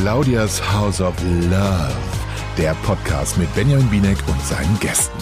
Claudias 0.00 0.60
House 0.60 1.00
of 1.00 1.14
Love, 1.50 1.96
der 2.58 2.74
Podcast 2.84 3.38
mit 3.38 3.52
Benjamin 3.54 3.88
Binek 3.88 4.18
und 4.28 4.40
seinen 4.42 4.78
Gästen. 4.78 5.18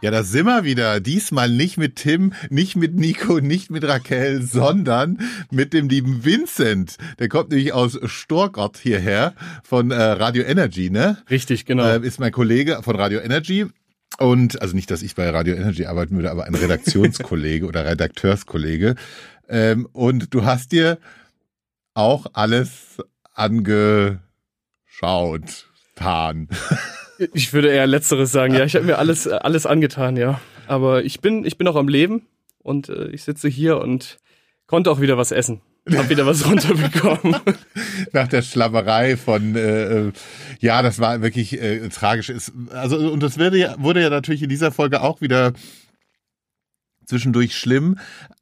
Ja, 0.00 0.10
da 0.10 0.22
sind 0.22 0.46
wir 0.46 0.64
wieder. 0.64 1.00
Diesmal 1.00 1.50
nicht 1.50 1.76
mit 1.76 1.96
Tim, 1.96 2.32
nicht 2.50 2.76
mit 2.76 2.94
Nico, 2.94 3.40
nicht 3.40 3.70
mit 3.70 3.84
Raquel, 3.84 4.42
sondern 4.42 5.18
mit 5.50 5.72
dem 5.72 5.88
lieben 5.88 6.24
Vincent. 6.24 6.96
Der 7.18 7.28
kommt 7.28 7.50
nämlich 7.50 7.72
aus 7.72 7.98
Storgott 8.04 8.76
hierher 8.76 9.34
von 9.62 9.90
äh, 9.90 10.00
Radio 10.00 10.42
Energy, 10.44 10.90
ne? 10.90 11.18
Richtig, 11.30 11.64
genau. 11.64 11.84
Äh, 11.84 12.06
ist 12.06 12.18
mein 12.20 12.32
Kollege 12.32 12.80
von 12.82 12.96
Radio 12.96 13.20
Energy. 13.20 13.66
Und 14.18 14.60
also 14.60 14.74
nicht, 14.74 14.90
dass 14.90 15.02
ich 15.02 15.14
bei 15.14 15.30
Radio 15.30 15.54
Energy 15.54 15.86
arbeiten 15.86 16.16
würde, 16.16 16.30
aber 16.30 16.44
ein 16.44 16.54
Redaktionskollege 16.54 17.66
oder 17.66 17.86
Redakteurskollege. 17.86 18.96
Ähm, 19.48 19.88
und 19.92 20.34
du 20.34 20.44
hast 20.44 20.72
dir 20.72 20.98
auch 21.94 22.26
alles 22.32 22.98
angeschaut, 23.34 24.20
tan. 25.94 26.48
Ich 27.34 27.52
würde 27.52 27.68
eher 27.68 27.88
Letzteres 27.88 28.30
sagen, 28.30 28.54
ja. 28.54 28.64
Ich 28.64 28.76
habe 28.76 28.84
mir 28.84 28.98
alles, 28.98 29.26
alles 29.26 29.66
angetan, 29.66 30.16
ja. 30.16 30.40
Aber 30.68 31.02
ich 31.02 31.20
bin, 31.20 31.44
ich 31.44 31.58
bin 31.58 31.64
noch 31.64 31.74
am 31.74 31.88
Leben 31.88 32.28
und 32.58 32.88
äh, 32.90 33.08
ich 33.08 33.24
sitze 33.24 33.48
hier 33.48 33.78
und 33.78 34.18
konnte 34.68 34.88
auch 34.88 35.00
wieder 35.00 35.18
was 35.18 35.32
essen. 35.32 35.60
Hab 35.96 36.08
wieder 36.08 36.26
was 36.26 36.46
runterbekommen. 36.46 37.36
Nach 38.12 38.28
der 38.28 38.42
Schlabberei 38.42 39.16
von, 39.16 39.56
äh, 39.56 40.12
ja, 40.60 40.82
das 40.82 40.98
war 40.98 41.22
wirklich 41.22 41.60
äh, 41.60 41.88
tragisch. 41.88 42.28
Ist, 42.28 42.52
also, 42.70 42.96
und 43.12 43.22
das 43.22 43.38
wurde 43.38 43.58
ja, 43.58 43.74
wurde 43.78 44.02
ja 44.02 44.10
natürlich 44.10 44.42
in 44.42 44.48
dieser 44.48 44.72
Folge 44.72 45.02
auch 45.02 45.20
wieder 45.20 45.52
zwischendurch 47.06 47.56
schlimm. 47.56 47.98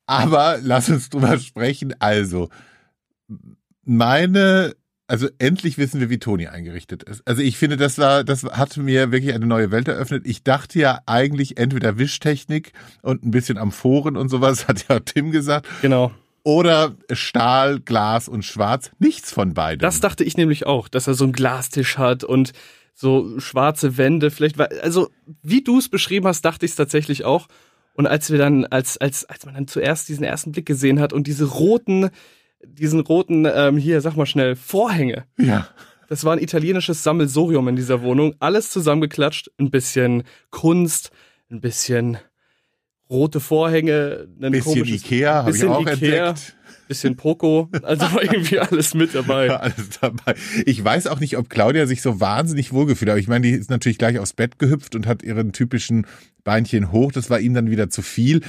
Aber 0.06 0.58
lass 0.62 0.89
uns 0.89 1.08
drüber 1.11 1.39
sprechen. 1.39 1.94
Also, 2.00 2.48
meine 3.84 4.74
also 5.08 5.28
endlich 5.39 5.78
wissen 5.78 6.00
wir, 6.00 6.11
wie 6.11 6.19
Toni 6.19 6.48
eingerichtet 6.48 7.05
ist. 7.05 7.27
Also 7.27 7.42
ich 7.42 7.56
finde, 7.56 7.77
das 7.77 7.98
war, 7.98 8.24
das 8.24 8.42
hat 8.42 8.77
mir 8.77 9.12
wirklich 9.12 9.34
eine 9.34 9.47
neue 9.47 9.70
Welt 9.70 9.86
eröffnet. 9.89 10.27
Ich 10.27 10.42
dachte 10.42 10.78
ja 10.80 11.00
eigentlich 11.06 11.58
entweder 11.58 11.98
Wischtechnik 11.98 12.72
und 13.02 13.24
ein 13.24 13.30
bisschen 13.30 13.56
Amphoren 13.56 14.17
und 14.17 14.28
sowas, 14.28 14.67
hat 14.69 14.89
ja 14.89 14.98
Tim 15.00 15.30
gesagt. 15.30 15.67
Genau. 15.83 16.12
Oder 16.47 16.94
Stahl, 17.11 17.80
Glas 17.80 18.28
und 18.28 18.44
Schwarz. 18.44 18.92
Nichts 19.00 19.33
von 19.33 19.52
beiden. 19.52 19.80
Das 19.80 19.98
dachte 19.98 20.22
ich 20.22 20.36
nämlich 20.36 20.64
auch, 20.64 20.86
dass 20.86 21.08
er 21.08 21.14
so 21.14 21.25
einen 21.25 21.33
Glastisch 21.33 21.98
hat 21.98 22.22
und 22.22 22.52
so 22.94 23.41
schwarze 23.41 23.97
Wände. 23.98 24.30
Vielleicht 24.30 24.61
also 24.61 25.11
wie 25.42 25.64
du 25.64 25.78
es 25.78 25.89
beschrieben 25.89 26.28
hast, 26.28 26.42
dachte 26.42 26.64
ich 26.64 26.70
es 26.70 26.77
tatsächlich 26.77 27.24
auch. 27.24 27.48
Und 27.94 28.06
als 28.06 28.30
wir 28.30 28.39
dann, 28.39 28.64
als, 28.64 28.97
als, 28.97 29.24
als 29.24 29.44
man 29.44 29.56
dann 29.56 29.67
zuerst 29.67 30.08
diesen 30.08 30.22
ersten 30.22 30.52
Blick 30.52 30.67
gesehen 30.67 31.00
hat 31.00 31.12
und 31.12 31.27
diese 31.27 31.47
roten, 31.47 32.11
diesen 32.64 33.00
roten, 33.00 33.44
ähm, 33.52 33.77
hier, 33.77 34.00
sag 34.00 34.14
mal 34.14 34.24
schnell, 34.24 34.55
Vorhänge. 34.55 35.24
Ja. 35.39 35.67
Das 36.08 36.22
war 36.22 36.33
ein 36.33 36.39
italienisches 36.41 37.02
Sammelsorium 37.02 37.67
in 37.67 37.74
dieser 37.74 38.02
Wohnung. 38.02 38.36
Alles 38.39 38.70
zusammengeklatscht. 38.70 39.50
Ein 39.58 39.72
bisschen 39.72 40.22
Kunst, 40.50 41.11
ein 41.50 41.61
bisschen 41.61 42.19
rote 43.10 43.40
Vorhänge, 43.40 44.28
ein 44.40 44.52
bisschen 44.52 44.84
Ikea, 44.84 45.44
habe 45.44 45.56
ich 45.56 45.64
auch 45.64 45.80
Ikea, 45.80 46.28
entdeckt. 46.28 46.56
Bisschen 46.88 47.16
Poco, 47.16 47.68
also 47.82 48.02
war 48.12 48.22
irgendwie 48.22 48.58
alles 48.60 48.94
mit 48.94 49.12
dabei. 49.12 49.50
Alles 49.50 49.90
dabei. 50.00 50.36
Ich 50.66 50.82
weiß 50.82 51.08
auch 51.08 51.18
nicht, 51.18 51.36
ob 51.36 51.50
Claudia 51.50 51.86
sich 51.86 52.00
so 52.00 52.20
wahnsinnig 52.20 52.72
wohlgefühlt 52.72 53.08
hat. 53.08 53.14
Aber 53.14 53.20
ich 53.20 53.27
meine, 53.27 53.44
die 53.46 53.54
ist 53.54 53.70
natürlich 53.70 53.98
gleich 53.98 54.20
aufs 54.20 54.34
Bett 54.34 54.60
gehüpft 54.60 54.94
und 54.94 55.04
hat 55.06 55.24
ihren 55.24 55.52
typischen 55.52 56.06
Beinchen 56.44 56.92
hoch. 56.92 57.10
Das 57.10 57.28
war 57.28 57.40
ihm 57.40 57.54
dann 57.54 57.70
wieder 57.70 57.90
zu 57.90 58.02
viel. 58.02 58.42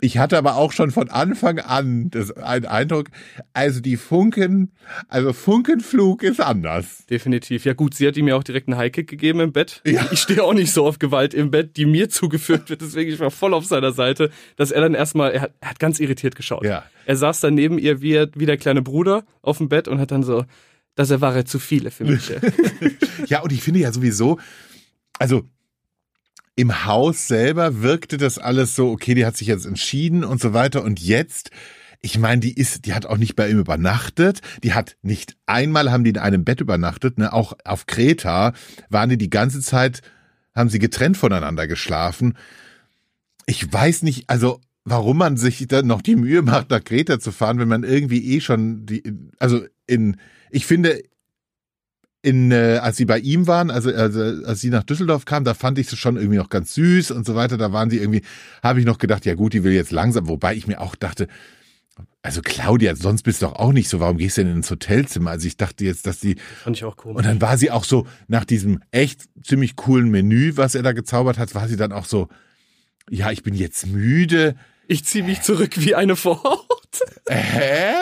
Ich 0.00 0.18
hatte 0.18 0.38
aber 0.38 0.56
auch 0.56 0.72
schon 0.72 0.90
von 0.90 1.10
Anfang 1.10 1.58
an 1.58 2.10
das, 2.10 2.32
einen 2.32 2.66
Eindruck, 2.66 3.08
also 3.52 3.80
die 3.80 3.96
Funken, 3.96 4.72
also 5.08 5.32
Funkenflug 5.32 6.22
ist 6.22 6.40
anders. 6.40 7.04
Definitiv. 7.08 7.64
Ja 7.64 7.74
gut, 7.74 7.94
sie 7.94 8.06
hat 8.06 8.16
ihm 8.16 8.28
ja 8.28 8.36
auch 8.36 8.42
direkt 8.42 8.68
einen 8.68 8.78
Highkick 8.78 9.08
gegeben 9.08 9.40
im 9.40 9.52
Bett. 9.52 9.82
Ja. 9.84 10.06
Ich 10.10 10.20
stehe 10.20 10.42
auch 10.42 10.54
nicht 10.54 10.72
so 10.72 10.86
auf 10.86 10.98
Gewalt 10.98 11.34
im 11.34 11.50
Bett, 11.50 11.76
die 11.76 11.86
mir 11.86 12.08
zugeführt 12.10 12.70
wird. 12.70 12.80
Deswegen 12.80 13.10
ich 13.10 13.20
war 13.20 13.30
voll 13.30 13.54
auf 13.54 13.66
seiner 13.66 13.92
Seite, 13.92 14.30
dass 14.56 14.70
er 14.70 14.80
dann 14.80 14.94
erstmal, 14.94 15.32
er 15.32 15.42
hat, 15.42 15.54
er 15.60 15.70
hat 15.70 15.78
ganz 15.78 16.00
irritiert 16.00 16.34
geschaut. 16.34 16.64
Ja. 16.64 16.84
Er 17.06 17.16
saß 17.16 17.40
dann 17.40 17.54
neben 17.54 17.78
ihr 17.78 18.02
wie, 18.02 18.26
wie 18.34 18.46
der 18.46 18.56
kleine 18.56 18.82
Bruder 18.82 19.24
auf 19.42 19.58
dem 19.58 19.68
Bett 19.68 19.88
und 19.88 19.98
hat 19.98 20.10
dann 20.10 20.22
so, 20.22 20.44
das 20.94 21.10
erwahre 21.10 21.44
zu 21.44 21.58
viele 21.58 21.90
für 21.90 22.04
mich. 22.04 22.30
ja, 23.26 23.40
und 23.40 23.52
ich 23.52 23.62
finde 23.62 23.80
ja 23.80 23.92
sowieso, 23.92 24.38
also 25.18 25.44
im 26.60 26.84
Haus 26.84 27.26
selber 27.26 27.80
wirkte 27.80 28.18
das 28.18 28.38
alles 28.38 28.76
so, 28.76 28.90
okay, 28.90 29.14
die 29.14 29.24
hat 29.24 29.34
sich 29.34 29.48
jetzt 29.48 29.64
entschieden 29.64 30.24
und 30.24 30.42
so 30.42 30.52
weiter. 30.52 30.84
Und 30.84 31.00
jetzt, 31.00 31.50
ich 32.02 32.18
meine, 32.18 32.42
die 32.42 32.52
ist, 32.52 32.84
die 32.84 32.92
hat 32.92 33.06
auch 33.06 33.16
nicht 33.16 33.34
bei 33.34 33.48
ihm 33.48 33.58
übernachtet. 33.58 34.40
Die 34.62 34.74
hat 34.74 34.98
nicht 35.00 35.38
einmal 35.46 35.90
haben 35.90 36.04
die 36.04 36.10
in 36.10 36.18
einem 36.18 36.44
Bett 36.44 36.60
übernachtet, 36.60 37.16
ne? 37.16 37.32
Auch 37.32 37.54
auf 37.64 37.86
Kreta 37.86 38.52
waren 38.90 39.08
die 39.08 39.16
die 39.16 39.30
ganze 39.30 39.62
Zeit, 39.62 40.02
haben 40.54 40.68
sie 40.68 40.78
getrennt 40.78 41.16
voneinander 41.16 41.66
geschlafen. 41.66 42.36
Ich 43.46 43.72
weiß 43.72 44.02
nicht, 44.02 44.28
also 44.28 44.60
warum 44.84 45.16
man 45.16 45.38
sich 45.38 45.66
dann 45.66 45.86
noch 45.86 46.02
die 46.02 46.16
Mühe 46.16 46.42
macht, 46.42 46.68
nach 46.68 46.84
Kreta 46.84 47.20
zu 47.20 47.32
fahren, 47.32 47.58
wenn 47.58 47.68
man 47.68 47.84
irgendwie 47.84 48.36
eh 48.36 48.42
schon 48.42 48.84
die, 48.84 49.02
also 49.38 49.64
in, 49.86 50.18
ich 50.50 50.66
finde, 50.66 51.00
in, 52.22 52.50
äh, 52.52 52.78
als 52.82 52.96
sie 52.98 53.06
bei 53.06 53.18
ihm 53.18 53.46
waren, 53.46 53.70
also, 53.70 53.90
also 53.90 54.20
als 54.44 54.60
sie 54.60 54.70
nach 54.70 54.84
Düsseldorf 54.84 55.24
kam, 55.24 55.44
da 55.44 55.54
fand 55.54 55.78
ich 55.78 55.88
sie 55.88 55.96
schon 55.96 56.16
irgendwie 56.16 56.36
noch 56.36 56.50
ganz 56.50 56.74
süß 56.74 57.12
und 57.12 57.24
so 57.24 57.34
weiter. 57.34 57.56
Da 57.56 57.72
waren 57.72 57.88
sie 57.88 57.98
irgendwie, 57.98 58.22
habe 58.62 58.80
ich 58.80 58.86
noch 58.86 58.98
gedacht, 58.98 59.24
ja 59.24 59.34
gut, 59.34 59.54
die 59.54 59.64
will 59.64 59.72
jetzt 59.72 59.90
langsam, 59.90 60.28
wobei 60.28 60.54
ich 60.54 60.66
mir 60.66 60.80
auch 60.80 60.94
dachte, 60.96 61.28
also 62.22 62.42
Claudia, 62.42 62.94
sonst 62.96 63.22
bist 63.22 63.40
du 63.40 63.46
doch 63.46 63.56
auch 63.56 63.72
nicht 63.72 63.88
so, 63.88 64.00
warum 64.00 64.18
gehst 64.18 64.36
du 64.36 64.44
denn 64.44 64.56
ins 64.56 64.70
Hotelzimmer? 64.70 65.30
Also 65.30 65.46
ich 65.46 65.56
dachte 65.56 65.84
jetzt, 65.84 66.06
dass 66.06 66.20
die. 66.20 66.36
Fand 66.62 66.76
ich 66.76 66.84
auch 66.84 66.96
komisch. 66.96 67.16
Und 67.16 67.26
dann 67.26 67.40
war 67.40 67.56
sie 67.56 67.70
auch 67.70 67.84
so, 67.84 68.06
nach 68.28 68.44
diesem 68.44 68.82
echt 68.90 69.22
ziemlich 69.42 69.76
coolen 69.76 70.10
Menü, 70.10 70.52
was 70.56 70.74
er 70.74 70.82
da 70.82 70.92
gezaubert 70.92 71.38
hat, 71.38 71.54
war 71.54 71.68
sie 71.68 71.76
dann 71.76 71.92
auch 71.92 72.04
so, 72.04 72.28
ja, 73.08 73.30
ich 73.30 73.42
bin 73.42 73.54
jetzt 73.54 73.86
müde. 73.86 74.54
Ich 74.86 75.04
ziehe 75.04 75.24
mich 75.24 75.40
zurück 75.42 75.72
wie 75.76 75.94
eine 75.94 76.16
Vorhaut. 76.16 76.66
Hä? 77.28 77.92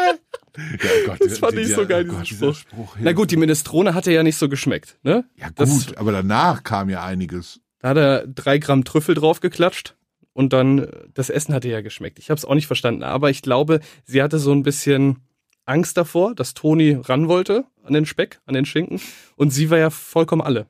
Ja, 0.59 0.91
oh 1.05 1.07
Gott, 1.07 1.19
das 1.21 1.39
fand 1.39 1.55
ich 1.55 1.75
so 1.75 1.87
geil, 1.87 2.07
oh 2.09 2.15
Gott, 2.15 2.29
Spruch. 2.29 2.55
Spruch 2.57 2.97
Na 3.01 3.13
gut, 3.13 3.31
die 3.31 3.37
Minestrone 3.37 3.95
hatte 3.95 4.13
ja 4.13 4.23
nicht 4.23 4.37
so 4.37 4.49
geschmeckt, 4.49 4.99
ne? 5.03 5.25
Ja 5.37 5.49
gut, 5.49 5.59
das, 5.59 5.97
aber 5.97 6.13
danach 6.13 6.65
kam 6.65 6.91
ja 6.91 7.05
einiges. 7.05 7.61
Da 7.81 7.91
hat 7.91 7.97
er 7.97 8.27
drei 8.27 8.59
Gramm 8.59 8.85
Trüffel 8.85 9.15
draufgeklatscht 9.15 9.95
und 10.33 10.53
dann, 10.53 10.89
das 11.15 11.31
Essen 11.31 11.55
hatte 11.55 11.69
ja 11.69 11.81
geschmeckt. 11.81 12.19
Ich 12.19 12.31
habe 12.31 12.39
es 12.39 12.45
auch 12.45 12.55
nicht 12.55 12.67
verstanden, 12.67 13.03
aber 13.03 13.31
ich 13.31 13.43
glaube, 13.43 13.81
sie 14.05 14.23
hatte 14.23 14.39
so 14.39 14.53
ein 14.53 14.63
bisschen 14.63 15.19
Angst 15.65 15.97
davor, 15.97 16.35
dass 16.35 16.55
Toni 16.55 16.93
ran 16.93 17.29
wollte 17.29 17.65
an 17.85 17.93
den 17.93 18.07
Speck, 18.07 18.41
an 18.47 18.55
den 18.55 18.65
Schinken 18.65 19.01
und 19.37 19.51
sie 19.51 19.71
war 19.71 19.79
ja 19.79 19.91
vollkommen 19.91 20.43
alle. 20.43 20.67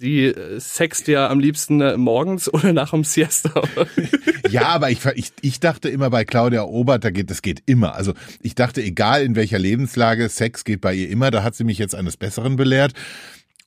Sie 0.00 0.26
äh, 0.26 0.60
sext 0.60 1.08
ja 1.08 1.28
am 1.28 1.40
liebsten 1.40 1.80
äh, 1.80 1.96
morgens 1.96 2.48
oder 2.54 2.72
nach 2.72 2.90
dem 2.90 3.02
Siesta. 3.02 3.62
ja, 4.50 4.68
aber 4.68 4.90
ich, 4.90 5.04
ich, 5.16 5.32
ich 5.40 5.58
dachte 5.58 5.88
immer 5.88 6.08
bei 6.10 6.24
Claudia 6.24 6.62
Obert, 6.62 7.04
da 7.04 7.10
geht, 7.10 7.30
das 7.30 7.42
geht 7.42 7.64
immer. 7.66 7.96
Also 7.96 8.14
ich 8.40 8.54
dachte, 8.54 8.80
egal 8.80 9.22
in 9.24 9.34
welcher 9.34 9.58
Lebenslage, 9.58 10.28
Sex 10.28 10.62
geht 10.62 10.80
bei 10.80 10.94
ihr 10.94 11.10
immer. 11.10 11.32
Da 11.32 11.42
hat 11.42 11.56
sie 11.56 11.64
mich 11.64 11.78
jetzt 11.78 11.96
eines 11.96 12.16
Besseren 12.16 12.54
belehrt. 12.54 12.92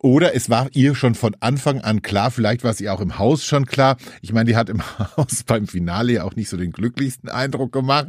Oder 0.03 0.33
es 0.33 0.49
war 0.49 0.67
ihr 0.73 0.95
schon 0.95 1.13
von 1.13 1.35
Anfang 1.41 1.81
an 1.81 2.01
klar, 2.01 2.31
vielleicht 2.31 2.63
war 2.63 2.71
es 2.71 2.81
ihr 2.81 2.91
auch 2.91 3.01
im 3.01 3.19
Haus 3.19 3.45
schon 3.45 3.67
klar. 3.67 3.97
Ich 4.21 4.33
meine, 4.33 4.49
die 4.49 4.55
hat 4.55 4.67
im 4.67 4.81
Haus 5.17 5.43
beim 5.45 5.67
Finale 5.67 6.13
ja 6.13 6.23
auch 6.23 6.35
nicht 6.35 6.49
so 6.49 6.57
den 6.57 6.71
glücklichsten 6.71 7.29
Eindruck 7.29 7.71
gemacht. 7.71 8.07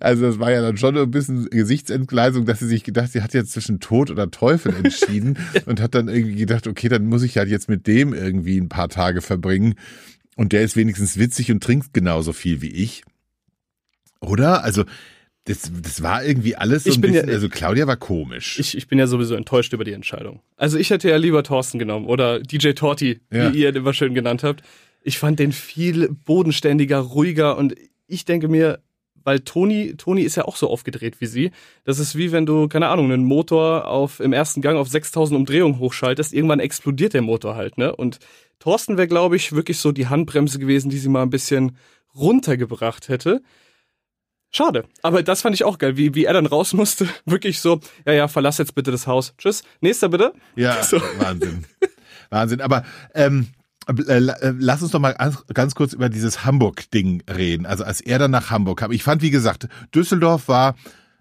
Also 0.00 0.26
das 0.26 0.40
war 0.40 0.50
ja 0.50 0.62
dann 0.62 0.76
schon 0.78 0.98
ein 0.98 1.10
bisschen 1.12 1.48
Gesichtsentgleisung, 1.48 2.44
dass 2.44 2.58
sie 2.58 2.66
sich 2.66 2.82
gedacht, 2.82 3.12
sie 3.12 3.22
hat 3.22 3.34
jetzt 3.34 3.52
zwischen 3.52 3.78
Tod 3.78 4.10
oder 4.10 4.32
Teufel 4.32 4.74
entschieden 4.74 5.38
und 5.66 5.80
hat 5.80 5.94
dann 5.94 6.08
irgendwie 6.08 6.34
gedacht, 6.34 6.66
okay, 6.66 6.88
dann 6.88 7.06
muss 7.06 7.22
ich 7.22 7.38
halt 7.38 7.48
jetzt 7.48 7.68
mit 7.68 7.86
dem 7.86 8.14
irgendwie 8.14 8.58
ein 8.58 8.68
paar 8.68 8.88
Tage 8.88 9.20
verbringen. 9.20 9.76
Und 10.34 10.52
der 10.52 10.62
ist 10.62 10.74
wenigstens 10.74 11.18
witzig 11.18 11.52
und 11.52 11.62
trinkt 11.62 11.94
genauso 11.94 12.32
viel 12.32 12.62
wie 12.62 12.70
ich. 12.70 13.04
Oder? 14.20 14.64
Also 14.64 14.84
das, 15.48 15.72
das 15.82 16.02
war 16.02 16.24
irgendwie 16.24 16.56
alles 16.56 16.84
so 16.84 16.90
ich 16.90 16.98
ein 16.98 17.00
bin 17.00 17.12
bisschen, 17.12 17.28
ja, 17.28 17.34
also 17.34 17.48
Claudia 17.48 17.86
war 17.86 17.96
komisch. 17.96 18.58
Ich, 18.58 18.76
ich 18.76 18.86
bin 18.86 18.98
ja 18.98 19.06
sowieso 19.06 19.34
enttäuscht 19.34 19.72
über 19.72 19.84
die 19.84 19.92
Entscheidung. 19.92 20.40
Also 20.56 20.78
ich 20.78 20.90
hätte 20.90 21.08
ja 21.08 21.16
lieber 21.16 21.42
Thorsten 21.42 21.78
genommen 21.78 22.06
oder 22.06 22.40
DJ 22.40 22.72
Torti, 22.72 23.20
ja. 23.32 23.52
wie 23.52 23.60
ihr 23.60 23.72
den 23.72 23.82
immer 23.82 23.94
schön 23.94 24.14
genannt 24.14 24.42
habt. 24.42 24.62
Ich 25.02 25.18
fand 25.18 25.38
den 25.38 25.52
viel 25.52 26.08
bodenständiger, 26.26 26.98
ruhiger 26.98 27.56
und 27.56 27.74
ich 28.06 28.26
denke 28.26 28.48
mir, 28.48 28.80
weil 29.24 29.40
Toni, 29.40 29.94
Toni 29.96 30.22
ist 30.22 30.36
ja 30.36 30.44
auch 30.44 30.56
so 30.56 30.68
aufgedreht 30.68 31.20
wie 31.20 31.26
sie. 31.26 31.50
Das 31.84 31.98
ist 31.98 32.16
wie 32.16 32.32
wenn 32.32 32.46
du, 32.46 32.68
keine 32.68 32.88
Ahnung, 32.88 33.10
einen 33.10 33.24
Motor 33.24 33.86
auf, 33.86 34.20
im 34.20 34.32
ersten 34.32 34.60
Gang 34.62 34.78
auf 34.78 34.88
6000 34.88 35.38
Umdrehungen 35.38 35.78
hochschaltest. 35.78 36.32
Irgendwann 36.32 36.60
explodiert 36.60 37.14
der 37.14 37.22
Motor 37.22 37.54
halt, 37.54 37.78
ne? 37.78 37.94
Und 37.94 38.18
Thorsten 38.58 38.96
wäre, 38.96 39.08
glaube 39.08 39.36
ich, 39.36 39.52
wirklich 39.52 39.78
so 39.78 39.92
die 39.92 40.08
Handbremse 40.08 40.58
gewesen, 40.58 40.90
die 40.90 40.98
sie 40.98 41.08
mal 41.08 41.22
ein 41.22 41.30
bisschen 41.30 41.76
runtergebracht 42.14 43.08
hätte. 43.08 43.42
Schade. 44.50 44.84
Aber 45.02 45.22
das 45.22 45.42
fand 45.42 45.54
ich 45.54 45.64
auch 45.64 45.78
geil, 45.78 45.96
wie, 45.96 46.14
wie 46.14 46.24
er 46.24 46.32
dann 46.32 46.46
raus 46.46 46.72
musste. 46.72 47.08
Wirklich 47.26 47.60
so, 47.60 47.80
ja, 48.06 48.12
ja, 48.12 48.28
verlass 48.28 48.58
jetzt 48.58 48.74
bitte 48.74 48.90
das 48.90 49.06
Haus. 49.06 49.34
Tschüss. 49.38 49.62
Nächster 49.80 50.08
bitte. 50.08 50.32
Ja, 50.56 50.82
so. 50.82 51.00
Wahnsinn. 51.18 51.64
Wahnsinn. 52.30 52.60
Aber 52.60 52.84
ähm, 53.14 53.48
Äh, 53.88 54.18
äh, 54.18 54.54
lass 54.58 54.82
uns 54.82 54.90
doch 54.90 55.00
mal 55.00 55.16
ganz 55.54 55.74
kurz 55.74 55.94
über 55.94 56.10
dieses 56.10 56.44
Hamburg-Ding 56.44 57.22
reden. 57.30 57.64
Also 57.64 57.84
als 57.84 58.02
er 58.02 58.18
dann 58.18 58.30
nach 58.30 58.50
Hamburg 58.50 58.80
kam. 58.80 58.92
Ich 58.92 59.02
fand, 59.02 59.22
wie 59.22 59.30
gesagt, 59.30 59.68
Düsseldorf 59.94 60.46
war 60.48 60.74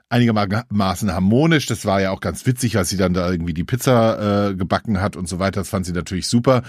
einigermaßen 0.09 1.11
harmonisch. 1.13 1.65
Das 1.65 1.85
war 1.85 2.01
ja 2.01 2.11
auch 2.11 2.19
ganz 2.19 2.45
witzig, 2.45 2.77
als 2.77 2.89
sie 2.89 2.97
dann 2.97 3.13
da 3.13 3.29
irgendwie 3.31 3.53
die 3.53 3.63
Pizza 3.63 4.49
äh, 4.49 4.55
gebacken 4.55 4.99
hat 4.99 5.15
und 5.15 5.29
so 5.29 5.39
weiter. 5.39 5.61
Das 5.61 5.69
fand 5.69 5.85
sie 5.85 5.93
natürlich 5.93 6.27
super. 6.27 6.63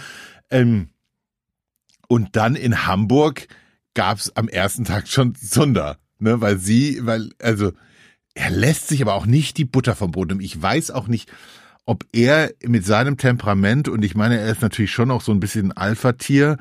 Ähm, 0.51 0.91
und 2.07 2.37
dann 2.37 2.55
in 2.55 2.87
Hamburg 2.87 3.49
gab's 3.95 4.31
am 4.37 4.49
ersten 4.49 4.85
Tag 4.85 5.09
schon 5.09 5.35
Zunder, 5.35 5.99
ne, 6.19 6.41
weil 6.41 6.59
sie, 6.59 7.01
weil 7.03 7.31
also 7.41 7.73
er 8.35 8.51
lässt 8.51 8.89
sich 8.89 9.03
aber 9.03 9.15
auch 9.15 9.27
nicht 9.27 9.57
die 9.57 9.65
Butter 9.65 9.97
vom 9.97 10.13
Boden. 10.13 10.41
Ich 10.41 10.61
weiß 10.61 10.91
auch 10.91 11.09
nicht, 11.09 11.31
ob 11.85 12.05
er 12.13 12.53
mit 12.65 12.85
seinem 12.85 13.17
Temperament 13.17 13.89
und 13.89 14.05
ich 14.05 14.15
meine, 14.15 14.39
er 14.39 14.51
ist 14.51 14.63
natürlich 14.63 14.93
schon 14.93 15.11
auch 15.11 15.23
so 15.23 15.33
ein 15.33 15.41
bisschen 15.41 15.73
Alpha-Tier. 15.73 16.59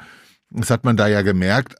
Das 0.50 0.70
hat 0.70 0.86
man 0.86 0.98
da 0.98 1.08
ja 1.08 1.22
gemerkt. 1.22 1.76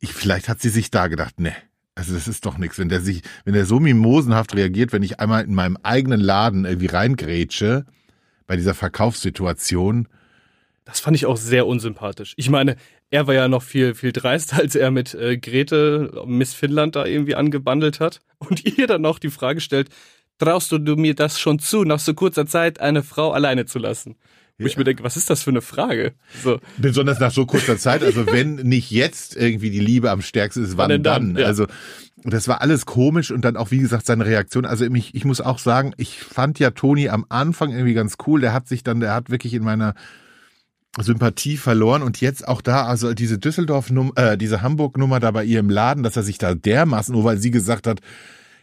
Ich, 0.00 0.12
vielleicht 0.12 0.48
hat 0.48 0.60
sie 0.60 0.68
sich 0.68 0.90
da 0.90 1.08
gedacht, 1.08 1.40
ne, 1.40 1.54
also 1.94 2.14
das 2.14 2.28
ist 2.28 2.46
doch 2.46 2.56
nichts. 2.58 2.78
Wenn 2.78 2.88
der 2.88 3.00
sich, 3.00 3.22
wenn 3.44 3.54
der 3.54 3.66
so 3.66 3.80
mimosenhaft 3.80 4.54
reagiert, 4.54 4.92
wenn 4.92 5.02
ich 5.02 5.18
einmal 5.18 5.44
in 5.44 5.54
meinem 5.54 5.76
eigenen 5.82 6.20
Laden 6.20 6.64
irgendwie 6.64 6.86
reingrätsche, 6.86 7.84
bei 8.48 8.56
dieser 8.56 8.74
Verkaufssituation. 8.74 10.08
Das 10.84 10.98
fand 10.98 11.14
ich 11.14 11.26
auch 11.26 11.36
sehr 11.36 11.68
unsympathisch. 11.68 12.32
Ich 12.36 12.50
meine, 12.50 12.74
er 13.10 13.26
war 13.26 13.34
ja 13.34 13.48
noch 13.48 13.62
viel, 13.62 13.94
viel 13.94 14.12
dreister, 14.12 14.58
als 14.58 14.74
er 14.74 14.90
mit 14.90 15.14
äh, 15.14 15.38
Grete, 15.38 16.22
Miss 16.26 16.54
Finnland 16.54 16.96
da 16.96 17.06
irgendwie 17.06 17.34
angebandelt 17.34 18.00
hat 18.00 18.20
und 18.38 18.64
ihr 18.78 18.86
dann 18.86 19.02
noch 19.02 19.18
die 19.18 19.30
Frage 19.30 19.60
stellt, 19.60 19.88
traust 20.38 20.72
du 20.72 20.78
mir 20.78 21.14
das 21.14 21.40
schon 21.40 21.58
zu, 21.58 21.84
nach 21.84 21.98
so 21.98 22.14
kurzer 22.14 22.46
Zeit 22.46 22.80
eine 22.80 23.02
Frau 23.02 23.32
alleine 23.32 23.66
zu 23.66 23.78
lassen? 23.78 24.16
Wo 24.58 24.64
ja. 24.64 24.70
ich 24.70 24.76
mir 24.76 24.84
denke, 24.84 25.04
was 25.04 25.16
ist 25.16 25.30
das 25.30 25.44
für 25.44 25.50
eine 25.50 25.60
Frage? 25.62 26.14
So. 26.42 26.58
Besonders 26.78 27.20
nach 27.20 27.30
so 27.30 27.46
kurzer 27.46 27.78
Zeit, 27.78 28.02
also 28.02 28.26
wenn 28.26 28.56
nicht 28.56 28.90
jetzt 28.90 29.36
irgendwie 29.36 29.70
die 29.70 29.78
Liebe 29.78 30.10
am 30.10 30.20
stärksten 30.20 30.64
ist, 30.64 30.76
wann, 30.76 30.90
wann 30.90 31.02
dann? 31.02 31.34
dann? 31.34 31.42
Ja. 31.42 31.46
Also 31.46 31.66
das 32.24 32.48
war 32.48 32.60
alles 32.60 32.84
komisch 32.84 33.30
und 33.30 33.44
dann 33.44 33.56
auch, 33.56 33.70
wie 33.70 33.78
gesagt, 33.78 34.04
seine 34.06 34.26
Reaktion. 34.26 34.64
Also 34.64 34.84
ich, 34.84 35.14
ich 35.14 35.24
muss 35.24 35.40
auch 35.40 35.60
sagen, 35.60 35.94
ich 35.96 36.20
fand 36.20 36.58
ja 36.58 36.72
Toni 36.72 37.08
am 37.08 37.24
Anfang 37.28 37.70
irgendwie 37.70 37.94
ganz 37.94 38.16
cool. 38.26 38.40
Der 38.40 38.52
hat 38.52 38.66
sich 38.66 38.82
dann, 38.82 38.98
der 38.98 39.14
hat 39.14 39.30
wirklich 39.30 39.54
in 39.54 39.62
meiner 39.62 39.94
Sympathie 40.98 41.56
verloren 41.56 42.02
und 42.02 42.20
jetzt 42.20 42.46
auch 42.46 42.60
da, 42.60 42.86
also 42.86 43.14
diese 43.14 43.38
Düsseldorf-Nummer, 43.38 44.12
äh, 44.16 44.38
diese 44.38 44.62
Hamburg-Nummer 44.62 45.20
da 45.20 45.30
bei 45.30 45.44
ihr 45.44 45.60
im 45.60 45.70
Laden, 45.70 46.02
dass 46.02 46.16
er 46.16 46.22
sich 46.22 46.38
da 46.38 46.54
dermaßen, 46.54 47.14
nur 47.14 47.24
weil 47.24 47.38
sie 47.38 47.50
gesagt 47.50 47.86
hat, 47.86 48.00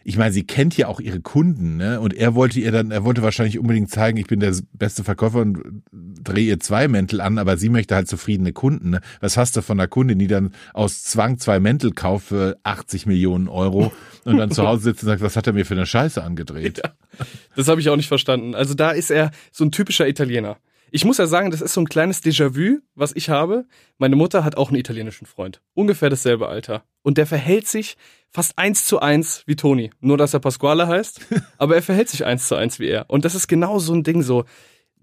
ich 0.08 0.16
meine, 0.16 0.32
sie 0.32 0.46
kennt 0.46 0.76
ja 0.76 0.86
auch 0.86 1.00
ihre 1.00 1.20
Kunden, 1.20 1.78
ne? 1.78 1.98
Und 1.98 2.14
er 2.14 2.36
wollte 2.36 2.60
ihr 2.60 2.70
dann, 2.70 2.92
er 2.92 3.02
wollte 3.02 3.22
wahrscheinlich 3.22 3.58
unbedingt 3.58 3.90
zeigen, 3.90 4.18
ich 4.18 4.28
bin 4.28 4.38
der 4.38 4.54
beste 4.72 5.02
Verkäufer 5.02 5.40
und 5.40 5.82
drehe 5.90 6.46
ihr 6.46 6.60
zwei 6.60 6.86
Mäntel 6.86 7.20
an, 7.20 7.38
aber 7.38 7.56
sie 7.56 7.68
möchte 7.68 7.96
halt 7.96 8.06
zufriedene 8.06 8.52
Kunden. 8.52 8.90
Ne? 8.90 9.00
Was 9.18 9.36
hast 9.36 9.56
du 9.56 9.62
von 9.62 9.80
einer 9.80 9.88
Kundin, 9.88 10.20
die 10.20 10.28
dann 10.28 10.54
aus 10.74 11.02
Zwang 11.02 11.38
zwei 11.38 11.58
Mäntel 11.58 11.90
kauft 11.90 12.28
für 12.28 12.56
80 12.62 13.06
Millionen 13.06 13.48
Euro 13.48 13.92
und 14.24 14.36
dann 14.36 14.52
zu 14.52 14.64
Hause 14.64 14.84
sitzt 14.84 15.02
und 15.02 15.08
sagt, 15.08 15.22
was 15.22 15.34
hat 15.34 15.48
er 15.48 15.54
mir 15.54 15.66
für 15.66 15.74
eine 15.74 15.86
Scheiße 15.86 16.22
angedreht? 16.22 16.82
Das 17.56 17.66
habe 17.66 17.80
ich 17.80 17.88
auch 17.88 17.96
nicht 17.96 18.08
verstanden. 18.08 18.54
Also 18.54 18.74
da 18.74 18.92
ist 18.92 19.10
er 19.10 19.32
so 19.50 19.64
ein 19.64 19.72
typischer 19.72 20.06
Italiener. 20.06 20.58
Ich 20.90 21.04
muss 21.04 21.18
ja 21.18 21.26
sagen, 21.26 21.50
das 21.50 21.60
ist 21.60 21.74
so 21.74 21.80
ein 21.80 21.88
kleines 21.88 22.22
Déjà-vu, 22.22 22.78
was 22.94 23.14
ich 23.14 23.28
habe. 23.28 23.66
Meine 23.98 24.16
Mutter 24.16 24.44
hat 24.44 24.56
auch 24.56 24.68
einen 24.68 24.78
italienischen 24.78 25.26
Freund. 25.26 25.60
Ungefähr 25.74 26.10
dasselbe 26.10 26.48
Alter. 26.48 26.84
Und 27.02 27.18
der 27.18 27.26
verhält 27.26 27.66
sich 27.66 27.96
fast 28.30 28.58
eins 28.58 28.84
zu 28.84 29.00
eins 29.00 29.42
wie 29.46 29.56
Toni. 29.56 29.90
Nur, 30.00 30.16
dass 30.16 30.34
er 30.34 30.40
Pasquale 30.40 30.86
heißt. 30.86 31.20
aber 31.58 31.74
er 31.74 31.82
verhält 31.82 32.08
sich 32.08 32.24
eins 32.24 32.46
zu 32.48 32.54
eins 32.54 32.78
wie 32.78 32.88
er. 32.88 33.10
Und 33.10 33.24
das 33.24 33.34
ist 33.34 33.48
genau 33.48 33.78
so 33.78 33.94
ein 33.94 34.04
Ding, 34.04 34.22
so 34.22 34.44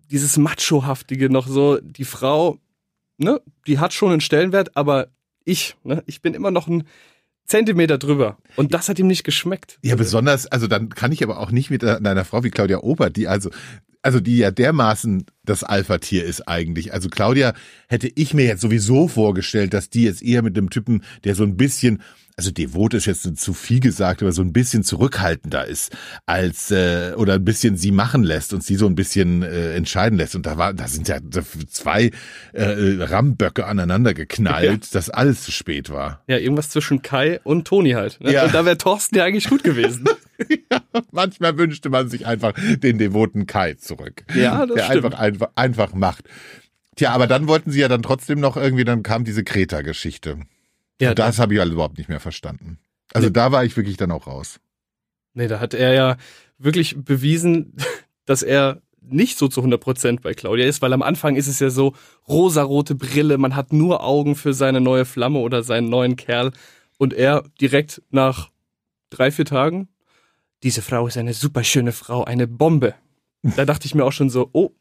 dieses 0.09 0.37
Macho-haftige 0.37 1.29
noch 1.29 1.47
so. 1.47 1.79
Die 1.79 2.05
Frau, 2.05 2.59
ne, 3.17 3.41
die 3.67 3.79
hat 3.79 3.93
schon 3.93 4.11
einen 4.11 4.21
Stellenwert, 4.21 4.75
aber 4.77 5.07
ich, 5.43 5.75
ne, 5.83 6.03
ich 6.05 6.21
bin 6.21 6.33
immer 6.33 6.51
noch 6.51 6.67
ein 6.67 6.83
Zentimeter 7.45 7.97
drüber. 7.97 8.37
Und 8.55 8.73
das 8.73 8.87
hat 8.87 8.99
ihm 8.99 9.07
nicht 9.07 9.23
geschmeckt. 9.23 9.79
Ja, 9.81 9.95
besonders, 9.95 10.47
also 10.47 10.67
dann 10.67 10.89
kann 10.89 11.11
ich 11.11 11.23
aber 11.23 11.39
auch 11.39 11.51
nicht 11.51 11.69
mit 11.69 11.83
einer 11.83 12.25
Frau 12.25 12.43
wie 12.43 12.51
Claudia 12.51 12.79
Obert, 12.79 13.17
die 13.17 13.27
also 13.27 13.49
also 14.03 14.19
die 14.19 14.37
ja 14.37 14.51
dermaßen 14.51 15.25
das 15.45 15.63
Alpha-Tier 15.63 16.23
ist 16.23 16.47
eigentlich. 16.47 16.93
Also 16.93 17.09
Claudia 17.09 17.53
hätte 17.87 18.11
ich 18.13 18.33
mir 18.33 18.45
jetzt 18.45 18.61
sowieso 18.61 19.07
vorgestellt, 19.07 19.73
dass 19.73 19.89
die 19.89 20.03
jetzt 20.03 20.21
eher 20.21 20.41
mit 20.41 20.57
einem 20.57 20.69
Typen, 20.69 21.03
der 21.23 21.35
so 21.35 21.43
ein 21.43 21.57
bisschen, 21.57 22.01
also 22.35 22.51
devot 22.51 22.93
ist 22.93 23.05
jetzt 23.05 23.23
zu 23.37 23.53
viel 23.53 23.79
gesagt, 23.79 24.21
aber 24.21 24.31
so 24.31 24.41
ein 24.41 24.53
bisschen 24.53 24.83
zurückhaltender 24.83 25.65
ist 25.67 25.95
als 26.25 26.71
äh, 26.71 27.13
oder 27.15 27.35
ein 27.35 27.45
bisschen 27.45 27.77
sie 27.77 27.91
machen 27.91 28.23
lässt 28.23 28.53
und 28.53 28.63
sie 28.63 28.75
so 28.75 28.87
ein 28.87 28.95
bisschen 28.95 29.43
äh, 29.43 29.75
entscheiden 29.75 30.17
lässt. 30.17 30.35
Und 30.35 30.45
da 30.45 30.57
war, 30.57 30.73
da 30.73 30.87
sind 30.87 31.07
ja 31.07 31.19
zwei 31.69 32.11
äh, 32.53 33.03
Ramböcke 33.03 33.65
aneinander 33.65 34.13
geknallt, 34.13 34.85
ja. 34.85 34.89
dass 34.93 35.09
alles 35.09 35.43
zu 35.43 35.51
spät 35.51 35.89
war. 35.89 36.23
Ja, 36.27 36.37
irgendwas 36.37 36.69
zwischen 36.69 37.01
Kai 37.01 37.39
und 37.43 37.67
Toni 37.67 37.91
halt. 37.91 38.19
Ne? 38.19 38.33
Ja. 38.33 38.45
Und 38.45 38.53
da 38.53 38.65
wäre 38.65 38.77
Thorsten 38.77 39.15
ja 39.17 39.25
eigentlich 39.25 39.49
gut 39.49 39.63
gewesen. 39.63 40.05
ja, 40.71 40.81
manchmal 41.11 41.57
wünschte 41.57 41.89
man 41.89 42.09
sich 42.09 42.25
einfach 42.25 42.53
den 42.77 42.97
devoten 42.97 43.45
Kai 43.45 43.75
zurück. 43.75 44.23
Ja, 44.33 44.65
das 44.65 44.75
der 44.75 44.85
stimmt. 44.85 45.05
einfach, 45.05 45.19
einfach 45.19 45.49
einfach 45.55 45.93
macht. 45.93 46.25
Tja, 46.95 47.11
aber 47.11 47.27
dann 47.27 47.47
wollten 47.47 47.71
sie 47.71 47.79
ja 47.79 47.87
dann 47.87 48.03
trotzdem 48.03 48.39
noch 48.39 48.55
irgendwie, 48.55 48.83
dann 48.83 49.03
kam 49.03 49.23
diese 49.23 49.43
Kreta-Geschichte. 49.43 50.39
Ja, 51.01 51.13
das 51.13 51.39
habe 51.39 51.53
ich 51.53 51.59
halt 51.59 51.71
überhaupt 51.71 51.97
nicht 51.97 52.09
mehr 52.09 52.19
verstanden. 52.19 52.79
Also 53.13 53.27
nee. 53.27 53.33
da 53.33 53.51
war 53.51 53.65
ich 53.65 53.75
wirklich 53.75 53.97
dann 53.97 54.11
auch 54.11 54.27
raus. 54.27 54.59
Nee, 55.33 55.47
da 55.47 55.59
hat 55.59 55.73
er 55.73 55.93
ja 55.93 56.17
wirklich 56.57 56.95
bewiesen, 56.97 57.75
dass 58.25 58.43
er 58.43 58.81
nicht 59.01 59.37
so 59.37 59.47
zu 59.47 59.59
100 59.59 59.81
Prozent 59.81 60.21
bei 60.21 60.33
Claudia 60.33 60.65
ist, 60.65 60.81
weil 60.81 60.93
am 60.93 61.01
Anfang 61.01 61.35
ist 61.35 61.47
es 61.47 61.59
ja 61.59 61.69
so 61.69 61.93
rosarote 62.27 62.95
Brille, 62.95 63.37
man 63.37 63.55
hat 63.55 63.73
nur 63.73 64.03
Augen 64.03 64.35
für 64.35 64.53
seine 64.53 64.79
neue 64.79 65.03
Flamme 65.03 65.39
oder 65.39 65.63
seinen 65.63 65.89
neuen 65.89 66.15
Kerl 66.15 66.51
und 66.97 67.13
er 67.13 67.43
direkt 67.59 68.01
nach 68.11 68.49
drei, 69.09 69.31
vier 69.31 69.45
Tagen, 69.45 69.89
diese 70.63 70.81
Frau 70.81 71.05
ist 71.07 71.17
eine 71.17 71.33
super 71.33 71.63
schöne 71.63 71.91
Frau, 71.91 72.23
eine 72.23 72.47
Bombe. 72.47 72.95
Da 73.57 73.65
dachte 73.65 73.85
ich 73.85 73.93
mir 73.93 74.05
auch 74.05 74.13
schon 74.13 74.29
so, 74.29 74.49
oh, 74.53 74.71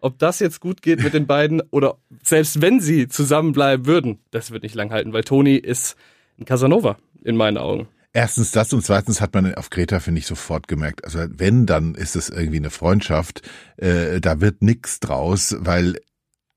ob 0.00 0.18
das 0.18 0.38
jetzt 0.40 0.60
gut 0.60 0.82
geht 0.82 1.02
mit 1.02 1.14
den 1.14 1.26
beiden 1.26 1.62
oder 1.70 1.98
selbst 2.22 2.60
wenn 2.60 2.80
sie 2.80 3.08
zusammenbleiben 3.08 3.86
würden, 3.86 4.18
das 4.30 4.50
wird 4.50 4.62
nicht 4.62 4.74
lang 4.74 4.90
halten, 4.90 5.12
weil 5.12 5.24
Toni 5.24 5.56
ist 5.56 5.96
ein 6.38 6.44
Casanova 6.44 6.98
in 7.22 7.36
meinen 7.36 7.58
Augen. 7.58 7.88
Erstens 8.12 8.50
das 8.50 8.72
und 8.72 8.84
zweitens 8.84 9.20
hat 9.20 9.34
man 9.34 9.54
auf 9.54 9.70
Greta, 9.70 10.00
finde 10.00 10.18
ich, 10.18 10.26
sofort 10.26 10.66
gemerkt. 10.66 11.04
Also 11.04 11.20
wenn, 11.28 11.66
dann 11.66 11.94
ist 11.94 12.16
es 12.16 12.28
irgendwie 12.28 12.56
eine 12.56 12.70
Freundschaft. 12.70 13.42
Äh, 13.76 14.20
da 14.20 14.40
wird 14.40 14.62
nix 14.62 14.98
draus, 14.98 15.54
weil 15.60 15.96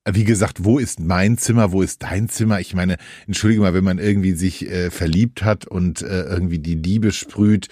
wie 0.10 0.24
gesagt, 0.26 0.66
wo 0.66 0.80
ist 0.80 1.00
mein 1.00 1.38
Zimmer, 1.38 1.72
wo 1.72 1.82
ist 1.82 2.04
dein 2.04 2.28
Zimmer? 2.28 2.60
Ich 2.60 2.74
meine, 2.74 2.98
entschuldige 3.26 3.62
mal, 3.62 3.74
wenn 3.74 3.84
man 3.84 4.00
irgendwie 4.00 4.34
sich 4.34 4.70
äh, 4.70 4.90
verliebt 4.90 5.44
hat 5.44 5.66
und 5.66 6.02
äh, 6.02 6.24
irgendwie 6.24 6.60
die 6.60 6.76
Liebe 6.76 7.12
sprüht, 7.12 7.70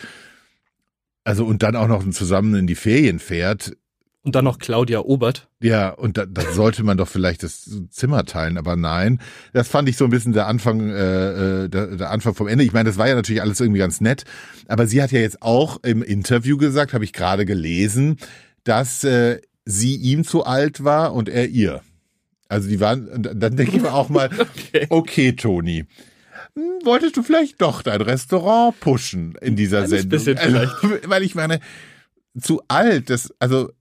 also 1.23 1.45
und 1.45 1.61
dann 1.61 1.75
auch 1.75 1.87
noch 1.87 2.07
zusammen 2.09 2.55
in 2.55 2.67
die 2.67 2.75
Ferien 2.75 3.19
fährt, 3.19 3.75
und 4.23 4.35
dann 4.35 4.45
noch 4.45 4.59
Claudia 4.59 4.99
Obert. 4.99 5.47
Ja, 5.61 5.89
und 5.89 6.17
da, 6.17 6.25
da 6.25 6.41
sollte 6.51 6.83
man 6.83 6.97
doch 6.97 7.07
vielleicht 7.07 7.43
das 7.43 7.69
Zimmer 7.89 8.25
teilen, 8.25 8.57
aber 8.57 8.75
nein. 8.75 9.19
Das 9.53 9.67
fand 9.67 9.89
ich 9.89 9.97
so 9.97 10.05
ein 10.05 10.11
bisschen 10.11 10.33
der 10.33 10.47
Anfang, 10.47 10.89
äh, 10.89 11.63
äh, 11.63 11.69
der, 11.69 11.87
der 11.87 12.11
Anfang 12.11 12.35
vom 12.35 12.47
Ende. 12.47 12.63
Ich 12.63 12.73
meine, 12.73 12.89
das 12.89 12.97
war 12.97 13.07
ja 13.07 13.15
natürlich 13.15 13.41
alles 13.41 13.59
irgendwie 13.59 13.79
ganz 13.79 13.99
nett, 13.99 14.23
aber 14.67 14.85
sie 14.85 15.01
hat 15.01 15.11
ja 15.11 15.19
jetzt 15.19 15.41
auch 15.41 15.79
im 15.83 16.03
Interview 16.03 16.57
gesagt, 16.57 16.93
habe 16.93 17.03
ich 17.03 17.13
gerade 17.13 17.45
gelesen, 17.45 18.17
dass 18.63 19.03
äh, 19.03 19.41
sie 19.65 19.95
ihm 19.95 20.23
zu 20.23 20.45
alt 20.45 20.83
war 20.83 21.13
und 21.13 21.27
er 21.27 21.47
ihr. 21.47 21.81
Also 22.47 22.69
die 22.69 22.79
waren, 22.79 23.23
dann 23.23 23.55
denke 23.55 23.75
ich 23.75 23.81
mir 23.81 23.93
auch 23.93 24.09
mal, 24.09 24.29
okay, 24.39 24.87
okay 24.89 25.31
Toni 25.33 25.85
hm, 26.53 26.79
wolltest 26.83 27.15
du 27.17 27.23
vielleicht 27.23 27.61
doch 27.61 27.81
dein 27.81 28.01
Restaurant 28.01 28.77
pushen 28.79 29.35
in 29.41 29.55
dieser 29.55 29.87
Sendung? 29.87 30.09
Bisschen 30.09 30.37
vielleicht. 30.37 30.73
Also, 30.83 30.97
weil 31.05 31.23
ich 31.23 31.35
meine, 31.35 31.59
zu 32.39 32.61
alt, 32.67 33.09
das, 33.09 33.33
also 33.39 33.71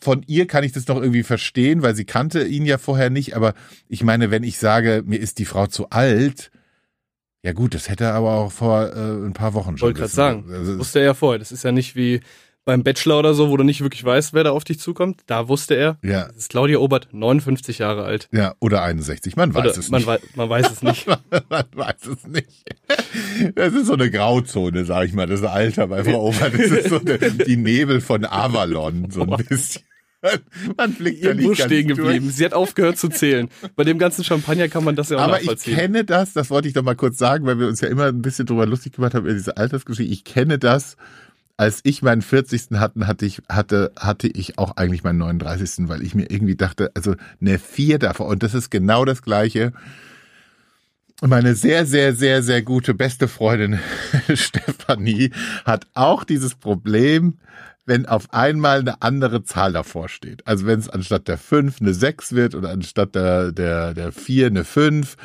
von 0.00 0.22
ihr 0.26 0.46
kann 0.46 0.64
ich 0.64 0.72
das 0.72 0.86
noch 0.86 0.96
irgendwie 0.96 1.22
verstehen, 1.22 1.82
weil 1.82 1.94
sie 1.94 2.04
kannte 2.04 2.44
ihn 2.44 2.66
ja 2.66 2.78
vorher 2.78 3.10
nicht. 3.10 3.34
Aber 3.34 3.54
ich 3.88 4.04
meine, 4.04 4.30
wenn 4.30 4.44
ich 4.44 4.58
sage, 4.58 5.02
mir 5.04 5.18
ist 5.18 5.38
die 5.38 5.44
Frau 5.44 5.66
zu 5.66 5.90
alt, 5.90 6.50
ja 7.42 7.52
gut, 7.52 7.74
das 7.74 7.88
hätte 7.88 8.04
er 8.04 8.14
aber 8.14 8.34
auch 8.34 8.52
vor 8.52 8.94
äh, 8.94 9.26
ein 9.26 9.32
paar 9.32 9.54
Wochen 9.54 9.76
schon. 9.76 9.86
Wollte 9.86 10.00
gerade 10.00 10.12
sagen, 10.12 10.44
also, 10.48 10.72
das 10.72 10.78
wusste 10.78 11.00
er 11.00 11.06
ja 11.06 11.14
vorher. 11.14 11.40
Das 11.40 11.50
ist 11.50 11.64
ja 11.64 11.72
nicht 11.72 11.96
wie 11.96 12.20
beim 12.64 12.82
Bachelor 12.84 13.18
oder 13.18 13.34
so, 13.34 13.50
wo 13.50 13.56
du 13.56 13.64
nicht 13.64 13.80
wirklich 13.80 14.04
weißt, 14.04 14.34
wer 14.34 14.44
da 14.44 14.50
auf 14.50 14.64
dich 14.64 14.78
zukommt. 14.78 15.22
Da 15.26 15.48
wusste 15.48 15.74
er. 15.74 15.98
Ja. 16.02 16.26
Das 16.28 16.36
ist 16.36 16.50
Claudia 16.50 16.78
Obert, 16.78 17.08
59 17.12 17.78
Jahre 17.78 18.04
alt. 18.04 18.28
Ja, 18.32 18.54
oder 18.60 18.82
61. 18.82 19.36
Man 19.36 19.54
weiß 19.54 19.62
oder 19.62 19.78
es 19.78 19.90
man 19.90 19.98
nicht. 20.00 20.06
Wei 20.06 20.18
man 20.36 20.48
weiß 20.48 20.70
es 20.70 20.82
nicht. 20.82 21.06
man 21.48 21.64
weiß 21.74 22.06
es 22.06 22.26
nicht. 22.26 22.48
Das 23.54 23.72
ist 23.72 23.86
so 23.86 23.94
eine 23.94 24.10
Grauzone, 24.10 24.84
sag 24.84 25.06
ich 25.06 25.12
mal, 25.12 25.26
das 25.26 25.42
Alter 25.42 25.88
bei 25.88 26.04
Frau 26.04 26.28
Obert. 26.28 26.54
Das 26.54 26.60
ist 26.60 26.88
so 26.88 27.00
eine, 27.00 27.18
die 27.18 27.56
Nebel 27.56 28.00
von 28.00 28.24
Avalon, 28.24 29.10
so 29.10 29.22
ein 29.22 29.44
bisschen. 29.44 29.82
Man 30.76 30.94
blickt 30.94 31.24
ja 31.24 31.34
nicht 31.34 31.60
stehen 31.60 31.88
geblieben. 31.88 32.30
Sie 32.30 32.44
hat 32.44 32.54
aufgehört 32.54 32.96
zu 32.96 33.08
zählen. 33.08 33.48
Bei 33.74 33.82
dem 33.82 33.98
ganzen 33.98 34.22
Champagner 34.22 34.68
kann 34.68 34.84
man 34.84 34.94
das 34.94 35.10
ja 35.10 35.16
auch 35.16 35.22
Aber 35.22 35.42
ich 35.42 35.58
kenne 35.64 36.04
das, 36.04 36.32
das 36.32 36.48
wollte 36.48 36.68
ich 36.68 36.74
doch 36.74 36.84
mal 36.84 36.94
kurz 36.94 37.18
sagen, 37.18 37.44
weil 37.44 37.58
wir 37.58 37.66
uns 37.66 37.80
ja 37.80 37.88
immer 37.88 38.06
ein 38.06 38.22
bisschen 38.22 38.46
drüber 38.46 38.64
lustig 38.66 38.92
gemacht 38.92 39.14
haben 39.14 39.24
über 39.24 39.34
diese 39.34 39.56
Altersgeschichte. 39.56 40.12
Ich 40.12 40.22
kenne 40.22 40.60
das 40.60 40.96
als 41.56 41.80
ich 41.84 42.02
meinen 42.02 42.22
40. 42.22 42.78
hatten, 42.78 43.06
hatte 43.06 43.26
ich, 43.26 43.42
hatte, 43.48 43.92
hatte 43.96 44.28
ich 44.28 44.58
auch 44.58 44.76
eigentlich 44.76 45.04
meinen 45.04 45.18
39. 45.18 45.88
weil 45.88 46.02
ich 46.02 46.14
mir 46.14 46.30
irgendwie 46.30 46.56
dachte, 46.56 46.90
also 46.94 47.14
eine 47.40 47.58
vier 47.58 47.98
davor. 47.98 48.26
Und 48.26 48.42
das 48.42 48.54
ist 48.54 48.70
genau 48.70 49.04
das 49.04 49.22
Gleiche. 49.22 49.72
Meine 51.20 51.54
sehr, 51.54 51.86
sehr, 51.86 52.14
sehr, 52.14 52.42
sehr 52.42 52.62
gute 52.62 52.94
beste 52.94 53.28
Freundin 53.28 53.78
Stefanie 54.34 55.30
hat 55.64 55.86
auch 55.94 56.24
dieses 56.24 56.56
Problem, 56.56 57.38
wenn 57.86 58.06
auf 58.06 58.32
einmal 58.32 58.80
eine 58.80 59.02
andere 59.02 59.44
Zahl 59.44 59.72
davor 59.72 60.08
steht. 60.08 60.46
Also 60.46 60.66
wenn 60.66 60.80
es 60.80 60.88
anstatt 60.88 61.28
der 61.28 61.38
5 61.38 61.80
eine 61.80 61.94
6 61.94 62.32
wird 62.32 62.54
oder 62.54 62.70
anstatt 62.70 63.14
der, 63.14 63.52
der, 63.52 63.94
der 63.94 64.12
4 64.12 64.46
eine 64.48 64.64
5 64.64 65.16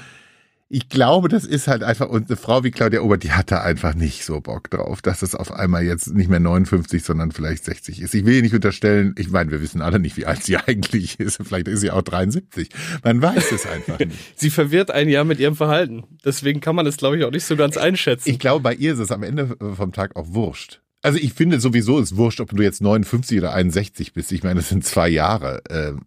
ich 0.69 0.89
glaube, 0.89 1.29
das 1.29 1.45
ist 1.45 1.67
halt 1.67 1.81
einfach, 1.81 2.09
und 2.09 2.29
eine 2.29 2.35
Frau 2.35 2.63
wie 2.63 2.71
Claudia 2.71 2.99
Obert, 3.01 3.23
die 3.23 3.31
hatte 3.31 3.61
einfach 3.61 3.95
nicht 3.95 4.25
so 4.25 4.41
Bock 4.41 4.69
drauf, 4.69 5.01
dass 5.01 5.21
es 5.21 5.33
auf 5.33 5.51
einmal 5.51 5.83
jetzt 5.83 6.13
nicht 6.13 6.29
mehr 6.29 6.41
59, 6.41 7.03
sondern 7.03 7.31
vielleicht 7.31 7.63
60 7.63 8.01
ist. 8.01 8.13
Ich 8.13 8.25
will 8.25 8.35
ihr 8.35 8.41
nicht 8.41 8.53
unterstellen, 8.53 9.15
ich 9.17 9.29
meine, 9.29 9.49
wir 9.51 9.61
wissen 9.61 9.81
alle 9.81 9.99
nicht, 9.99 10.17
wie 10.17 10.25
alt 10.25 10.43
sie 10.43 10.57
eigentlich 10.67 11.21
ist. 11.21 11.39
Vielleicht 11.41 11.69
ist 11.69 11.79
sie 11.79 11.91
auch 11.91 12.01
73. 12.01 12.69
Man 13.03 13.21
weiß 13.21 13.51
es 13.53 13.65
einfach 13.65 13.97
nicht. 13.99 14.17
sie 14.35 14.49
verwirrt 14.49 14.91
ein 14.91 15.07
Jahr 15.07 15.23
mit 15.23 15.39
ihrem 15.39 15.55
Verhalten. 15.55 16.03
Deswegen 16.25 16.59
kann 16.59 16.75
man 16.75 16.85
es, 16.85 16.97
glaube 16.97 17.17
ich, 17.17 17.23
auch 17.23 17.31
nicht 17.31 17.45
so 17.45 17.55
ganz 17.55 17.77
einschätzen. 17.77 18.29
Ich 18.29 18.39
glaube, 18.39 18.61
bei 18.61 18.73
ihr 18.73 18.91
ist 18.91 18.99
es 18.99 19.11
am 19.11 19.23
Ende 19.23 19.55
vom 19.75 19.93
Tag 19.93 20.17
auch 20.17 20.33
wurscht. 20.33 20.81
Also 21.03 21.19
ich 21.19 21.33
finde 21.33 21.59
sowieso 21.59 21.99
ist 21.99 22.17
wurscht, 22.17 22.41
ob 22.41 22.49
du 22.49 22.63
jetzt 22.63 22.81
59 22.81 23.37
oder 23.37 23.53
61 23.53 24.13
bist. 24.13 24.31
Ich 24.31 24.43
meine, 24.43 24.55
das 24.55 24.69
sind 24.69 24.83
zwei 24.83 25.07
Jahre. 25.07 25.61
Ähm, 25.69 26.01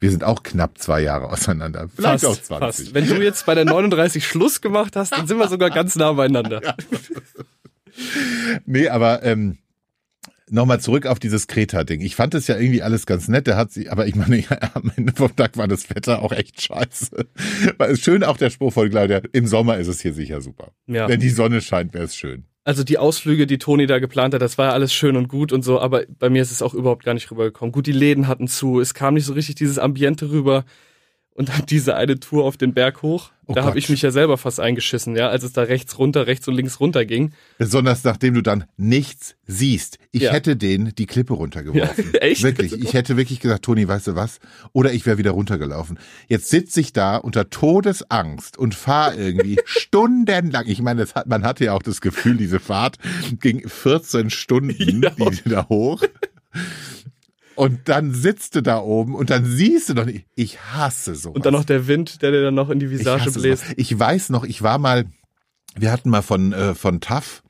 wir 0.00 0.10
sind 0.10 0.22
auch 0.22 0.42
knapp 0.42 0.78
zwei 0.78 1.00
Jahre 1.00 1.30
auseinander. 1.30 1.88
Vielleicht 1.94 2.24
fast, 2.24 2.52
auch 2.52 2.60
20. 2.60 2.86
Fast. 2.86 2.94
Wenn 2.94 3.08
du 3.08 3.22
jetzt 3.22 3.46
bei 3.46 3.54
der 3.54 3.64
39 3.64 4.26
Schluss 4.26 4.60
gemacht 4.60 4.96
hast, 4.96 5.12
dann 5.12 5.26
sind 5.26 5.38
wir 5.38 5.48
sogar 5.48 5.70
ganz 5.70 5.96
nah 5.96 6.12
beieinander. 6.12 6.60
Ja. 7.96 8.58
nee, 8.66 8.88
aber 8.88 9.22
ähm, 9.22 9.58
nochmal 10.50 10.80
zurück 10.80 11.06
auf 11.06 11.20
dieses 11.20 11.46
Kreta-Ding. 11.46 12.00
Ich 12.00 12.16
fand 12.16 12.34
es 12.34 12.48
ja 12.48 12.58
irgendwie 12.58 12.82
alles 12.82 13.06
ganz 13.06 13.28
nett. 13.28 13.46
Der 13.46 13.56
hat 13.56 13.70
sie, 13.70 13.88
aber 13.88 14.08
ich 14.08 14.16
meine, 14.16 14.40
ja, 14.40 14.58
am 14.74 14.90
Ende 14.96 15.12
vom 15.14 15.34
Tag 15.36 15.56
war 15.56 15.68
das 15.68 15.88
Wetter 15.90 16.22
auch 16.22 16.32
echt 16.32 16.60
scheiße. 16.60 17.26
War 17.78 17.94
schön 17.94 18.24
auch 18.24 18.36
der 18.36 18.50
Spruch 18.50 18.72
von 18.72 18.90
Claudia. 18.90 19.20
Im 19.30 19.46
Sommer 19.46 19.78
ist 19.78 19.86
es 19.86 20.00
hier 20.00 20.12
sicher 20.12 20.40
super. 20.40 20.72
Ja. 20.88 21.08
Wenn 21.08 21.20
die 21.20 21.30
Sonne 21.30 21.60
scheint, 21.60 21.94
wäre 21.94 22.04
es 22.04 22.16
schön 22.16 22.46
also 22.64 22.82
die 22.82 22.98
Ausflüge, 22.98 23.46
die 23.46 23.58
Toni 23.58 23.86
da 23.86 23.98
geplant 23.98 24.34
hat, 24.34 24.42
das 24.42 24.58
war 24.58 24.66
ja 24.68 24.72
alles 24.72 24.92
schön 24.92 25.16
und 25.16 25.28
gut 25.28 25.52
und 25.52 25.62
so, 25.62 25.80
aber 25.80 26.04
bei 26.18 26.30
mir 26.30 26.42
ist 26.42 26.50
es 26.50 26.62
auch 26.62 26.74
überhaupt 26.74 27.04
gar 27.04 27.14
nicht 27.14 27.30
rübergekommen. 27.30 27.72
Gut, 27.72 27.86
die 27.86 27.92
Läden 27.92 28.26
hatten 28.26 28.48
zu, 28.48 28.80
es 28.80 28.94
kam 28.94 29.14
nicht 29.14 29.26
so 29.26 29.34
richtig 29.34 29.56
dieses 29.56 29.78
Ambiente 29.78 30.30
rüber 30.30 30.64
und 31.34 31.48
dann 31.48 31.66
diese 31.66 31.96
eine 31.96 32.18
Tour 32.18 32.44
auf 32.44 32.56
den 32.56 32.74
Berg 32.74 33.02
hoch. 33.02 33.30
Oh 33.46 33.52
da 33.52 33.64
habe 33.64 33.78
ich 33.78 33.90
mich 33.90 34.00
ja 34.00 34.10
selber 34.10 34.38
fast 34.38 34.58
eingeschissen, 34.58 35.16
ja, 35.16 35.28
als 35.28 35.44
es 35.44 35.52
da 35.52 35.62
rechts 35.62 35.98
runter, 35.98 36.26
rechts 36.26 36.48
und 36.48 36.54
links 36.54 36.80
runter 36.80 37.04
ging. 37.04 37.32
Besonders 37.58 38.02
nachdem 38.04 38.34
du 38.34 38.40
dann 38.40 38.64
nichts 38.78 39.36
siehst. 39.46 39.98
Ich 40.12 40.22
ja. 40.22 40.32
hätte 40.32 40.56
den 40.56 40.94
die 40.94 41.04
Klippe 41.04 41.34
runtergeworfen. 41.34 42.12
Ja, 42.14 42.20
echt? 42.20 42.42
Wirklich. 42.42 42.72
Ich 42.72 42.94
hätte 42.94 43.18
wirklich 43.18 43.40
gesagt, 43.40 43.66
Toni, 43.66 43.86
weißt 43.86 44.06
du 44.06 44.14
was? 44.14 44.38
Oder 44.72 44.94
ich 44.94 45.04
wäre 45.04 45.18
wieder 45.18 45.32
runtergelaufen. 45.32 45.98
Jetzt 46.26 46.48
sitze 46.48 46.80
ich 46.80 46.94
da 46.94 47.16
unter 47.16 47.50
Todesangst 47.50 48.56
und 48.56 48.74
fahre 48.74 49.16
irgendwie 49.16 49.58
stundenlang. 49.66 50.64
Ich 50.66 50.80
meine, 50.80 51.04
hat, 51.14 51.26
man 51.26 51.44
hatte 51.44 51.64
ja 51.66 51.74
auch 51.74 51.82
das 51.82 52.00
Gefühl, 52.00 52.38
diese 52.38 52.60
Fahrt 52.60 52.96
ging 53.40 53.68
14 53.68 54.30
Stunden 54.30 55.02
ja. 55.02 55.10
die 55.30 55.50
da 55.50 55.68
hoch. 55.68 56.02
Und 57.56 57.88
dann 57.88 58.12
sitzt 58.12 58.56
du 58.56 58.62
da 58.62 58.78
oben 58.78 59.14
und 59.14 59.30
dann 59.30 59.44
siehst 59.44 59.88
du 59.88 59.94
doch 59.94 60.04
nicht. 60.04 60.26
Ich 60.34 60.60
hasse 60.60 61.14
sowas. 61.14 61.36
Und 61.36 61.46
dann 61.46 61.52
noch 61.52 61.64
der 61.64 61.86
Wind, 61.86 62.22
der 62.22 62.32
dir 62.32 62.42
dann 62.42 62.54
noch 62.54 62.70
in 62.70 62.80
die 62.80 62.90
Visage 62.90 63.28
ich 63.28 63.34
bläst. 63.34 63.62
Sowas. 63.64 63.74
Ich 63.76 63.98
weiß 63.98 64.30
noch, 64.30 64.44
ich 64.44 64.62
war 64.62 64.78
mal, 64.78 65.04
wir 65.76 65.92
hatten 65.92 66.10
mal 66.10 66.22
von, 66.22 66.52
äh, 66.52 66.74
von 66.74 67.00
TAF, 67.00 67.42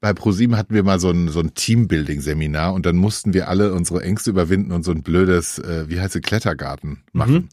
bei 0.00 0.14
ProSieben 0.14 0.56
hatten 0.56 0.74
wir 0.74 0.82
mal 0.82 0.98
so 0.98 1.10
ein, 1.10 1.28
so 1.28 1.40
ein 1.40 1.54
Teambuilding-Seminar 1.54 2.72
und 2.72 2.86
dann 2.86 2.96
mussten 2.96 3.34
wir 3.34 3.48
alle 3.48 3.74
unsere 3.74 4.02
Ängste 4.02 4.30
überwinden 4.30 4.72
und 4.72 4.82
so 4.82 4.92
ein 4.92 5.02
blödes, 5.02 5.58
äh, 5.58 5.88
wie 5.88 6.00
heißt 6.00 6.16
es, 6.16 6.22
Klettergarten 6.22 7.02
machen. 7.12 7.34
Mhm. 7.34 7.48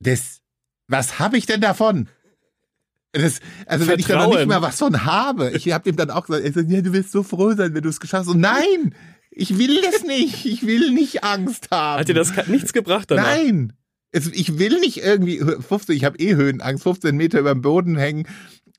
Das, 0.00 0.40
was 0.86 1.18
habe 1.18 1.38
ich 1.38 1.46
denn 1.46 1.60
davon? 1.60 2.08
Das, 3.12 3.40
also 3.66 3.86
Vertrauen. 3.86 3.88
wenn 3.88 3.98
ich 3.98 4.06
da 4.06 4.26
noch 4.26 4.36
nicht 4.36 4.46
mal 4.46 4.62
was 4.62 4.78
von 4.78 5.04
habe, 5.04 5.50
ich 5.50 5.72
habe 5.72 5.84
dem 5.84 5.96
dann 5.96 6.10
auch 6.10 6.26
gesagt, 6.26 6.44
ja, 6.44 6.80
du 6.80 6.92
wirst 6.92 7.10
so 7.10 7.22
froh 7.22 7.54
sein, 7.54 7.74
wenn 7.74 7.82
du 7.82 7.88
es 7.88 7.98
geschafft 7.98 8.26
hast. 8.26 8.34
Und 8.34 8.40
nein, 8.40 8.94
ich 9.30 9.58
will 9.58 9.80
das 9.82 10.04
nicht. 10.04 10.44
Ich 10.44 10.66
will 10.66 10.92
nicht 10.92 11.24
Angst 11.24 11.68
haben. 11.70 12.00
Hat 12.00 12.08
dir 12.08 12.14
das 12.14 12.32
nichts 12.48 12.72
gebracht 12.72 13.10
danach? 13.10 13.24
Nein. 13.24 13.72
ich 14.12 14.58
will 14.58 14.80
nicht 14.80 15.02
irgendwie 15.02 15.38
15, 15.38 15.96
ich 15.96 16.04
habe 16.04 16.18
eh 16.18 16.34
Höhenangst, 16.34 16.82
15 16.82 17.16
Meter 17.16 17.40
über 17.40 17.52
dem 17.52 17.62
Boden 17.62 17.96
hängen. 17.96 18.26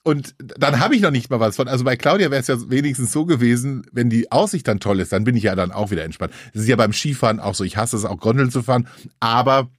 Und 0.03 0.33
dann 0.39 0.79
habe 0.79 0.95
ich 0.95 1.01
noch 1.01 1.11
nicht 1.11 1.29
mal 1.29 1.39
was 1.39 1.55
von. 1.55 1.67
Also 1.67 1.83
bei 1.83 1.95
Claudia 1.95 2.31
wäre 2.31 2.41
es 2.41 2.47
ja 2.47 2.57
wenigstens 2.69 3.11
so 3.11 3.25
gewesen, 3.25 3.83
wenn 3.91 4.09
die 4.09 4.31
Aussicht 4.31 4.67
dann 4.67 4.79
toll 4.79 4.99
ist, 4.99 5.11
dann 5.11 5.23
bin 5.23 5.35
ich 5.35 5.43
ja 5.43 5.55
dann 5.55 5.71
auch 5.71 5.91
wieder 5.91 6.03
entspannt. 6.03 6.33
Das 6.53 6.63
ist 6.63 6.67
ja 6.67 6.75
beim 6.75 6.91
Skifahren 6.91 7.39
auch 7.39 7.53
so. 7.53 7.63
Ich 7.63 7.77
hasse 7.77 7.97
es 7.97 8.05
auch, 8.05 8.17
Gondeln 8.17 8.49
zu 8.49 8.63
fahren. 8.63 8.87
Aber 9.19 9.69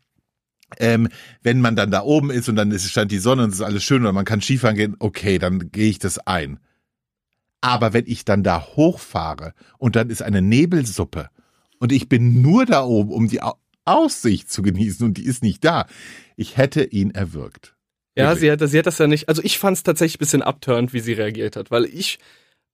ähm, 0.79 1.09
wenn 1.43 1.61
man 1.61 1.75
dann 1.75 1.91
da 1.91 2.03
oben 2.03 2.31
ist 2.31 2.49
und 2.49 2.57
dann 2.57 2.71
ist, 2.71 2.89
stand 2.89 3.11
die 3.11 3.19
Sonne 3.19 3.45
und 3.45 3.51
es 3.51 3.57
ist 3.57 3.63
alles 3.63 3.83
schön 3.83 4.03
oder 4.03 4.13
man 4.13 4.25
kann 4.25 4.41
Skifahren 4.41 4.77
gehen, 4.77 4.97
okay, 5.01 5.39
dann 5.39 5.71
gehe 5.73 5.91
ich 5.91 5.99
das 5.99 6.19
ein. 6.19 6.61
Aber 7.63 7.95
wenn 7.95 8.05
ich 8.07 8.27
dann 8.27 8.43
da 8.43 8.67
hochfahre 8.77 9.55
und 9.79 9.97
dann 9.97 10.11
ist 10.11 10.21
eine 10.21 10.43
Nebelsuppe 10.43 11.31
und 11.79 11.93
ich 11.93 12.09
bin 12.09 12.43
nur 12.43 12.67
da 12.67 12.85
oben, 12.85 13.11
um 13.11 13.29
die 13.29 13.41
Aussicht 13.85 14.51
zu 14.51 14.63
genießen 14.63 15.07
und 15.07 15.17
die 15.17 15.25
ist 15.25 15.43
nicht 15.43 15.65
da, 15.65 15.87
ich 16.37 16.57
hätte 16.57 16.85
ihn 16.85 17.13
erwürgt. 17.13 17.75
Ja, 18.17 18.37
sie 18.37 18.51
hat, 18.51 18.61
sie 18.61 18.79
hat 18.79 18.87
das 18.87 18.99
ja 18.99 19.07
nicht. 19.07 19.29
Also 19.29 19.43
ich 19.43 19.59
fand 19.59 19.79
es 19.79 19.85
tatsächlich 19.85 20.17
ein 20.17 20.19
bisschen 20.19 20.43
abturnt, 20.43 20.93
wie 20.93 21.01
sie 21.01 21.15
reagiert 21.15 21.57
hat, 21.57 21.71
weil 21.71 21.87
ich 21.87 22.19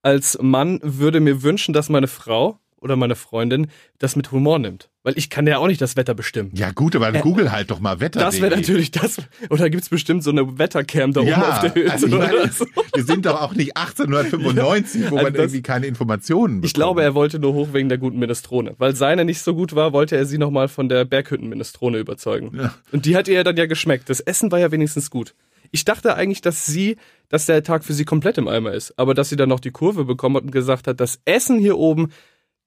als 0.03 0.39
Mann 0.41 0.81
würde 0.83 1.21
mir 1.21 1.43
wünschen, 1.43 1.73
dass 1.73 1.89
meine 1.89 2.09
Frau 2.09 2.59
oder 2.81 2.97
meine 2.97 3.17
Freundin 3.17 3.69
das 3.99 4.17
mit 4.17 4.33
Humor 4.33 4.59
nimmt. 4.59 4.89
Weil 5.03 5.17
ich 5.17 5.31
kann 5.31 5.47
ja 5.47 5.59
auch 5.59 5.67
nicht 5.69 5.81
das 5.81 5.97
Wetter 5.97 6.15
bestimmen. 6.15 6.51
Ja 6.55 6.71
gut, 6.71 6.95
aber 6.95 7.15
äh, 7.15 7.21
Google 7.21 7.51
halt 7.51 7.71
doch 7.71 7.81
mal 7.81 8.01
Wetter. 8.01 8.21
Das 8.21 8.41
wäre 8.41 8.55
natürlich 8.55 8.91
das. 8.91 9.17
Oder 9.49 9.71
gibt's 9.71 9.89
bestimmt 9.89 10.23
so 10.23 10.31
eine 10.31 10.59
Wettercam 10.59 11.13
da 11.13 11.23
ja, 11.23 11.37
oben 11.37 11.45
auf 11.45 11.61
der 11.61 11.75
Höhe? 11.75 11.91
Also 11.91 12.09
meine, 12.09 12.51
so. 12.53 12.67
Wir 12.95 13.05
sind 13.05 13.25
doch 13.25 13.41
auch 13.41 13.55
nicht 13.55 13.77
1895, 13.77 15.01
ja, 15.05 15.11
wo 15.11 15.17
also 15.17 15.25
man 15.25 15.33
das, 15.33 15.43
irgendwie 15.43 15.63
keine 15.63 15.87
Informationen 15.87 16.57
bekommt. 16.57 16.67
Ich 16.67 16.75
glaube, 16.75 17.03
er 17.03 17.15
wollte 17.15 17.39
nur 17.39 17.55
hoch 17.55 17.69
wegen 17.73 17.89
der 17.89 17.99
guten 17.99 18.19
Minestrone. 18.19 18.75
Weil 18.79 18.95
seine 18.97 19.25
nicht 19.25 19.41
so 19.41 19.55
gut 19.55 19.75
war, 19.75 19.93
wollte 19.93 20.17
er 20.17 20.27
sie 20.27 20.39
nochmal 20.39 20.69
von 20.69 20.89
der 20.89 21.05
Berghütten-Minestrone 21.05 21.99
überzeugen. 21.99 22.53
Ja. 22.55 22.75
Und 22.93 23.07
die 23.07 23.17
hat 23.17 23.29
ihr 23.29 23.43
dann 23.45 23.57
ja 23.57 23.67
geschmeckt. 23.67 24.11
Das 24.11 24.21
Essen 24.21 24.53
war 24.53 24.59
ja 24.59 24.71
wenigstens 24.73 25.11
gut. 25.11 25.35
Ich 25.71 25.85
dachte 25.85 26.15
eigentlich, 26.15 26.41
dass 26.41 26.67
sie, 26.67 26.97
dass 27.29 27.47
der 27.47 27.63
Tag 27.63 27.85
für 27.85 27.93
sie 27.93 28.05
komplett 28.05 28.39
im 28.39 28.49
Eimer 28.49 28.73
ist. 28.73 28.99
Aber 28.99 29.15
dass 29.15 29.29
sie 29.29 29.37
dann 29.37 29.49
noch 29.49 29.61
die 29.61 29.71
Kurve 29.71 30.05
bekommen 30.05 30.37
hat 30.37 30.45
und 30.45 30.53
gesagt 30.53 30.87
hat, 30.87 31.01
das 31.01 31.21
Essen 31.25 31.59
hier 31.59 31.79
oben, 31.79 32.11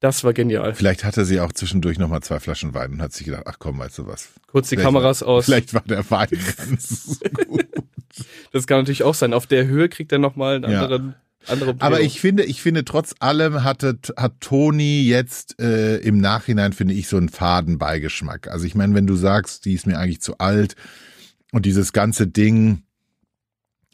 das 0.02 0.24
war 0.24 0.34
genial. 0.34 0.74
Vielleicht 0.74 1.04
hatte 1.04 1.26
sie 1.26 1.40
auch 1.40 1.54
zwischendurch 1.54 2.00
nochmal 2.00 2.22
zwei 2.22 2.40
Flaschen 2.40 2.74
Wein 2.74 2.94
und 2.94 3.02
hat 3.02 3.14
sich 3.14 3.26
gedacht, 3.26 3.44
ach 3.46 3.58
komm, 3.60 3.78
weißt 3.78 4.00
du 4.00 4.08
was. 4.08 4.30
Kurz 4.48 4.70
die 4.70 4.76
Kameras 4.76 5.22
war, 5.22 5.28
aus. 5.30 5.46
Vielleicht 5.46 5.74
war 5.74 5.84
der 5.88 6.10
Wein 6.10 6.28
ganz 6.58 7.20
gut. 7.48 7.68
Das 8.52 8.66
kann 8.66 8.80
natürlich 8.80 9.04
auch 9.04 9.14
sein. 9.14 9.34
Auf 9.34 9.46
der 9.46 9.68
Höhe 9.68 9.90
kriegt 9.90 10.12
er 10.12 10.18
nochmal 10.18 10.56
einen 10.56 10.72
ja. 10.72 10.84
anderen 10.84 11.16
andere 11.48 11.76
Aber 11.80 12.02
ich 12.02 12.20
finde, 12.20 12.44
ich 12.44 12.62
finde, 12.62 12.84
trotz 12.84 13.16
allem 13.20 13.64
hatte, 13.64 13.98
hat 14.18 14.42
Toni 14.42 15.04
jetzt 15.04 15.60
äh, 15.60 15.98
im 15.98 16.20
Nachhinein, 16.20 16.74
finde 16.74 16.94
ich, 16.94 17.08
so 17.08 17.18
einen 17.18 17.30
faden 17.30 17.78
Beigeschmack. 17.78 18.48
Also 18.48 18.66
ich 18.66 18.76
meine, 18.76 18.94
wenn 18.96 19.08
du 19.08 19.16
sagst, 19.16 19.66
die 19.66 19.74
ist 19.74 19.88
mir 19.88 19.98
eigentlich 19.98 20.22
zu 20.22 20.38
alt 20.40 20.76
und 21.52 21.66
dieses 21.66 21.94
ganze 21.94 22.28
Ding, 22.28 22.84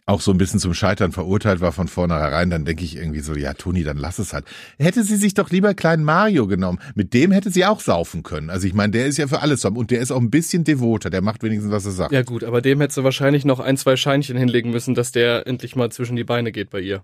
auch 0.07 0.21
so 0.21 0.31
ein 0.31 0.37
bisschen 0.37 0.59
zum 0.59 0.73
Scheitern 0.73 1.11
verurteilt 1.11 1.59
war 1.59 1.73
von 1.73 1.89
vornherein, 1.89 2.49
dann 2.49 2.63
denke 2.63 2.83
ich 2.85 2.95
irgendwie 2.95 3.19
so, 3.19 3.35
ja, 3.35 3.53
Toni, 3.53 3.83
dann 3.83 3.97
lass 3.97 4.19
es 4.19 4.31
halt. 4.31 4.45
Hätte 4.79 5.03
sie 5.03 5.17
sich 5.17 5.33
doch 5.33 5.51
lieber 5.51 5.73
kleinen 5.73 6.05
Mario 6.05 6.47
genommen. 6.47 6.79
Mit 6.95 7.13
dem 7.13 7.33
hätte 7.33 7.51
sie 7.51 7.65
auch 7.65 7.81
saufen 7.81 8.23
können. 8.23 8.49
Also 8.49 8.67
ich 8.67 8.73
meine, 8.73 8.91
der 8.91 9.05
ist 9.05 9.17
ja 9.17 9.27
für 9.27 9.41
alles 9.41 9.65
und 9.65 9.91
der 9.91 9.99
ist 9.99 10.11
auch 10.11 10.21
ein 10.21 10.31
bisschen 10.31 10.63
devoter, 10.63 11.09
der 11.09 11.21
macht 11.21 11.43
wenigstens, 11.43 11.71
was 11.73 11.85
er 11.85 11.91
sagt. 11.91 12.13
Ja 12.13 12.23
gut, 12.23 12.45
aber 12.45 12.61
dem 12.61 12.79
hättest 12.79 12.97
du 12.97 13.03
wahrscheinlich 13.03 13.43
noch 13.43 13.59
ein, 13.59 13.75
zwei 13.75 13.97
Scheinchen 13.97 14.37
hinlegen 14.37 14.71
müssen, 14.71 14.95
dass 14.95 15.11
der 15.11 15.45
endlich 15.45 15.75
mal 15.75 15.91
zwischen 15.91 16.15
die 16.15 16.23
Beine 16.23 16.53
geht 16.53 16.69
bei 16.69 16.79
ihr. 16.79 17.03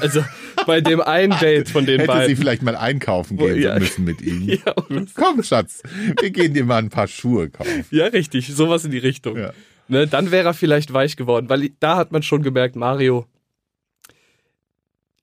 Also 0.00 0.24
bei 0.66 0.80
dem 0.80 1.00
einen 1.00 1.38
Date 1.38 1.68
von 1.68 1.86
den 1.86 2.00
Hätte 2.00 2.08
beiden. 2.08 2.22
Hätte 2.22 2.34
sie 2.34 2.36
vielleicht 2.36 2.62
mal 2.62 2.74
einkaufen 2.74 3.36
gehen 3.36 3.62
ja. 3.62 3.78
müssen 3.78 4.04
mit 4.04 4.20
ihm. 4.22 4.40
Ja, 4.66 4.74
Komm, 5.14 5.44
Schatz, 5.44 5.82
wir 6.20 6.30
gehen 6.30 6.52
dir 6.52 6.64
mal 6.64 6.78
ein 6.78 6.90
paar 6.90 7.06
Schuhe 7.06 7.48
kaufen. 7.48 7.84
Ja, 7.90 8.06
richtig, 8.06 8.48
sowas 8.48 8.84
in 8.84 8.90
die 8.90 8.98
Richtung. 8.98 9.36
Ja. 9.36 9.52
Ne, 9.90 10.06
dann 10.06 10.30
wäre 10.30 10.48
er 10.48 10.54
vielleicht 10.54 10.92
weich 10.92 11.16
geworden, 11.16 11.48
weil 11.48 11.70
da 11.80 11.96
hat 11.96 12.12
man 12.12 12.22
schon 12.22 12.42
gemerkt, 12.42 12.76
Mario, 12.76 13.26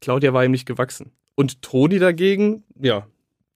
Claudia 0.02 0.34
war 0.34 0.44
ihm 0.44 0.52
nicht 0.52 0.66
gewachsen. 0.66 1.12
Und 1.36 1.62
Toni 1.62 2.00
dagegen, 2.00 2.64
ja, 2.78 3.08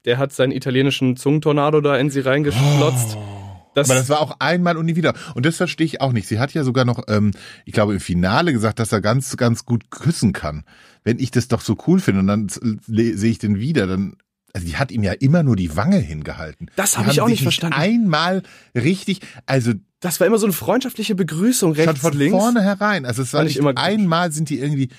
der 0.05 0.17
hat 0.17 0.31
seinen 0.31 0.53
italienischen 0.53 1.17
Zungentornado 1.17 1.81
da 1.81 1.97
in 1.97 2.09
sie 2.09 2.21
reingeschlotzt. 2.21 3.17
Oh. 3.17 3.41
Das 3.73 3.89
Aber 3.89 3.99
das 3.99 4.09
war 4.09 4.21
auch 4.21 4.37
einmal 4.39 4.77
und 4.77 4.85
nie 4.85 4.95
wieder. 4.95 5.13
Und 5.35 5.45
das 5.45 5.57
verstehe 5.57 5.85
ich 5.85 6.01
auch 6.01 6.11
nicht. 6.11 6.27
Sie 6.27 6.39
hat 6.39 6.53
ja 6.53 6.63
sogar 6.63 6.85
noch, 6.85 7.03
ähm, 7.07 7.31
ich 7.65 7.73
glaube, 7.73 7.93
im 7.93 7.99
Finale 7.99 8.53
gesagt, 8.53 8.79
dass 8.79 8.91
er 8.91 9.01
ganz, 9.01 9.35
ganz 9.37 9.65
gut 9.65 9.91
küssen 9.91 10.33
kann. 10.33 10.63
Wenn 11.03 11.19
ich 11.19 11.31
das 11.31 11.47
doch 11.47 11.61
so 11.61 11.77
cool 11.87 11.99
finde 11.99 12.21
und 12.21 12.27
dann 12.27 12.47
sehe 12.49 13.31
ich 13.31 13.39
den 13.39 13.59
wieder, 13.59 13.87
dann 13.87 14.17
also 14.53 14.67
die 14.67 14.77
hat 14.77 14.91
ihm 14.91 15.03
ja 15.03 15.13
immer 15.13 15.43
nur 15.43 15.55
die 15.55 15.75
Wange 15.75 15.97
hingehalten. 15.97 16.69
Das 16.75 16.97
habe 16.97 17.11
ich 17.11 17.21
auch 17.21 17.29
nicht 17.29 17.43
verstanden. 17.43 17.77
Einmal 17.77 18.43
richtig, 18.75 19.21
also 19.45 19.73
das 19.99 20.19
war 20.19 20.27
immer 20.27 20.39
so 20.39 20.45
eine 20.45 20.53
freundschaftliche 20.53 21.15
Begrüßung 21.15 21.73
rechts 21.73 21.99
von 21.99 22.13
links. 22.13 22.37
vorne 22.37 22.61
herein. 22.63 23.05
Also 23.05 23.21
es 23.21 23.33
war 23.33 23.43
nicht 23.43 23.57
immer 23.57 23.77
einmal 23.77 24.31
sind 24.31 24.49
die 24.49 24.59
irgendwie 24.59 24.89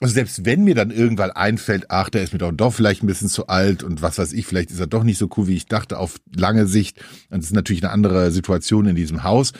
also 0.00 0.14
selbst 0.14 0.44
wenn 0.44 0.62
mir 0.62 0.74
dann 0.74 0.90
irgendwann 0.90 1.32
einfällt, 1.32 1.86
ach, 1.88 2.08
der 2.08 2.22
ist 2.22 2.32
mir 2.32 2.38
doch, 2.38 2.52
doch 2.52 2.72
vielleicht 2.72 3.02
ein 3.02 3.08
bisschen 3.08 3.28
zu 3.28 3.48
alt 3.48 3.82
und 3.82 4.00
was 4.00 4.18
weiß 4.18 4.32
ich, 4.32 4.46
vielleicht 4.46 4.70
ist 4.70 4.78
er 4.78 4.86
doch 4.86 5.02
nicht 5.02 5.18
so 5.18 5.28
cool, 5.36 5.48
wie 5.48 5.56
ich 5.56 5.66
dachte, 5.66 5.98
auf 5.98 6.18
lange 6.36 6.66
Sicht. 6.66 7.00
Und 7.30 7.40
es 7.40 7.46
ist 7.46 7.54
natürlich 7.54 7.82
eine 7.82 7.92
andere 7.92 8.30
Situation 8.30 8.86
in 8.86 8.94
diesem 8.94 9.24
Haus. 9.24 9.52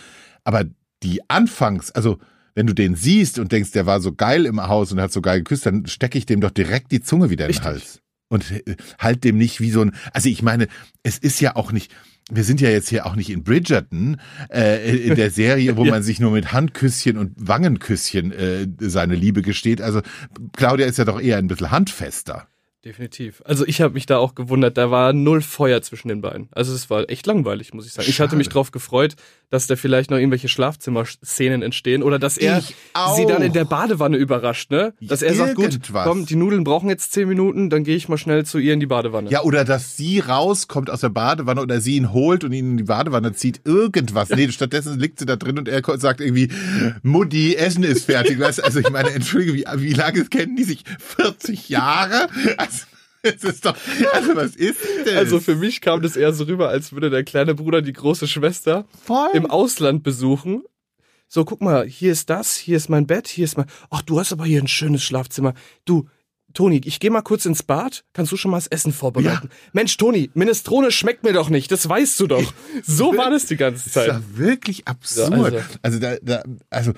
Aber 0.44 0.64
die 1.02 1.28
Anfangs, 1.28 1.90
also 1.90 2.18
wenn 2.54 2.66
du 2.66 2.72
den 2.74 2.94
siehst 2.94 3.38
und 3.38 3.50
denkst, 3.50 3.72
der 3.72 3.86
war 3.86 4.00
so 4.00 4.12
geil 4.12 4.46
im 4.46 4.62
Haus 4.62 4.92
und 4.92 5.00
hat 5.00 5.12
so 5.12 5.22
geil 5.22 5.38
geküsst, 5.38 5.66
dann 5.66 5.86
stecke 5.86 6.18
ich 6.18 6.26
dem 6.26 6.40
doch 6.40 6.50
direkt 6.50 6.92
die 6.92 7.00
Zunge 7.00 7.30
wieder 7.30 7.46
in 7.46 7.52
den 7.52 7.64
Hals. 7.64 8.00
Und 8.28 8.50
äh, 8.50 8.76
halt 8.98 9.24
dem 9.24 9.38
nicht 9.38 9.60
wie 9.60 9.70
so 9.70 9.82
ein, 9.82 9.92
also 10.12 10.28
ich 10.28 10.42
meine, 10.42 10.68
es 11.02 11.18
ist 11.18 11.40
ja 11.40 11.56
auch 11.56 11.72
nicht, 11.72 11.92
wir 12.30 12.44
sind 12.44 12.60
ja 12.60 12.68
jetzt 12.68 12.88
hier 12.88 13.06
auch 13.06 13.16
nicht 13.16 13.30
in 13.30 13.42
Bridgerton, 13.42 14.20
äh, 14.50 14.96
in 14.96 15.14
der 15.14 15.30
Serie, 15.30 15.76
wo 15.76 15.84
ja. 15.86 15.92
man 15.92 16.02
sich 16.02 16.20
nur 16.20 16.30
mit 16.30 16.52
Handküsschen 16.52 17.16
und 17.16 17.32
Wangenküsschen 17.36 18.32
äh, 18.32 18.66
seine 18.80 19.14
Liebe 19.14 19.42
gesteht. 19.42 19.80
Also 19.80 20.02
Claudia 20.52 20.86
ist 20.86 20.98
ja 20.98 21.04
doch 21.04 21.20
eher 21.20 21.38
ein 21.38 21.48
bisschen 21.48 21.70
handfester. 21.70 22.46
Definitiv. 22.84 23.42
Also 23.44 23.66
ich 23.66 23.80
habe 23.80 23.94
mich 23.94 24.06
da 24.06 24.18
auch 24.18 24.36
gewundert, 24.36 24.78
da 24.78 24.90
war 24.90 25.12
null 25.12 25.42
Feuer 25.42 25.82
zwischen 25.82 26.08
den 26.08 26.20
beiden. 26.20 26.48
Also 26.52 26.72
es 26.72 26.88
war 26.90 27.10
echt 27.10 27.26
langweilig, 27.26 27.74
muss 27.74 27.86
ich 27.86 27.92
sagen. 27.92 28.04
Schade. 28.04 28.10
Ich 28.10 28.20
hatte 28.20 28.36
mich 28.36 28.48
drauf 28.48 28.70
gefreut, 28.70 29.16
dass 29.50 29.66
da 29.66 29.76
vielleicht 29.76 30.10
noch 30.10 30.18
irgendwelche 30.18 30.48
Schlafzimmerszenen 30.48 31.62
entstehen 31.62 32.02
oder 32.02 32.18
dass 32.18 32.36
er 32.36 32.60
sie 32.60 33.26
dann 33.26 33.42
in 33.42 33.52
der 33.52 33.64
Badewanne 33.64 34.16
überrascht, 34.16 34.70
ne? 34.70 34.92
Dass 35.00 35.22
er 35.22 35.34
Irgendwas. 35.34 35.72
sagt, 35.72 35.92
gut, 35.92 36.04
komm, 36.04 36.26
die 36.26 36.36
Nudeln 36.36 36.64
brauchen 36.64 36.88
jetzt 36.88 37.12
zehn 37.12 37.28
Minuten, 37.28 37.70
dann 37.70 37.84
gehe 37.84 37.96
ich 37.96 38.08
mal 38.08 38.18
schnell 38.18 38.44
zu 38.44 38.58
ihr 38.58 38.74
in 38.74 38.80
die 38.80 38.86
Badewanne. 38.86 39.30
Ja, 39.30 39.42
oder 39.42 39.64
dass 39.64 39.96
sie 39.96 40.20
rauskommt 40.20 40.90
aus 40.90 41.00
der 41.00 41.08
Badewanne 41.08 41.62
oder 41.62 41.80
sie 41.80 41.96
ihn 41.96 42.12
holt 42.12 42.44
und 42.44 42.52
ihn 42.52 42.72
in 42.72 42.76
die 42.76 42.84
Badewanne 42.84 43.32
zieht. 43.32 43.62
Irgendwas. 43.64 44.28
Nee, 44.30 44.48
stattdessen 44.50 44.98
liegt 44.98 45.18
sie 45.18 45.26
da 45.26 45.36
drin 45.36 45.58
und 45.58 45.68
er 45.68 45.82
sagt 45.98 46.20
irgendwie, 46.20 46.50
Mutti, 47.02 47.54
Essen 47.54 47.84
ist 47.84 48.04
fertig. 48.04 48.42
also 48.42 48.78
ich 48.78 48.90
meine, 48.90 49.10
entschuldige, 49.10 49.54
wie, 49.54 49.64
wie 49.76 49.92
lange 49.94 50.24
kennen 50.26 50.56
die 50.56 50.64
sich? 50.64 50.84
40 51.16 51.68
Jahre? 51.68 52.28
Also, 52.56 52.86
doch, 53.62 53.76
also 54.12 54.36
was 54.36 54.56
ist 54.56 54.80
denn? 55.06 55.16
Also 55.16 55.40
für 55.40 55.56
mich 55.56 55.80
kam 55.80 56.02
das 56.02 56.16
eher 56.16 56.32
so 56.32 56.44
rüber, 56.44 56.68
als 56.68 56.92
würde 56.92 57.10
der 57.10 57.24
kleine 57.24 57.54
Bruder 57.54 57.82
die 57.82 57.92
große 57.92 58.28
Schwester 58.28 58.86
Voll. 59.04 59.30
im 59.34 59.46
Ausland 59.46 60.02
besuchen. 60.02 60.62
So, 61.28 61.44
guck 61.44 61.60
mal, 61.60 61.86
hier 61.86 62.12
ist 62.12 62.30
das, 62.30 62.56
hier 62.56 62.76
ist 62.76 62.88
mein 62.88 63.06
Bett, 63.06 63.28
hier 63.28 63.44
ist 63.44 63.56
mein. 63.56 63.66
Ach, 63.90 64.02
du 64.02 64.18
hast 64.18 64.32
aber 64.32 64.46
hier 64.46 64.62
ein 64.62 64.68
schönes 64.68 65.02
Schlafzimmer. 65.02 65.52
Du, 65.84 66.08
Toni, 66.54 66.80
ich 66.84 67.00
gehe 67.00 67.10
mal 67.10 67.20
kurz 67.20 67.44
ins 67.44 67.62
Bad. 67.62 68.04
Kannst 68.14 68.32
du 68.32 68.36
schon 68.36 68.50
mal 68.50 68.56
das 68.56 68.66
Essen 68.68 68.92
vorbereiten? 68.92 69.48
Ja. 69.50 69.56
Mensch, 69.72 69.96
Toni, 69.98 70.30
Minestrone 70.32 70.90
schmeckt 70.90 71.24
mir 71.24 71.34
doch 71.34 71.50
nicht. 71.50 71.70
Das 71.70 71.86
weißt 71.86 72.18
du 72.20 72.26
doch. 72.26 72.52
So 72.82 73.16
war 73.16 73.30
das 73.30 73.44
die 73.44 73.56
ganze 73.56 73.90
Zeit. 73.90 74.08
Das 74.08 74.18
ist 74.18 74.24
ja 74.30 74.38
wirklich 74.38 74.88
absurd. 74.88 75.30
Ja, 75.30 75.36
also, 75.36 75.58
also, 75.82 75.98
da, 75.98 76.16
da, 76.22 76.42
also 76.70 76.92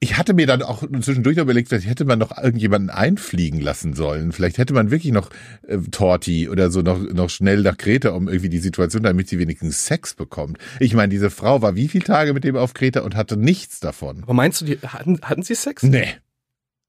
ich 0.00 0.16
hatte 0.16 0.34
mir 0.34 0.46
dann 0.46 0.62
auch 0.62 0.82
zwischendurch 1.00 1.36
noch 1.36 1.44
überlegt, 1.44 1.68
vielleicht 1.68 1.88
hätte 1.88 2.04
man 2.04 2.18
noch 2.18 2.36
irgendjemanden 2.36 2.90
einfliegen 2.90 3.60
lassen 3.60 3.94
sollen. 3.94 4.32
Vielleicht 4.32 4.58
hätte 4.58 4.74
man 4.74 4.90
wirklich 4.90 5.12
noch 5.12 5.30
äh, 5.66 5.78
Torti 5.90 6.48
oder 6.48 6.70
so 6.70 6.82
noch, 6.82 6.98
noch 7.00 7.30
schnell 7.30 7.62
nach 7.62 7.76
Kreta, 7.76 8.10
um 8.10 8.28
irgendwie 8.28 8.48
die 8.48 8.58
Situation, 8.58 9.02
damit 9.02 9.28
sie 9.28 9.38
wenigstens 9.38 9.86
Sex 9.86 10.14
bekommt. 10.14 10.58
Ich 10.80 10.94
meine, 10.94 11.08
diese 11.08 11.30
Frau 11.30 11.62
war 11.62 11.74
wie 11.74 11.88
viele 11.88 12.04
Tage 12.04 12.32
mit 12.32 12.44
dem 12.44 12.56
auf 12.56 12.74
Kreta 12.74 13.00
und 13.00 13.16
hatte 13.16 13.36
nichts 13.36 13.80
davon. 13.80 14.22
Aber 14.22 14.34
meinst 14.34 14.60
du, 14.60 14.64
die 14.66 14.78
hatten, 14.78 15.20
hatten 15.22 15.42
sie 15.42 15.54
Sex? 15.54 15.82
Nee. 15.82 16.14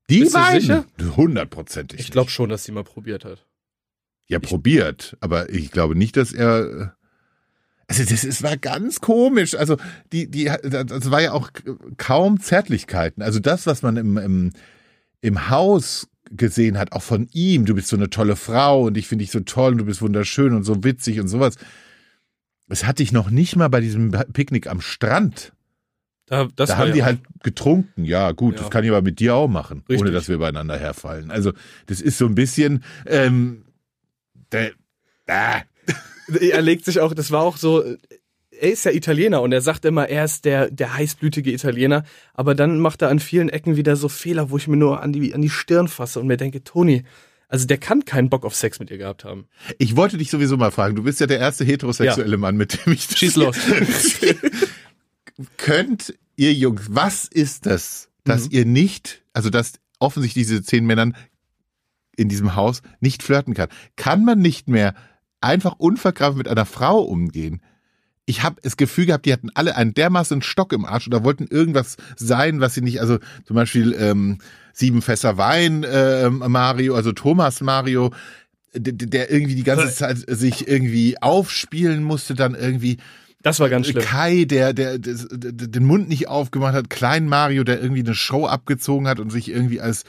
Die 0.09 0.21
Bist 0.21 0.33
beiden? 0.33 0.85
Hundertprozentig. 1.15 1.99
Ich 1.99 2.11
glaube 2.11 2.31
schon, 2.31 2.49
dass 2.49 2.63
sie 2.63 2.71
mal 2.71 2.83
probiert 2.83 3.25
hat. 3.25 3.45
Ja, 4.27 4.39
ich 4.41 4.47
probiert. 4.47 5.17
Aber 5.19 5.49
ich 5.49 5.71
glaube 5.71 5.95
nicht, 5.95 6.17
dass 6.17 6.31
er 6.31 6.81
äh, 6.81 6.87
also 7.89 8.05
das, 8.05 8.21
das 8.21 8.43
war 8.43 8.55
ganz 8.55 9.01
komisch. 9.01 9.55
Also 9.55 9.77
die, 10.11 10.29
die, 10.29 10.45
das 10.45 11.09
war 11.09 11.21
ja 11.21 11.31
auch 11.33 11.49
kaum 11.97 12.39
Zärtlichkeiten. 12.39 13.23
Also 13.23 13.39
das, 13.39 13.65
was 13.65 13.81
man 13.81 13.97
im, 13.97 14.17
im, 14.17 14.51
im 15.21 15.49
Haus 15.49 16.07
gesehen 16.29 16.77
hat, 16.77 16.91
auch 16.91 17.01
von 17.01 17.27
ihm, 17.33 17.65
du 17.65 17.73
bist 17.73 17.87
so 17.87 17.97
eine 17.97 18.11
tolle 18.11 18.35
Frau 18.35 18.83
und 18.83 18.95
ich 18.95 19.07
finde 19.07 19.23
dich 19.23 19.31
so 19.31 19.39
toll 19.39 19.71
und 19.71 19.77
du 19.79 19.85
bist 19.85 20.03
wunderschön 20.03 20.53
und 20.53 20.63
so 20.63 20.83
witzig 20.83 21.19
und 21.19 21.27
sowas. 21.27 21.55
Das 22.67 22.85
hatte 22.85 23.01
ich 23.01 23.11
noch 23.11 23.31
nicht 23.31 23.55
mal 23.55 23.69
bei 23.69 23.81
diesem 23.81 24.11
Picknick 24.11 24.67
am 24.67 24.81
Strand. 24.81 25.53
Da, 26.27 26.47
da 26.55 26.77
haben 26.77 26.93
die 26.93 27.03
halt 27.03 27.21
getrunken. 27.41 28.05
Ja, 28.05 28.33
gut, 28.33 28.53
ja. 28.53 28.61
das 28.61 28.69
kann 28.69 28.83
ich 28.83 28.91
aber 28.91 29.01
mit 29.01 29.19
dir 29.19 29.33
auch 29.33 29.47
machen, 29.47 29.79
Richtig. 29.89 30.01
ohne 30.01 30.11
dass 30.11 30.29
wir 30.29 30.37
beieinander 30.37 30.77
herfallen. 30.77 31.31
Also, 31.31 31.53
das 31.87 32.01
ist 32.01 32.19
so 32.19 32.27
ein 32.27 32.35
bisschen, 32.35 32.83
ähm, 33.07 33.65
der, 34.51 34.73
äh, 35.25 35.61
er 36.39 36.61
legt 36.61 36.85
sich 36.85 36.99
auch, 36.99 37.13
das 37.13 37.31
war 37.31 37.41
auch 37.41 37.57
so, 37.57 37.83
er 38.61 38.71
ist 38.71 38.85
ja 38.85 38.91
Italiener 38.91 39.41
und 39.41 39.51
er 39.51 39.61
sagt 39.61 39.85
immer, 39.85 40.09
er 40.09 40.25
ist 40.25 40.45
der, 40.45 40.69
der 40.69 40.93
heißblütige 40.93 41.51
Italiener, 41.51 42.03
aber 42.33 42.55
dann 42.55 42.79
macht 42.79 43.01
er 43.01 43.09
an 43.09 43.19
vielen 43.19 43.49
Ecken 43.49 43.75
wieder 43.75 43.95
so 43.95 44.09
Fehler, 44.09 44.49
wo 44.49 44.57
ich 44.57 44.67
mir 44.67 44.77
nur 44.77 45.01
an 45.01 45.13
die, 45.13 45.33
an 45.33 45.41
die 45.41 45.49
Stirn 45.49 45.87
fasse 45.87 46.19
und 46.19 46.27
mir 46.27 46.37
denke, 46.37 46.63
Toni, 46.63 47.03
also 47.47 47.65
der 47.65 47.77
kann 47.77 48.05
keinen 48.05 48.29
Bock 48.29 48.45
auf 48.45 48.55
Sex 48.55 48.79
mit 48.79 48.91
ihr 48.91 48.97
gehabt 48.97 49.23
haben. 49.23 49.47
Ich 49.79 49.95
wollte 49.95 50.17
dich 50.17 50.29
sowieso 50.29 50.55
mal 50.55 50.71
fragen, 50.71 50.95
du 50.95 51.03
bist 51.03 51.19
ja 51.19 51.25
der 51.25 51.39
erste 51.39 51.65
heterosexuelle 51.65 52.31
ja. 52.31 52.37
Mann, 52.37 52.57
mit 52.57 52.85
dem 52.85 52.93
ich... 52.93 53.03
Schieß 53.03 53.37
los. 53.37 53.57
Könnt 55.57 56.13
ihr 56.35 56.53
Jungs, 56.53 56.83
was 56.89 57.25
ist 57.25 57.65
das, 57.65 58.09
dass 58.23 58.45
mhm. 58.45 58.51
ihr 58.51 58.65
nicht, 58.65 59.23
also 59.33 59.49
dass 59.49 59.73
offensichtlich 59.99 60.45
diese 60.45 60.61
zehn 60.61 60.85
Männern 60.85 61.15
in 62.15 62.29
diesem 62.29 62.55
Haus 62.55 62.81
nicht 62.99 63.23
flirten 63.23 63.55
kann? 63.55 63.69
Kann 63.95 64.23
man 64.25 64.39
nicht 64.39 64.67
mehr 64.67 64.93
einfach 65.41 65.75
unverkrampft 65.77 66.37
mit 66.37 66.47
einer 66.47 66.65
Frau 66.65 66.99
umgehen. 66.99 67.61
Ich 68.25 68.43
habe 68.43 68.57
das 68.61 68.77
Gefühl 68.77 69.07
gehabt, 69.07 69.25
die 69.25 69.33
hatten 69.33 69.49
alle 69.55 69.75
einen 69.75 69.93
dermaßen 69.93 70.41
Stock 70.43 70.71
im 70.71 70.85
Arsch 70.85 71.07
oder 71.07 71.23
wollten 71.23 71.47
irgendwas 71.47 71.97
sein, 72.15 72.61
was 72.61 72.75
sie 72.75 72.81
nicht, 72.81 73.01
also 73.01 73.17
zum 73.45 73.55
Beispiel 73.55 73.95
ähm, 73.99 74.37
sieben 74.71 75.01
Fässer 75.01 75.37
Wein 75.37 75.83
äh, 75.83 76.29
Mario, 76.29 76.93
also 76.95 77.11
Thomas 77.11 77.61
Mario, 77.61 78.11
der 78.73 79.31
irgendwie 79.31 79.55
die 79.55 79.63
ganze 79.63 79.91
Zeit 79.93 80.17
sich 80.27 80.67
irgendwie 80.67 81.19
aufspielen 81.19 82.03
musste, 82.03 82.35
dann 82.35 82.53
irgendwie 82.53 82.97
das 83.41 83.59
war 83.61 83.69
ganz 83.69 83.87
schlimm. 83.87 84.03
Kai, 84.03 84.43
der, 84.43 84.73
der, 84.73 84.99
der, 84.99 85.15
der 85.15 85.67
den 85.67 85.85
Mund 85.85 86.09
nicht 86.09 86.27
aufgemacht 86.27 86.73
hat, 86.73 86.89
Klein 86.89 87.25
Mario, 87.25 87.63
der 87.63 87.81
irgendwie 87.81 88.01
eine 88.01 88.13
Show 88.13 88.45
abgezogen 88.45 89.07
hat 89.07 89.19
und 89.19 89.31
sich 89.31 89.49
irgendwie 89.49 89.79
als 89.79 90.03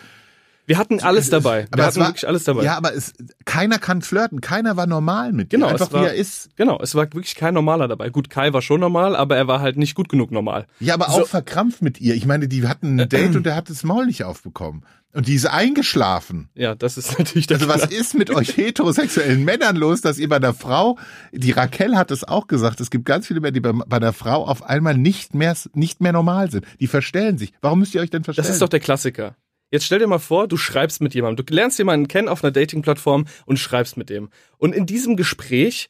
wir 0.70 0.78
hatten 0.78 1.00
alles 1.00 1.30
dabei. 1.30 1.66
Wir 1.74 1.84
hatten 1.84 1.98
war, 1.98 2.06
wirklich 2.06 2.28
alles 2.28 2.44
dabei. 2.44 2.62
Ja, 2.62 2.76
aber 2.76 2.94
es, 2.94 3.12
keiner 3.44 3.80
kann 3.80 4.02
flirten. 4.02 4.40
Keiner 4.40 4.76
war 4.76 4.86
normal 4.86 5.32
mit 5.32 5.50
genau, 5.50 5.66
Einfach 5.66 5.90
war, 5.90 6.02
wie 6.02 6.06
er 6.06 6.14
ist. 6.14 6.48
Genau, 6.54 6.78
es 6.80 6.94
war 6.94 7.12
wirklich 7.12 7.34
kein 7.34 7.54
Normaler 7.54 7.88
dabei. 7.88 8.08
Gut, 8.08 8.30
Kai 8.30 8.52
war 8.52 8.62
schon 8.62 8.78
normal, 8.78 9.16
aber 9.16 9.36
er 9.36 9.48
war 9.48 9.60
halt 9.60 9.76
nicht 9.76 9.96
gut 9.96 10.08
genug 10.08 10.30
normal. 10.30 10.68
Ja, 10.78 10.94
aber 10.94 11.06
so. 11.10 11.22
auch 11.22 11.26
verkrampft 11.26 11.82
mit 11.82 12.00
ihr. 12.00 12.14
Ich 12.14 12.24
meine, 12.24 12.46
die 12.46 12.68
hatten 12.68 13.00
ein 13.00 13.08
Date 13.08 13.34
und 13.34 13.46
der 13.46 13.56
hat 13.56 13.68
das 13.68 13.82
Maul 13.82 14.06
nicht 14.06 14.22
aufbekommen. 14.22 14.84
Und 15.12 15.26
die 15.26 15.34
ist 15.34 15.46
eingeschlafen. 15.46 16.50
Ja, 16.54 16.76
das 16.76 16.96
ist 16.96 17.18
natürlich 17.18 17.48
das. 17.48 17.62
Also 17.62 17.74
was 17.74 17.90
ist 17.90 18.14
mit 18.14 18.30
euch 18.30 18.50
heterosexuellen 18.56 19.44
Männern 19.44 19.74
los, 19.74 20.02
dass 20.02 20.18
ihr 20.18 20.28
bei 20.28 20.38
der 20.38 20.54
Frau, 20.54 20.98
die 21.32 21.50
Raquel 21.50 21.96
hat 21.96 22.12
es 22.12 22.22
auch 22.22 22.46
gesagt, 22.46 22.80
es 22.80 22.90
gibt 22.90 23.06
ganz 23.06 23.26
viele 23.26 23.40
Männer, 23.40 23.50
die 23.50 23.60
bei, 23.60 23.72
bei 23.72 23.98
der 23.98 24.12
Frau 24.12 24.46
auf 24.46 24.62
einmal 24.62 24.96
nicht 24.96 25.34
mehr, 25.34 25.56
nicht 25.74 26.00
mehr 26.00 26.12
normal 26.12 26.52
sind. 26.52 26.64
Die 26.78 26.86
verstellen 26.86 27.38
sich. 27.38 27.52
Warum 27.60 27.80
müsst 27.80 27.92
ihr 27.92 28.00
euch 28.00 28.10
denn 28.10 28.22
verstellen? 28.22 28.46
Das 28.46 28.54
ist 28.54 28.62
doch 28.62 28.68
der 28.68 28.78
Klassiker. 28.78 29.34
Jetzt 29.70 29.84
stell 29.84 30.00
dir 30.00 30.06
mal 30.06 30.18
vor, 30.18 30.48
du 30.48 30.56
schreibst 30.56 31.00
mit 31.00 31.14
jemandem. 31.14 31.46
Du 31.46 31.54
lernst 31.54 31.78
jemanden 31.78 32.08
kennen 32.08 32.28
auf 32.28 32.42
einer 32.42 32.50
Dating-Plattform 32.50 33.26
und 33.46 33.58
schreibst 33.58 33.96
mit 33.96 34.10
dem. 34.10 34.30
Und 34.58 34.74
in 34.74 34.86
diesem 34.86 35.16
Gespräch 35.16 35.88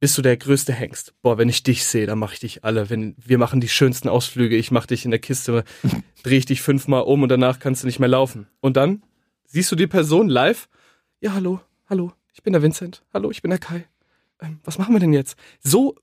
bist 0.00 0.16
du 0.16 0.22
der 0.22 0.36
größte 0.36 0.72
Hengst. 0.72 1.14
Boah, 1.22 1.38
wenn 1.38 1.48
ich 1.48 1.62
dich 1.62 1.84
sehe, 1.84 2.06
dann 2.06 2.18
mache 2.18 2.34
ich 2.34 2.40
dich 2.40 2.64
alle. 2.64 2.88
Wenn 2.88 3.16
wir 3.18 3.38
machen 3.38 3.60
die 3.60 3.68
schönsten 3.68 4.08
Ausflüge, 4.08 4.56
ich 4.56 4.70
mache 4.70 4.86
dich 4.86 5.04
in 5.04 5.10
der 5.10 5.20
Kiste, 5.20 5.64
drehe 6.22 6.38
ich 6.38 6.46
dich 6.46 6.62
fünfmal 6.62 7.02
um 7.02 7.22
und 7.22 7.28
danach 7.28 7.58
kannst 7.58 7.82
du 7.82 7.86
nicht 7.86 7.98
mehr 7.98 8.08
laufen. 8.08 8.46
Und 8.60 8.76
dann 8.76 9.02
siehst 9.44 9.70
du 9.72 9.76
die 9.76 9.86
Person 9.86 10.28
live. 10.28 10.68
Ja, 11.20 11.34
hallo, 11.34 11.60
hallo, 11.88 12.12
ich 12.32 12.42
bin 12.42 12.52
der 12.52 12.62
Vincent. 12.62 13.02
Hallo, 13.12 13.30
ich 13.30 13.42
bin 13.42 13.50
der 13.50 13.58
Kai. 13.58 13.86
Ähm, 14.40 14.60
was 14.64 14.78
machen 14.78 14.94
wir 14.94 15.00
denn 15.00 15.12
jetzt? 15.12 15.36
So 15.60 15.96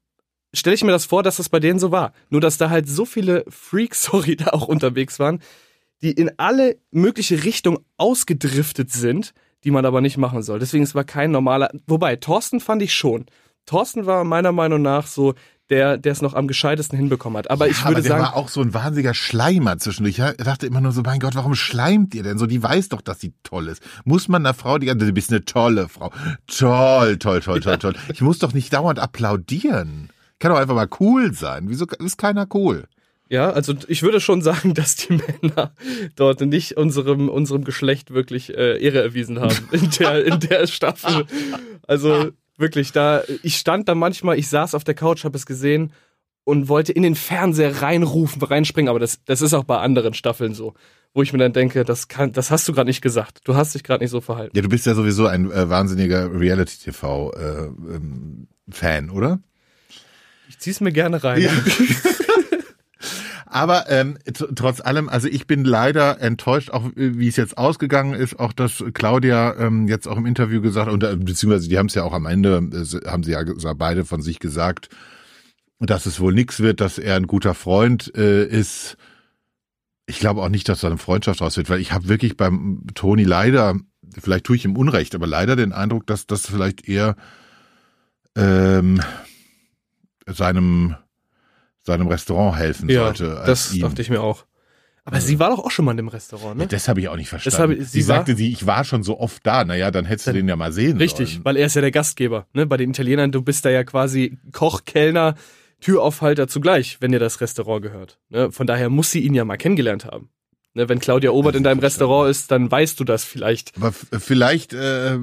stelle 0.54 0.76
ich 0.76 0.84
mir 0.84 0.92
das 0.92 1.06
vor, 1.06 1.24
dass 1.24 1.38
das 1.38 1.50
bei 1.50 1.60
denen 1.60 1.80
so 1.80 1.92
war. 1.92 2.14
Nur 2.30 2.42
dass 2.42 2.58
da 2.58 2.70
halt 2.70 2.88
so 2.88 3.06
viele 3.06 3.46
Freaks, 3.50 4.04
sorry, 4.12 4.36
da 4.36 4.48
auch 4.48 4.68
unterwegs 4.68 5.20
waren, 5.20 5.42
die 6.02 6.12
in 6.12 6.32
alle 6.38 6.78
mögliche 6.92 7.44
Richtungen 7.44 7.80
ausgedriftet 7.98 8.92
sind, 8.92 9.34
die 9.64 9.72
man 9.72 9.86
aber 9.86 10.02
nicht 10.02 10.18
machen 10.18 10.44
soll. 10.44 10.60
Deswegen, 10.60 10.84
es 10.84 10.96
war 10.96 11.04
kein 11.04 11.32
normaler. 11.32 11.72
Wobei, 11.88 12.16
Thorsten 12.16 12.60
fand 12.60 12.82
ich 12.82 12.94
schon. 12.94 13.26
Thorsten 13.66 14.06
war 14.06 14.24
meiner 14.24 14.52
Meinung 14.52 14.82
nach 14.82 15.08
so 15.08 15.34
der, 15.70 15.98
der 15.98 16.12
es 16.12 16.22
noch 16.22 16.34
am 16.34 16.48
gescheitesten 16.48 16.98
hinbekommen 16.98 17.38
hat. 17.38 17.50
Aber 17.50 17.66
ja, 17.66 17.72
ich 17.72 17.80
würde 17.80 17.88
aber 17.88 18.02
der 18.02 18.10
sagen. 18.10 18.24
war 18.24 18.36
auch 18.36 18.50
so 18.50 18.62
ein 18.62 18.74
wahnsinniger 18.74 19.14
Schleimer 19.14 19.78
zwischendurch. 19.78 20.20
Ich 20.20 20.44
dachte 20.44 20.68
immer 20.68 20.82
nur 20.82 20.92
so, 20.92 21.02
mein 21.02 21.20
Gott, 21.20 21.36
warum 21.36 21.56
schleimt 21.56 22.14
ihr 22.14 22.24
denn 22.24 22.38
so? 22.38 22.46
Die 22.46 22.62
weiß 22.62 22.90
doch, 22.90 23.02
dass 23.02 23.20
sie 23.20 23.34
toll 23.44 23.68
ist. 23.70 23.82
Muss 24.04 24.28
man 24.28 24.46
einer 24.46 24.54
Frau 24.54 24.78
die 24.78 24.88
du 24.88 25.12
bist 25.12 25.32
eine 25.32 25.44
tolle 25.44 25.90
Frau. 25.90 26.12
Toll, 26.48 27.18
toll, 27.18 27.42
toll, 27.42 27.60
toll, 27.62 27.78
toll. 27.78 27.96
Ich 28.14 28.22
muss 28.22 28.40
doch 28.40 28.54
nicht 28.54 28.72
dauernd 28.74 29.00
applaudieren. 29.00 30.10
Kann 30.40 30.52
doch 30.52 30.60
einfach 30.60 30.76
mal 30.76 30.90
cool 31.00 31.34
sein. 31.34 31.66
Wieso 31.68 31.86
ist 31.86 32.18
keiner 32.18 32.48
cool? 32.54 32.86
Ja, 33.28 33.50
also 33.50 33.74
ich 33.88 34.04
würde 34.04 34.20
schon 34.20 34.42
sagen, 34.42 34.74
dass 34.76 34.96
die 34.96 35.14
Männer 35.14 35.74
dort 36.16 36.42
nicht 36.42 36.78
unserem, 36.78 37.30
unserem 37.30 37.64
Geschlecht 37.64 38.12
wirklich 38.12 38.56
äh, 38.56 38.82
Ehre 38.82 39.02
erwiesen 39.02 39.40
haben 39.40 39.58
in 39.72 39.90
der, 39.92 40.26
in 40.26 40.40
der 40.40 40.68
Staffel. 40.68 41.26
Also 41.88 42.32
wirklich, 42.58 42.92
da, 42.92 43.24
ich 43.44 43.58
stand 43.58 43.90
da 43.90 43.96
manchmal, 43.96 44.38
ich 44.38 44.48
saß 44.50 44.76
auf 44.76 44.84
der 44.84 44.96
Couch, 44.96 45.24
habe 45.24 45.38
es 45.38 45.46
gesehen 45.46 45.92
und 46.44 46.68
wollte 46.70 46.92
in 46.92 47.02
den 47.04 47.16
Fernseher 47.16 47.82
reinrufen, 47.82 48.42
reinspringen, 48.42 48.90
aber 48.90 49.00
das, 49.00 49.20
das 49.26 49.42
ist 49.42 49.54
auch 49.54 49.64
bei 49.64 49.80
anderen 49.80 50.14
Staffeln 50.14 50.54
so, 50.54 50.76
wo 51.14 51.24
ich 51.24 51.34
mir 51.34 51.40
dann 51.40 51.54
denke, 51.54 51.84
das 51.84 52.08
kann, 52.08 52.34
das 52.34 52.52
hast 52.52 52.68
du 52.68 52.74
gerade 52.74 52.88
nicht 52.88 53.02
gesagt. 53.02 53.40
Du 53.46 53.56
hast 53.56 53.74
dich 53.74 53.84
gerade 53.84 54.04
nicht 54.04 54.12
so 54.12 54.22
verhalten. 54.22 54.56
Ja, 54.56 54.62
du 54.62 54.70
bist 54.70 54.86
ja 54.86 54.94
sowieso 54.94 55.26
ein 55.26 55.52
äh, 55.52 55.68
wahnsinniger 55.70 56.32
Reality-TV-Fan, 56.40 57.34
äh, 58.72 58.98
ähm, 58.98 59.12
oder? 59.12 59.40
Ich 60.48 60.60
zieh's 60.60 60.80
mir 60.82 60.92
gerne 60.92 61.24
rein. 61.24 61.42
Ja. 61.42 61.52
Aber 63.56 63.89
ähm, 63.89 64.18
trotz 64.34 64.82
allem, 64.82 65.08
also 65.08 65.30
ich 65.30 65.48
bin 65.48 65.63
leider 65.63 66.20
enttäuscht, 66.20 66.72
auch 66.72 66.91
wie 66.94 67.30
es 67.30 67.38
jetzt 67.38 67.58
ausgegangen 67.58 68.13
ist, 68.13 68.38
auch 68.38 68.52
dass 68.52 68.84
Claudia 68.94 69.56
ähm, 69.58 69.88
jetzt 69.88 70.10
auch 70.10 70.18
im 70.18 70.26
Interview 70.26 70.60
gesagt, 70.60 70.91
und 70.91 71.06
äh, 71.06 71.15
beziehungsweise 71.15 71.70
die 71.70 71.78
haben 71.78 71.86
es 71.86 71.96
ja 71.96 72.04
auch 72.04 72.12
am 72.12 72.26
Ende, 72.26 72.58
äh, 72.58 73.10
haben 73.10 73.24
sie 73.24 73.32
ja 73.32 73.46
beide 73.76 74.04
von 74.04 74.22
sich 74.22 74.39
gesagt, 74.39 74.89
dass 75.80 76.06
es 76.06 76.20
wohl 76.20 76.34
nichts 76.34 76.60
wird, 76.60 76.82
dass 76.82 76.98
er 76.98 77.15
ein 77.15 77.28
guter 77.28 77.54
Freund 77.54 78.13
äh, 78.18 78.46
ist. 78.46 78.98
Ich 80.06 80.20
glaube 80.20 80.41
auch 80.41 80.50
nicht, 80.50 80.68
dass 80.68 80.82
da 80.82 80.88
eine 80.88 80.98
Freundschaft 80.98 81.39
raus 81.39 81.56
wird, 81.56 81.70
weil 81.70 81.80
ich 81.80 81.94
habe 81.94 82.10
wirklich 82.10 82.36
beim 82.36 82.84
Toni 82.94 83.24
leider, 83.24 83.80
vielleicht 84.20 84.44
tue 84.44 84.58
ich 84.58 84.65
ihm 84.65 84.76
Unrecht, 84.76 85.15
aber 85.15 85.28
leider 85.28 85.56
den 85.56 85.72
Eindruck, 85.72 86.06
dass 86.08 86.28
das 86.28 86.46
vielleicht 86.46 86.89
eher 86.89 87.15
ähm, 88.36 89.00
seinem 90.28 90.98
seinem 91.86 92.08
Restaurant 92.08 92.58
helfen 92.58 92.89
ja, 92.89 93.06
sollte. 93.06 93.43
das 93.45 93.74
ihm. 93.74 93.82
dachte 93.82 94.02
ich 94.02 94.10
mir 94.10 94.21
auch. 94.21 94.45
Aber 95.08 95.21
sie 95.21 95.38
war 95.38 95.52
doch 95.52 95.60
auch 95.60 95.69
schon 95.69 95.86
mal 95.86 95.91
in 95.91 95.98
dem 95.98 96.08
Restaurant, 96.08 96.58
ne? 96.58 96.63
Ja, 96.63 96.67
das 96.67 96.88
habe 96.88 97.00
ich 97.00 97.08
auch 97.10 97.15
nicht 97.15 97.30
verstanden. 97.30 97.78
Hab, 97.78 97.78
sie, 97.78 97.84
sie 97.84 98.02
sagte 98.02 98.36
sie, 98.36 98.52
ich 98.52 98.65
war 98.65 98.84
schon 98.84 99.04
so 99.04 99.19
oft 99.19 99.45
da. 99.45 99.63
Naja, 99.63 99.91
dann 99.91 100.06
hättest 100.06 100.28
du 100.28 100.34
den 100.34 100.48
ja 100.48 100.56
mal 100.56 100.71
sehen 100.71 100.98
Richtig, 100.98 101.34
sollen. 101.34 101.45
weil 101.45 101.58
er 101.58 101.67
ist 101.67 101.76
ja 101.76 101.82
der 101.82 101.91
Gastgeber. 101.91 102.48
Ne? 102.54 102.65
Bei 102.65 102.78
den 102.78 102.89
Italienern, 102.89 103.32
du 103.32 103.43
bist 103.43 103.65
da 103.65 103.69
ja 103.69 103.84
quasi 103.84 104.39
Koch, 104.52 104.84
Kellner, 104.86 105.36
Türaufhalter 105.80 106.48
zugleich, 106.48 106.98
wenn 107.02 107.12
dir 107.12 107.19
das 107.19 107.39
Restaurant 107.39 107.84
gehört. 107.84 108.17
Ne? 108.30 108.52
Von 108.52 108.65
daher 108.65 108.89
muss 108.89 109.12
sie 109.12 109.19
ihn 109.19 109.36
ja 109.36 109.45
mal 109.45 109.58
kennengelernt 109.58 110.06
haben. 110.06 110.30
Ne? 110.74 110.89
Wenn 110.89 110.98
Claudia 110.98 111.30
Obert 111.30 111.56
in 111.56 111.63
deinem 111.63 111.80
Restaurant 111.80 112.32
ist, 112.32 112.50
dann 112.50 112.71
weißt 112.71 113.00
du 113.00 113.04
das 113.04 113.24
vielleicht. 113.24 113.78
Aber 113.78 113.91
vielleicht... 113.91 114.74
Äh, 114.74 115.19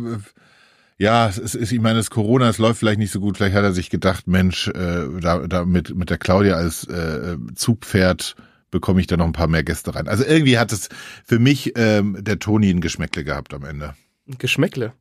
ja, 1.02 1.26
es 1.26 1.36
ist, 1.36 1.72
ich 1.72 1.80
meine, 1.80 1.96
das 1.96 2.10
Corona, 2.10 2.48
es 2.48 2.58
läuft 2.58 2.78
vielleicht 2.78 3.00
nicht 3.00 3.10
so 3.10 3.18
gut. 3.18 3.36
Vielleicht 3.36 3.56
hat 3.56 3.64
er 3.64 3.72
sich 3.72 3.90
gedacht, 3.90 4.28
Mensch, 4.28 4.68
äh, 4.68 5.08
da, 5.20 5.48
da 5.48 5.64
mit, 5.64 5.96
mit 5.96 6.10
der 6.10 6.18
Claudia 6.18 6.54
als 6.54 6.84
äh, 6.84 7.36
Zugpferd 7.56 8.36
bekomme 8.70 9.00
ich 9.00 9.08
da 9.08 9.16
noch 9.16 9.26
ein 9.26 9.32
paar 9.32 9.48
mehr 9.48 9.64
Gäste 9.64 9.96
rein. 9.96 10.06
Also 10.06 10.24
irgendwie 10.24 10.58
hat 10.58 10.70
es 10.70 10.90
für 11.24 11.40
mich 11.40 11.72
ähm, 11.74 12.18
der 12.20 12.38
Toni 12.38 12.70
ein 12.70 12.80
Geschmäckle 12.80 13.24
gehabt 13.24 13.52
am 13.52 13.64
Ende. 13.64 13.96
Ein 14.28 14.38
Geschmäckle? 14.38 14.92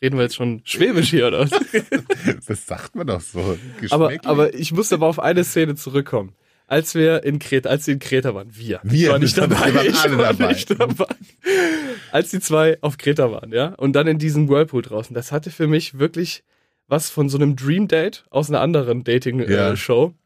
Reden 0.00 0.16
wir 0.16 0.22
jetzt 0.22 0.36
schon 0.36 0.62
schwäbisch 0.64 1.10
hier, 1.10 1.28
oder? 1.28 1.46
das 2.48 2.66
sagt 2.66 2.94
man 2.94 3.06
doch 3.06 3.20
so. 3.20 3.58
Aber, 3.90 4.12
aber 4.24 4.54
ich 4.54 4.72
muss 4.72 4.94
aber 4.94 5.06
auf 5.06 5.20
eine 5.20 5.44
Szene 5.44 5.74
zurückkommen 5.74 6.32
als 6.66 6.94
wir 6.94 7.24
in 7.24 7.38
Kreta, 7.38 7.68
als 7.68 7.84
sie 7.84 7.92
in 7.92 7.98
Kreta 7.98 8.34
waren, 8.34 8.48
wir. 8.52 8.80
Wir 8.82 9.06
ich 9.06 9.12
war 9.12 9.18
nicht 9.18 9.36
dabei. 9.36 9.66
Wir 9.66 9.74
waren 9.74 9.86
ich 9.86 10.00
alle 10.00 10.18
war 10.18 10.32
dabei. 10.32 10.52
nicht 10.52 10.70
dabei. 10.70 11.06
Als 12.10 12.30
die 12.30 12.40
zwei 12.40 12.78
auf 12.80 12.96
Kreta 12.98 13.30
waren, 13.30 13.52
ja, 13.52 13.74
und 13.74 13.94
dann 13.94 14.06
in 14.06 14.18
diesem 14.18 14.48
Whirlpool 14.48 14.82
draußen, 14.82 15.14
das 15.14 15.32
hatte 15.32 15.50
für 15.50 15.66
mich 15.66 15.98
wirklich 15.98 16.44
was 16.86 17.10
von 17.10 17.28
so 17.28 17.38
einem 17.38 17.56
Dream 17.56 17.88
Date 17.88 18.24
aus 18.30 18.48
einer 18.48 18.60
anderen 18.60 19.04
Dating-Show. 19.04 20.06
Äh, 20.08 20.18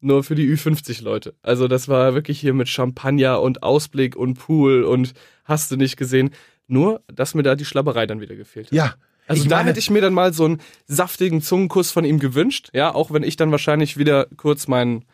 nur 0.00 0.22
für 0.22 0.34
die 0.34 0.46
Ü50 0.54 1.02
Leute. 1.02 1.34
Also 1.42 1.68
das 1.68 1.88
war 1.88 2.14
wirklich 2.14 2.38
hier 2.38 2.52
mit 2.52 2.68
Champagner 2.68 3.40
und 3.40 3.62
Ausblick 3.62 4.14
und 4.14 4.34
Pool 4.34 4.84
und 4.84 5.14
hast 5.44 5.70
du 5.70 5.76
nicht 5.76 5.96
gesehen. 5.96 6.30
Nur, 6.68 7.02
dass 7.12 7.34
mir 7.34 7.42
da 7.42 7.54
die 7.54 7.64
Schlabberei 7.64 8.06
dann 8.06 8.20
wieder 8.20 8.36
gefehlt 8.36 8.66
hat. 8.66 8.72
Ja, 8.72 8.94
also 9.26 9.42
ich 9.42 9.48
da 9.48 9.64
hätte 9.64 9.78
ich 9.78 9.90
mir 9.90 10.00
dann 10.00 10.14
mal 10.14 10.32
so 10.32 10.44
einen 10.44 10.60
saftigen 10.86 11.42
Zungenkuss 11.42 11.90
von 11.90 12.04
ihm 12.04 12.18
gewünscht, 12.18 12.70
ja, 12.72 12.94
auch 12.94 13.10
wenn 13.10 13.22
ich 13.22 13.36
dann 13.36 13.50
wahrscheinlich 13.50 13.96
wieder 13.96 14.26
kurz 14.36 14.68
meinen 14.68 15.04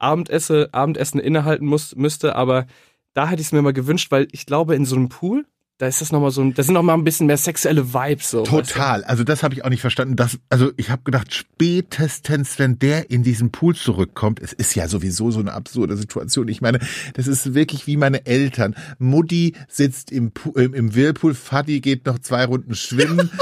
Abendesse, 0.00 0.68
Abendessen 0.72 1.20
innehalten 1.20 1.66
muss, 1.66 1.94
müsste, 1.94 2.34
aber 2.34 2.66
da 3.14 3.28
hätte 3.28 3.40
ich 3.40 3.48
es 3.48 3.52
mir 3.52 3.62
mal 3.62 3.72
gewünscht, 3.72 4.10
weil 4.10 4.28
ich 4.32 4.46
glaube, 4.46 4.74
in 4.74 4.84
so 4.84 4.96
einem 4.96 5.08
Pool, 5.08 5.46
da 5.80 5.86
ist 5.86 6.02
das 6.02 6.12
nochmal 6.12 6.30
so 6.30 6.42
ein, 6.42 6.52
da 6.52 6.62
sind 6.62 6.74
nochmal 6.74 6.96
ein 6.96 7.04
bisschen 7.04 7.26
mehr 7.26 7.38
sexuelle 7.38 7.94
Vibes 7.94 8.30
so. 8.30 8.42
Total. 8.42 8.98
Weißt 8.98 9.04
du? 9.04 9.08
Also 9.08 9.24
das 9.24 9.42
habe 9.42 9.54
ich 9.54 9.64
auch 9.64 9.70
nicht 9.70 9.80
verstanden. 9.80 10.14
Das, 10.14 10.38
also 10.50 10.72
ich 10.76 10.90
habe 10.90 11.02
gedacht, 11.04 11.32
spätestens, 11.32 12.58
wenn 12.58 12.78
der 12.78 13.10
in 13.10 13.22
diesen 13.22 13.50
Pool 13.50 13.74
zurückkommt, 13.74 14.40
es 14.40 14.52
ist 14.52 14.74
ja 14.74 14.88
sowieso 14.88 15.30
so 15.30 15.40
eine 15.40 15.54
absurde 15.54 15.96
Situation. 15.96 16.48
Ich 16.48 16.60
meine, 16.60 16.80
das 17.14 17.26
ist 17.26 17.54
wirklich 17.54 17.86
wie 17.86 17.96
meine 17.96 18.26
Eltern. 18.26 18.76
Mutti 18.98 19.54
sitzt 19.68 20.12
im, 20.12 20.32
im, 20.54 20.74
im 20.74 20.94
Whirlpool, 20.94 21.34
Fadi 21.34 21.80
geht 21.80 22.04
noch 22.04 22.18
zwei 22.18 22.44
Runden 22.44 22.74
schwimmen. 22.74 23.30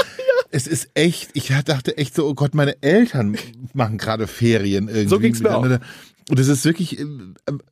Es 0.51 0.65
ist 0.65 0.89
echt, 0.95 1.29
ich 1.35 1.53
dachte 1.63 1.95
echt 1.99 2.15
so, 2.15 2.25
oh 2.25 2.33
Gott, 2.33 2.55
meine 2.55 2.81
Eltern 2.81 3.37
machen 3.73 3.99
gerade 3.99 4.25
Ferien 4.25 4.87
irgendwie. 4.87 5.07
So 5.07 5.19
ging's 5.19 5.41
mir 5.41 5.55
auch. 5.55 5.79
Und 6.29 6.37
das 6.37 6.47
ist 6.47 6.63
wirklich, 6.63 6.99
äh, 6.99 7.05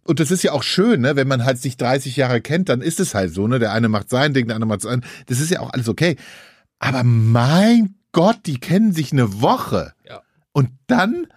und 0.03 0.19
das 0.19 0.31
ist 0.31 0.41
ja 0.41 0.51
auch 0.51 0.63
schön, 0.63 1.01
ne? 1.01 1.15
wenn 1.15 1.27
man 1.27 1.45
halt 1.45 1.59
sich 1.59 1.77
30 1.77 2.17
Jahre 2.17 2.41
kennt, 2.41 2.69
dann 2.69 2.81
ist 2.81 2.99
es 2.99 3.13
halt 3.13 3.31
so, 3.31 3.47
ne? 3.47 3.59
Der 3.59 3.71
eine 3.71 3.87
macht 3.87 4.09
sein 4.09 4.33
Ding, 4.33 4.47
der 4.47 4.55
andere 4.55 4.67
macht 4.67 4.81
sein. 4.81 5.05
Das 5.27 5.39
ist 5.39 5.51
ja 5.51 5.59
auch 5.59 5.71
alles 5.71 5.87
okay. 5.87 6.15
Aber 6.79 7.03
mein 7.03 7.95
Gott, 8.13 8.39
die 8.47 8.59
kennen 8.59 8.93
sich 8.93 9.11
eine 9.11 9.41
Woche. 9.41 9.93
Ja. 10.09 10.23
Und 10.53 10.71
dann 10.87 11.27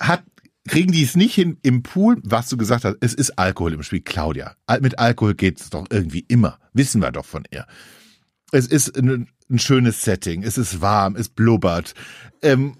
hat, 0.00 0.24
kriegen 0.66 0.90
die 0.90 1.04
es 1.04 1.14
nicht 1.14 1.36
hin 1.36 1.58
im 1.62 1.84
Pool, 1.84 2.20
was 2.24 2.48
du 2.48 2.56
gesagt 2.56 2.84
hast, 2.84 2.96
es 3.00 3.14
ist 3.14 3.38
Alkohol 3.38 3.74
im 3.74 3.84
Spiel. 3.84 4.00
Claudia, 4.00 4.56
mit 4.80 4.98
Alkohol 4.98 5.34
geht 5.34 5.60
es 5.60 5.70
doch 5.70 5.86
irgendwie 5.88 6.24
immer. 6.26 6.58
Wissen 6.72 7.00
wir 7.00 7.12
doch 7.12 7.26
von 7.26 7.44
ihr. 7.52 7.64
Es 8.50 8.66
ist 8.66 8.96
ein, 8.96 9.28
ein 9.48 9.58
schönes 9.60 10.02
Setting, 10.02 10.42
es 10.42 10.58
ist 10.58 10.80
warm, 10.80 11.14
es 11.14 11.28
blubbert. 11.28 11.94
Ähm, 12.42 12.76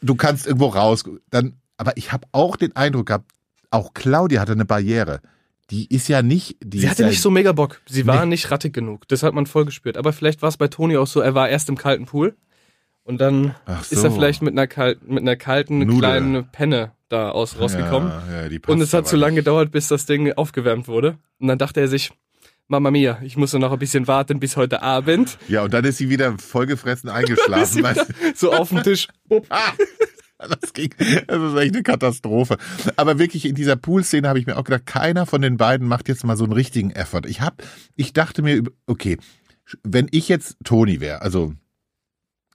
du 0.00 0.14
kannst 0.14 0.46
irgendwo 0.46 0.68
raus, 0.68 1.04
dann 1.28 1.60
aber 1.78 1.96
ich 1.96 2.12
habe 2.12 2.28
auch 2.32 2.56
den 2.56 2.76
Eindruck 2.76 3.06
gehabt, 3.06 3.30
auch 3.70 3.94
Claudia 3.94 4.40
hatte 4.40 4.52
eine 4.52 4.66
Barriere. 4.66 5.20
Die 5.70 5.86
ist 5.94 6.08
ja 6.08 6.22
nicht. 6.22 6.56
Die 6.62 6.80
sie 6.80 6.90
hatte 6.90 7.02
ja 7.02 7.08
nicht 7.08 7.20
so 7.20 7.30
mega 7.30 7.52
Bock. 7.52 7.80
Sie 7.86 8.06
war 8.06 8.24
nee. 8.24 8.30
nicht 8.30 8.50
rattig 8.50 8.72
genug. 8.72 9.06
Das 9.08 9.22
hat 9.22 9.34
man 9.34 9.46
voll 9.46 9.64
gespürt. 9.64 9.96
Aber 9.96 10.12
vielleicht 10.12 10.40
war 10.42 10.48
es 10.48 10.56
bei 10.56 10.68
Toni 10.68 10.96
auch 10.96 11.06
so, 11.06 11.20
er 11.20 11.34
war 11.34 11.48
erst 11.48 11.68
im 11.68 11.76
kalten 11.76 12.06
Pool 12.06 12.36
und 13.04 13.20
dann 13.20 13.54
so. 13.82 13.96
ist 13.96 14.04
er 14.04 14.10
vielleicht 14.10 14.42
mit 14.42 14.52
einer 14.52 14.66
kalten, 14.66 15.14
mit 15.14 15.22
einer 15.22 15.36
kalten 15.36 15.78
Nudel. 15.78 15.98
kleinen 15.98 16.50
Penne 16.50 16.92
da 17.08 17.30
aus 17.30 17.58
rausgekommen. 17.58 18.10
Ja, 18.10 18.46
ja, 18.46 18.58
und 18.66 18.80
es 18.80 18.92
hat 18.92 19.06
zu 19.08 19.16
lange 19.16 19.36
gedauert, 19.36 19.70
bis 19.70 19.88
das 19.88 20.06
Ding 20.06 20.32
aufgewärmt 20.32 20.88
wurde. 20.88 21.18
Und 21.38 21.48
dann 21.48 21.58
dachte 21.58 21.80
er 21.80 21.88
sich, 21.88 22.12
Mama 22.66 22.90
Mia, 22.90 23.18
ich 23.22 23.38
muss 23.38 23.54
noch 23.54 23.72
ein 23.72 23.78
bisschen 23.78 24.06
warten 24.06 24.40
bis 24.40 24.56
heute 24.58 24.82
Abend. 24.82 25.38
Ja, 25.48 25.62
und 25.62 25.72
dann 25.72 25.86
ist 25.86 25.96
sie 25.96 26.10
wieder 26.10 26.36
vollgefressen 26.38 27.08
eingeschlafen. 27.10 27.84
so 28.34 28.52
auf 28.52 28.68
dem 28.68 28.82
Tisch. 28.82 29.08
Das, 30.60 30.72
ging, 30.72 30.94
das 31.26 31.52
ist 31.52 31.58
echt 31.58 31.74
eine 31.74 31.82
Katastrophe. 31.82 32.58
Aber 32.96 33.18
wirklich 33.18 33.44
in 33.44 33.54
dieser 33.54 33.76
Pool-Szene 33.76 34.28
habe 34.28 34.38
ich 34.38 34.46
mir 34.46 34.56
auch 34.56 34.64
gedacht, 34.64 34.86
keiner 34.86 35.26
von 35.26 35.42
den 35.42 35.56
beiden 35.56 35.88
macht 35.88 36.08
jetzt 36.08 36.24
mal 36.24 36.36
so 36.36 36.44
einen 36.44 36.52
richtigen 36.52 36.90
Effort. 36.92 37.22
Ich 37.26 37.40
hab, 37.40 37.62
ich 37.96 38.12
dachte 38.12 38.42
mir, 38.42 38.62
okay, 38.86 39.18
wenn 39.82 40.08
ich 40.10 40.28
jetzt 40.28 40.56
Toni 40.64 41.00
wäre, 41.00 41.22
also 41.22 41.54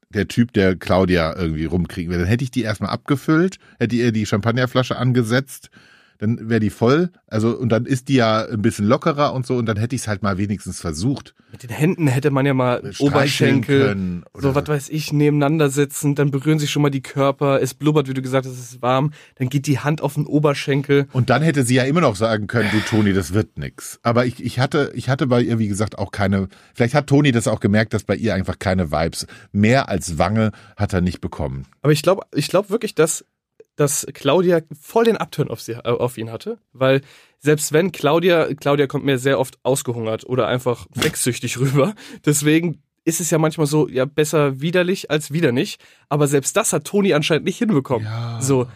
der 0.09 0.27
Typ, 0.27 0.53
der 0.53 0.75
Claudia 0.75 1.35
irgendwie 1.35 1.65
rumkriegen 1.65 2.11
will, 2.11 2.19
dann 2.19 2.27
hätte 2.27 2.43
ich 2.43 2.51
die 2.51 2.61
erstmal 2.61 2.91
abgefüllt, 2.91 3.57
hätte 3.79 3.95
ihr 3.95 4.11
die 4.11 4.25
Champagnerflasche 4.25 4.95
angesetzt, 4.95 5.69
dann 6.17 6.49
wäre 6.49 6.59
die 6.59 6.69
voll. 6.69 7.11
Also, 7.27 7.57
und 7.57 7.69
dann 7.69 7.85
ist 7.85 8.07
die 8.07 8.15
ja 8.15 8.45
ein 8.45 8.61
bisschen 8.61 8.85
lockerer 8.85 9.33
und 9.33 9.45
so, 9.45 9.55
und 9.55 9.65
dann 9.65 9.77
hätte 9.77 9.95
ich 9.95 10.03
es 10.03 10.07
halt 10.07 10.23
mal 10.23 10.37
wenigstens 10.37 10.79
versucht. 10.79 11.35
Mit 11.51 11.63
den 11.63 11.69
Händen 11.69 12.07
hätte 12.07 12.31
man 12.31 12.45
ja 12.45 12.53
mal 12.53 12.81
Oberschenkel, 12.99 14.23
so 14.33 14.55
was 14.55 14.67
weiß 14.67 14.89
ich, 14.89 15.13
nebeneinander 15.13 15.69
sitzen, 15.69 16.15
dann 16.15 16.31
berühren 16.31 16.59
sich 16.59 16.71
schon 16.71 16.81
mal 16.81 16.89
die 16.89 17.01
Körper, 17.01 17.61
es 17.61 17.73
blubbert, 17.73 18.07
wie 18.07 18.13
du 18.13 18.21
gesagt 18.21 18.45
hast, 18.45 18.53
es 18.53 18.71
ist 18.71 18.81
warm, 18.81 19.11
dann 19.35 19.49
geht 19.49 19.67
die 19.67 19.79
Hand 19.79 20.01
auf 20.01 20.15
den 20.15 20.25
Oberschenkel. 20.25 21.07
Und 21.13 21.29
dann 21.29 21.41
hätte 21.41 21.63
sie 21.63 21.75
ja 21.75 21.83
immer 21.83 22.01
noch 22.01 22.15
sagen 22.15 22.47
können, 22.47 22.69
du 22.71 22.79
Toni, 22.79 23.13
das 23.13 23.33
wird 23.33 23.57
nix. 23.57 23.99
Aber 24.03 24.25
ich, 24.25 24.43
ich 24.43 24.59
hatte, 24.59 24.91
ich 24.95 25.09
hatte 25.09 25.27
bei 25.27 25.41
ihr, 25.41 25.59
wie 25.59 25.67
gesagt, 25.67 25.97
auch 25.97 26.11
keine, 26.11 26.47
vielleicht 26.73 26.93
hat 26.93 27.07
Toni 27.07 27.31
das 27.31 27.47
auch 27.47 27.59
gemerkt, 27.59 27.93
dass 27.93 28.03
bei 28.03 28.15
ihr 28.15 28.33
einfach 28.33 28.59
keine 28.59 28.91
Vibes, 28.91 29.27
mehr 29.51 29.89
als 29.89 30.17
Wange 30.17 30.51
hat 30.75 30.93
er 30.93 31.01
nicht 31.01 31.21
bekommen. 31.21 31.65
Aber 31.81 31.91
ich 31.91 32.01
glaube, 32.01 32.23
ich 32.33 32.47
glaube 32.47 32.69
wirklich, 32.69 32.95
dass 32.95 33.25
dass 33.75 34.05
Claudia 34.13 34.61
voll 34.79 35.05
den 35.05 35.17
Upturn 35.17 35.49
auf, 35.49 35.61
sie, 35.61 35.75
auf 35.83 36.17
ihn 36.17 36.31
hatte, 36.31 36.59
weil 36.73 37.01
selbst 37.39 37.73
wenn 37.73 37.91
Claudia, 37.91 38.53
Claudia 38.53 38.87
kommt 38.87 39.05
mir 39.05 39.17
sehr 39.17 39.39
oft 39.39 39.57
ausgehungert 39.63 40.25
oder 40.25 40.47
einfach 40.47 40.85
wechsüchtig 40.93 41.59
rüber, 41.59 41.95
deswegen 42.25 42.81
ist 43.05 43.19
es 43.19 43.31
ja 43.31 43.37
manchmal 43.37 43.67
so, 43.67 43.89
ja, 43.89 44.05
besser 44.05 44.61
widerlich 44.61 45.11
als 45.11 45.31
wieder 45.31 45.51
nicht, 45.51 45.81
aber 46.07 46.27
selbst 46.27 46.55
das 46.55 46.71
hat 46.71 46.85
Toni 46.85 47.13
anscheinend 47.13 47.45
nicht 47.45 47.57
hinbekommen. 47.57 48.05
Ja. 48.05 48.39
So, 48.41 48.67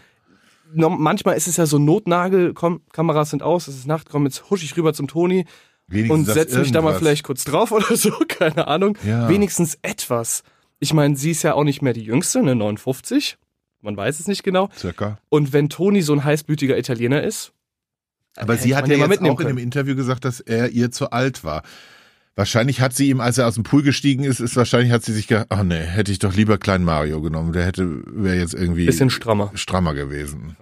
manchmal 0.73 1.37
ist 1.37 1.47
es 1.47 1.57
ja 1.57 1.65
so 1.65 1.79
Notnagel, 1.79 2.53
komm, 2.53 2.81
Kameras 2.91 3.29
sind 3.29 3.41
aus, 3.41 3.67
es 3.67 3.77
ist 3.77 3.87
Nacht, 3.87 4.09
komm, 4.09 4.25
jetzt 4.25 4.49
husch 4.49 4.63
ich 4.63 4.75
rüber 4.75 4.93
zum 4.93 5.07
Toni 5.07 5.45
Wenigstens 5.87 6.27
und 6.27 6.33
setz 6.33 6.57
mich 6.57 6.71
da 6.71 6.81
mal 6.81 6.95
vielleicht 6.95 7.23
kurz 7.23 7.45
drauf 7.45 7.71
oder 7.71 7.95
so, 7.95 8.11
keine 8.27 8.67
Ahnung. 8.67 8.97
Ja. 9.05 9.29
Wenigstens 9.29 9.77
etwas. 9.81 10.43
Ich 10.79 10.93
meine, 10.93 11.15
sie 11.15 11.31
ist 11.31 11.43
ja 11.43 11.53
auch 11.53 11.63
nicht 11.63 11.81
mehr 11.81 11.93
die 11.93 12.03
Jüngste, 12.03 12.43
ne, 12.43 12.55
59. 12.55 13.37
Man 13.87 13.95
weiß 13.95 14.19
es 14.19 14.27
nicht 14.27 14.43
genau. 14.43 14.69
Circa. 14.75 15.17
Und 15.29 15.53
wenn 15.53 15.69
Toni 15.69 16.01
so 16.01 16.11
ein 16.11 16.25
heißblütiger 16.25 16.77
Italiener 16.77 17.23
ist. 17.23 17.53
Aber 18.35 18.57
sie 18.57 18.75
hat 18.75 18.89
ja 18.89 18.97
jetzt 18.97 19.21
auch 19.21 19.39
in 19.39 19.47
dem 19.47 19.57
Interview 19.57 19.95
gesagt, 19.95 20.25
dass 20.25 20.41
er 20.41 20.71
ihr 20.71 20.91
zu 20.91 21.11
alt 21.11 21.45
war. 21.45 21.63
Wahrscheinlich 22.35 22.81
hat 22.81 22.93
sie 22.93 23.07
ihm, 23.09 23.21
als 23.21 23.37
er 23.37 23.47
aus 23.47 23.53
dem 23.53 23.63
Pool 23.63 23.83
gestiegen 23.83 24.25
ist, 24.25 24.41
ist 24.41 24.57
wahrscheinlich 24.57 24.91
hat 24.91 25.05
sie 25.05 25.13
sich 25.13 25.27
gedacht, 25.27 25.45
ach 25.47 25.63
nee, 25.63 25.79
hätte 25.79 26.11
ich 26.11 26.19
doch 26.19 26.35
lieber 26.35 26.57
kleinen 26.57 26.83
Mario 26.83 27.21
genommen. 27.21 27.53
Der 27.53 27.65
hätte, 27.65 28.03
wäre 28.07 28.35
jetzt 28.35 28.53
irgendwie. 28.53 28.85
Bisschen 28.85 29.09
strammer. 29.09 29.51
Strammer 29.53 29.93
gewesen. 29.93 30.57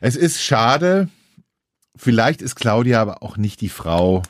Es 0.00 0.14
ist 0.14 0.40
schade. 0.40 1.08
Vielleicht 1.96 2.40
ist 2.40 2.54
Claudia 2.54 3.02
aber 3.02 3.20
auch 3.24 3.36
nicht 3.36 3.60
die 3.60 3.68
Frau. 3.68 4.22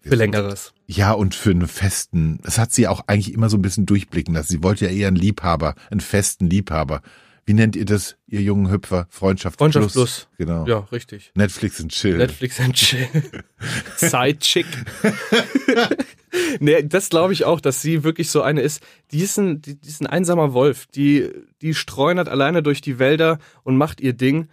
Für 0.00 0.14
längeres. 0.14 0.72
Ja, 0.92 1.12
und 1.12 1.36
für 1.36 1.50
einen 1.50 1.68
festen, 1.68 2.40
das 2.42 2.58
hat 2.58 2.72
sie 2.72 2.88
auch 2.88 3.02
eigentlich 3.06 3.32
immer 3.32 3.48
so 3.48 3.56
ein 3.56 3.62
bisschen 3.62 3.86
durchblicken 3.86 4.34
lassen. 4.34 4.48
Sie 4.48 4.62
wollte 4.64 4.86
ja 4.86 4.90
eher 4.90 5.06
einen 5.06 5.16
Liebhaber, 5.16 5.76
einen 5.88 6.00
festen 6.00 6.50
Liebhaber. 6.50 7.00
Wie 7.46 7.54
nennt 7.54 7.76
ihr 7.76 7.84
das, 7.84 8.16
ihr 8.26 8.42
jungen 8.42 8.72
Hüpfer? 8.72 9.06
Freundschaft, 9.08 9.58
Freundschaft 9.58 9.92
plus. 9.92 10.28
Genau. 10.36 10.66
Ja, 10.66 10.80
richtig. 10.90 11.30
Netflix 11.36 11.80
and 11.80 11.92
Chill. 11.92 12.16
Netflix 12.16 12.58
and 12.58 12.74
Chill. 12.74 13.06
Sidechick. 13.98 14.66
nee, 16.58 16.82
das 16.82 17.08
glaube 17.08 17.34
ich 17.34 17.44
auch, 17.44 17.60
dass 17.60 17.80
sie 17.80 18.02
wirklich 18.02 18.28
so 18.28 18.42
eine 18.42 18.60
ist. 18.60 18.82
Die 19.12 19.22
ist 19.22 19.38
ein, 19.38 19.62
die, 19.62 19.80
die 19.80 19.88
ist 19.88 20.00
ein 20.00 20.08
einsamer 20.08 20.54
Wolf. 20.54 20.86
Die, 20.86 21.30
die 21.62 21.74
streunert 21.74 22.28
alleine 22.28 22.64
durch 22.64 22.80
die 22.80 22.98
Wälder 22.98 23.38
und 23.62 23.76
macht 23.76 24.00
ihr 24.00 24.12
Ding. 24.12 24.48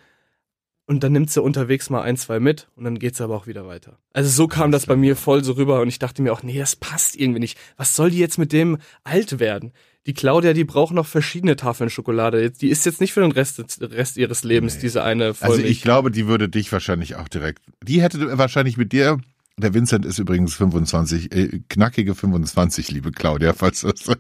Und 0.89 1.03
dann 1.03 1.11
nimmt 1.11 1.29
sie 1.29 1.41
unterwegs 1.41 1.89
mal 1.89 2.01
ein, 2.01 2.15
zwei 2.15 2.39
mit 2.39 2.69
und 2.77 2.85
dann 2.85 2.97
geht 2.97 3.17
sie 3.17 3.23
aber 3.23 3.35
auch 3.35 3.45
wieder 3.45 3.67
weiter. 3.67 3.99
Also 4.13 4.29
so 4.29 4.47
kam 4.47 4.71
das 4.71 4.85
bei 4.85 4.95
mir 4.95 5.17
voll 5.17 5.43
so 5.43 5.51
rüber 5.51 5.81
und 5.81 5.89
ich 5.89 5.99
dachte 5.99 6.21
mir 6.21 6.31
auch, 6.31 6.43
nee, 6.43 6.57
das 6.57 6.77
passt 6.77 7.17
irgendwie 7.17 7.41
nicht. 7.41 7.57
Was 7.75 7.93
soll 7.93 8.09
die 8.09 8.19
jetzt 8.19 8.37
mit 8.37 8.53
dem 8.53 8.77
alt 9.03 9.39
werden? 9.39 9.73
Die 10.05 10.13
Claudia, 10.13 10.53
die 10.53 10.63
braucht 10.63 10.93
noch 10.93 11.05
verschiedene 11.05 11.57
Tafeln 11.57 11.89
Schokolade. 11.89 12.49
Die 12.51 12.69
ist 12.69 12.85
jetzt 12.85 13.01
nicht 13.01 13.11
für 13.11 13.19
den 13.19 13.33
Rest, 13.33 13.61
Rest 13.81 14.15
ihres 14.15 14.45
Lebens 14.45 14.75
nee. 14.75 14.81
diese 14.81 15.03
eine 15.03 15.33
Vollmilch. 15.33 15.59
Also 15.59 15.69
ich 15.69 15.81
glaube, 15.81 16.09
die 16.09 16.27
würde 16.27 16.47
dich 16.47 16.71
wahrscheinlich 16.71 17.15
auch 17.15 17.27
direkt. 17.27 17.61
Die 17.83 18.01
hätte 18.01 18.37
wahrscheinlich 18.37 18.77
mit 18.77 18.93
dir. 18.93 19.19
Der 19.57 19.73
Vincent 19.73 20.05
ist 20.05 20.19
übrigens 20.19 20.55
25, 20.55 21.35
äh, 21.35 21.61
knackige 21.67 22.15
25, 22.15 22.91
liebe 22.91 23.11
Claudia, 23.11 23.51
falls 23.51 23.81
du 23.81 23.87
das. 23.87 24.17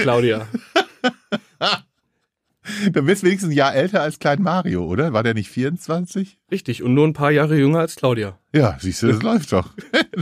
Claudia. 0.00 0.48
Da 2.92 3.02
bist 3.02 3.22
du 3.22 3.26
wenigstens 3.26 3.50
ein 3.50 3.56
Jahr 3.56 3.74
älter 3.74 4.00
als 4.00 4.18
Klein 4.18 4.42
Mario, 4.42 4.84
oder? 4.84 5.12
War 5.12 5.22
der 5.22 5.34
nicht 5.34 5.50
24? 5.50 6.38
Richtig, 6.50 6.82
und 6.82 6.94
nur 6.94 7.06
ein 7.06 7.12
paar 7.12 7.30
Jahre 7.30 7.56
jünger 7.56 7.80
als 7.80 7.94
Claudia. 7.94 8.38
Ja, 8.54 8.78
siehst 8.80 9.02
du, 9.02 9.08
das 9.08 9.22
läuft 9.22 9.52
doch. 9.52 9.70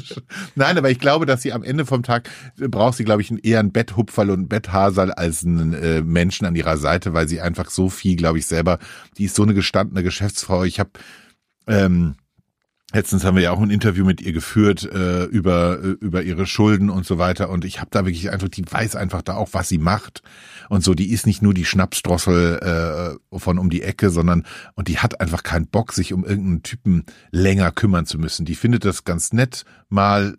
Nein, 0.55 0.76
aber 0.76 0.90
ich 0.90 0.98
glaube, 0.98 1.24
dass 1.24 1.42
sie 1.42 1.52
am 1.52 1.62
Ende 1.62 1.87
vom 1.87 2.02
Tag 2.02 2.28
äh, 2.61 2.66
braucht 2.66 2.96
sie, 2.96 3.05
glaube 3.05 3.22
ich, 3.22 3.33
eher 3.44 3.61
ein 3.61 3.72
Betthupferl 3.72 4.31
und 4.31 4.40
ein 4.40 4.48
Betthasal 4.48 5.12
als 5.12 5.44
einen 5.44 5.72
äh, 5.74 6.02
Menschen 6.02 6.46
an 6.46 6.57
ihrer 6.57 6.78
Seite, 6.78 7.14
weil 7.14 7.28
sie 7.28 7.40
einfach 7.40 7.70
so 7.70 7.88
viel, 7.88 8.16
glaube 8.16 8.38
ich, 8.38 8.46
selber, 8.46 8.78
die 9.18 9.26
ist 9.26 9.37
so 9.37 9.44
eine 9.44 9.55
gestandene 9.55 10.02
Geschäftsfrau. 10.02 10.64
Ich 10.64 10.81
habe 10.81 10.90
ähm, 11.68 12.16
Letztens 12.92 13.24
haben 13.24 13.37
wir 13.37 13.42
ja 13.42 13.52
auch 13.52 13.61
ein 13.61 13.70
Interview 13.70 14.05
mit 14.05 14.20
ihr 14.20 14.33
geführt 14.33 14.85
äh, 14.85 15.24
über 15.24 15.83
äh, 15.83 15.88
über 16.00 16.22
ihre 16.22 16.46
Schulden 16.46 16.90
und 16.90 17.07
so 17.07 17.18
weiter 17.18 17.50
und 17.50 17.64
ich 17.64 17.81
habe 17.81 17.90
da 17.90 18.05
wirklich 18.05 18.31
einfach, 18.31 18.48
die 18.48 18.64
weiß 18.70 18.96
einfach 18.96 19.22
da 19.22 19.35
auch, 19.35 19.50
was 19.52 19.68
sie 19.68 19.78
macht 19.78 20.22
und 20.68 20.85
so. 20.85 20.94
Die 20.94 21.11
ist 21.11 21.26
nicht 21.26 21.42
nur 21.42 21.55
die 21.55 21.64
Schnapsdrossel 21.64 23.18
äh, 23.33 23.38
von 23.38 23.59
um 23.59 23.70
die 23.70 23.83
Ecke, 23.83 24.11
sondern 24.11 24.44
und 24.74 24.88
die 24.88 24.98
hat 24.98 25.20
einfach 25.20 25.42
keinen 25.42 25.66
Bock, 25.66 25.92
sich 25.92 26.12
um 26.12 26.24
irgendeinen 26.24 26.62
Typen 26.62 27.05
länger 27.31 27.72
kümmern 27.72 28.07
zu 28.07 28.18
müssen. 28.18 28.44
Die 28.44 28.55
findet 28.55 28.85
das 28.85 29.05
ganz 29.05 29.33
nett 29.33 29.64
mal 29.88 30.37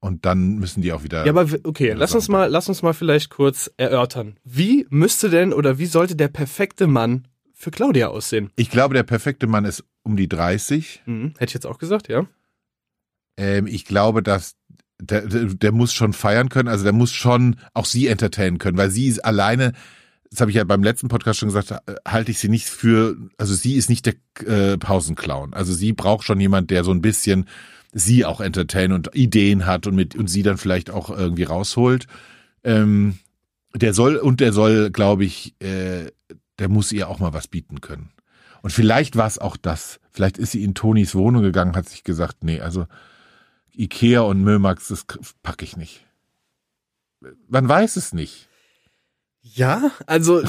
und 0.00 0.24
dann 0.24 0.56
müssen 0.56 0.82
die 0.82 0.92
auch 0.92 1.04
wieder. 1.04 1.24
Ja, 1.26 1.32
aber 1.32 1.46
okay, 1.64 1.92
lass 1.92 2.14
uns 2.14 2.28
mal, 2.28 2.46
lass 2.46 2.68
uns 2.68 2.82
mal 2.82 2.94
vielleicht 2.94 3.30
kurz 3.30 3.70
erörtern. 3.76 4.36
Wie 4.44 4.86
müsste 4.90 5.28
denn 5.28 5.52
oder 5.52 5.78
wie 5.78 5.86
sollte 5.86 6.16
der 6.16 6.28
perfekte 6.28 6.86
Mann 6.86 7.28
für 7.52 7.70
Claudia 7.70 8.08
aussehen? 8.08 8.50
Ich 8.56 8.70
glaube, 8.70 8.94
der 8.94 9.02
perfekte 9.02 9.46
Mann 9.46 9.64
ist 9.66 9.84
um 10.02 10.16
die 10.16 10.28
30. 10.28 11.02
Mhm. 11.06 11.34
Hätte 11.38 11.50
ich 11.50 11.54
jetzt 11.54 11.66
auch 11.66 11.78
gesagt, 11.78 12.08
ja. 12.08 12.26
Ähm, 13.36 13.66
ich 13.66 13.84
glaube, 13.84 14.22
dass 14.22 14.56
der, 15.00 15.26
der, 15.26 15.46
der 15.46 15.72
muss 15.72 15.92
schon 15.92 16.12
feiern 16.12 16.48
können, 16.48 16.68
also 16.68 16.84
der 16.84 16.92
muss 16.92 17.12
schon 17.12 17.56
auch 17.74 17.86
sie 17.86 18.06
entertainen 18.06 18.58
können, 18.58 18.76
weil 18.76 18.90
sie 18.90 19.06
ist 19.06 19.24
alleine, 19.24 19.72
das 20.30 20.40
habe 20.40 20.50
ich 20.50 20.56
ja 20.56 20.64
beim 20.64 20.82
letzten 20.82 21.08
Podcast 21.08 21.40
schon 21.40 21.48
gesagt, 21.48 21.74
halte 22.06 22.30
ich 22.30 22.38
sie 22.38 22.48
nicht 22.48 22.68
für, 22.68 23.16
also 23.38 23.54
sie 23.54 23.74
ist 23.74 23.88
nicht 23.88 24.06
der 24.06 24.14
äh, 24.46 24.78
Pausenclown. 24.78 25.54
Also 25.54 25.72
sie 25.72 25.92
braucht 25.92 26.24
schon 26.24 26.40
jemand, 26.40 26.70
der 26.70 26.84
so 26.84 26.92
ein 26.92 27.02
bisschen 27.02 27.46
sie 27.92 28.24
auch 28.24 28.40
entertainen 28.40 28.92
und 28.92 29.14
Ideen 29.14 29.66
hat 29.66 29.86
und 29.86 29.96
mit 29.96 30.14
und 30.14 30.28
sie 30.28 30.42
dann 30.42 30.58
vielleicht 30.58 30.90
auch 30.90 31.10
irgendwie 31.10 31.44
rausholt. 31.44 32.06
Ähm, 32.62 33.18
der 33.74 33.94
soll 33.94 34.16
und 34.16 34.40
der 34.40 34.52
soll, 34.52 34.90
glaube 34.90 35.24
ich, 35.24 35.54
äh, 35.60 36.06
der 36.58 36.68
muss 36.68 36.92
ihr 36.92 37.08
auch 37.08 37.18
mal 37.18 37.32
was 37.32 37.48
bieten 37.48 37.80
können. 37.80 38.10
Und 38.62 38.70
vielleicht 38.70 39.16
war 39.16 39.26
es 39.26 39.38
auch 39.38 39.56
das. 39.56 40.00
Vielleicht 40.10 40.38
ist 40.38 40.52
sie 40.52 40.64
in 40.64 40.74
Tonis 40.74 41.14
Wohnung 41.14 41.42
gegangen, 41.42 41.76
hat 41.76 41.88
sich 41.88 42.04
gesagt, 42.04 42.44
nee, 42.44 42.60
also 42.60 42.86
Ikea 43.72 44.20
und 44.20 44.42
Mömax, 44.42 44.88
das 44.88 45.06
packe 45.42 45.64
ich 45.64 45.76
nicht. 45.76 46.06
Man 47.48 47.68
weiß 47.68 47.96
es 47.96 48.12
nicht. 48.12 48.48
Ja, 49.42 49.90
also, 50.06 50.42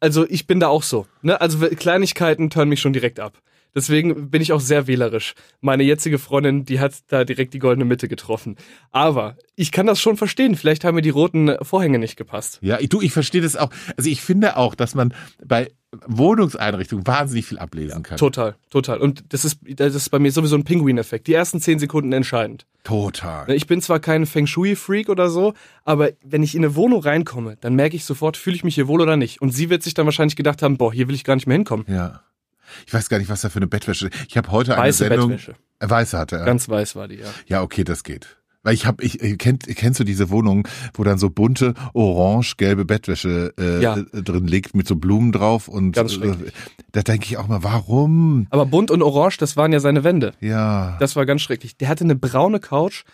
also 0.00 0.26
ich 0.28 0.46
bin 0.46 0.60
da 0.60 0.68
auch 0.68 0.82
so. 0.82 1.06
Ne? 1.22 1.40
Also 1.40 1.58
Kleinigkeiten 1.68 2.50
turnen 2.50 2.70
mich 2.70 2.80
schon 2.80 2.92
direkt 2.92 3.20
ab. 3.20 3.40
Deswegen 3.74 4.30
bin 4.30 4.42
ich 4.42 4.52
auch 4.52 4.60
sehr 4.60 4.86
wählerisch. 4.86 5.34
Meine 5.60 5.82
jetzige 5.82 6.18
Freundin, 6.18 6.64
die 6.64 6.80
hat 6.80 6.94
da 7.08 7.24
direkt 7.24 7.54
die 7.54 7.58
goldene 7.58 7.84
Mitte 7.84 8.08
getroffen. 8.08 8.56
Aber 8.90 9.36
ich 9.56 9.72
kann 9.72 9.86
das 9.86 10.00
schon 10.00 10.16
verstehen. 10.16 10.56
Vielleicht 10.56 10.84
haben 10.84 10.94
mir 10.94 11.02
die 11.02 11.10
roten 11.10 11.56
Vorhänge 11.62 11.98
nicht 11.98 12.16
gepasst. 12.16 12.58
Ja, 12.62 12.78
ich, 12.80 12.88
du, 12.88 13.00
ich 13.00 13.12
verstehe 13.12 13.40
das 13.40 13.56
auch. 13.56 13.70
Also 13.96 14.10
ich 14.10 14.20
finde 14.20 14.56
auch, 14.56 14.74
dass 14.74 14.94
man 14.94 15.14
bei 15.44 15.68
Wohnungseinrichtungen 16.06 17.06
wahnsinnig 17.06 17.46
viel 17.46 17.58
ablesen 17.58 18.02
kann. 18.02 18.18
Total, 18.18 18.56
total. 18.68 18.98
Und 18.98 19.32
das 19.32 19.44
ist, 19.44 19.60
das 19.62 19.94
ist 19.94 20.10
bei 20.10 20.18
mir 20.18 20.30
sowieso 20.32 20.56
ein 20.56 20.64
Pinguin-Effekt. 20.64 21.26
Die 21.26 21.32
ersten 21.32 21.60
zehn 21.60 21.78
Sekunden 21.78 22.12
entscheidend. 22.12 22.66
Total. 22.84 23.50
Ich 23.50 23.66
bin 23.66 23.80
zwar 23.80 23.98
kein 23.98 24.26
Feng 24.26 24.46
Shui-Freak 24.46 25.08
oder 25.08 25.30
so, 25.30 25.54
aber 25.84 26.10
wenn 26.22 26.42
ich 26.42 26.54
in 26.54 26.64
eine 26.64 26.74
Wohnung 26.74 27.02
reinkomme, 27.02 27.56
dann 27.60 27.74
merke 27.74 27.96
ich 27.96 28.04
sofort, 28.04 28.36
fühle 28.36 28.56
ich 28.56 28.64
mich 28.64 28.74
hier 28.74 28.86
wohl 28.86 29.00
oder 29.00 29.16
nicht. 29.16 29.40
Und 29.40 29.50
sie 29.50 29.70
wird 29.70 29.82
sich 29.82 29.94
dann 29.94 30.06
wahrscheinlich 30.06 30.36
gedacht 30.36 30.62
haben, 30.62 30.76
boah, 30.76 30.92
hier 30.92 31.08
will 31.08 31.14
ich 31.14 31.24
gar 31.24 31.36
nicht 31.36 31.46
mehr 31.46 31.56
hinkommen. 31.56 31.86
Ja. 31.88 32.20
Ich 32.86 32.94
weiß 32.94 33.08
gar 33.08 33.18
nicht, 33.18 33.28
was 33.28 33.40
da 33.40 33.48
für 33.48 33.58
eine 33.58 33.66
Bettwäsche. 33.66 34.10
Ich 34.28 34.36
habe 34.36 34.50
heute 34.50 34.74
eine 34.74 34.82
Weiße 34.82 35.08
Sendung. 35.08 35.30
Bettwäsche. 35.30 35.54
Äh, 35.80 35.90
weiße 35.90 36.18
hatte 36.18 36.36
er. 36.36 36.44
Ganz 36.44 36.68
weiß 36.68 36.96
war 36.96 37.08
die, 37.08 37.16
ja. 37.16 37.26
Ja, 37.46 37.62
okay, 37.62 37.84
das 37.84 38.04
geht. 38.04 38.38
Weil 38.62 38.74
ich 38.74 38.86
habe, 38.86 39.02
ich 39.04 39.18
kennt, 39.38 39.64
kennst 39.66 40.00
du 40.00 40.04
diese 40.04 40.30
Wohnung, 40.30 40.66
wo 40.94 41.04
dann 41.04 41.16
so 41.16 41.30
bunte, 41.30 41.74
orange-gelbe 41.94 42.84
Bettwäsche 42.84 43.54
äh, 43.58 43.80
ja. 43.80 43.96
drin 44.12 44.46
liegt 44.46 44.74
mit 44.74 44.88
so 44.88 44.96
Blumen 44.96 45.30
drauf 45.30 45.68
und 45.68 45.92
Ganz 45.92 46.16
äh, 46.16 46.34
da 46.92 47.02
denke 47.02 47.26
ich 47.26 47.36
auch 47.38 47.46
mal, 47.46 47.62
warum? 47.62 48.46
Aber 48.50 48.66
bunt 48.66 48.90
und 48.90 49.02
orange, 49.02 49.38
das 49.38 49.56
waren 49.56 49.72
ja 49.72 49.80
seine 49.80 50.02
Wände. 50.02 50.32
Ja. 50.40 50.96
Das 50.98 51.14
war 51.14 51.24
ganz 51.24 51.42
schrecklich. 51.42 51.76
Der 51.76 51.88
hatte 51.88 52.04
eine 52.04 52.16
braune 52.16 52.58
Couch, 52.58 53.04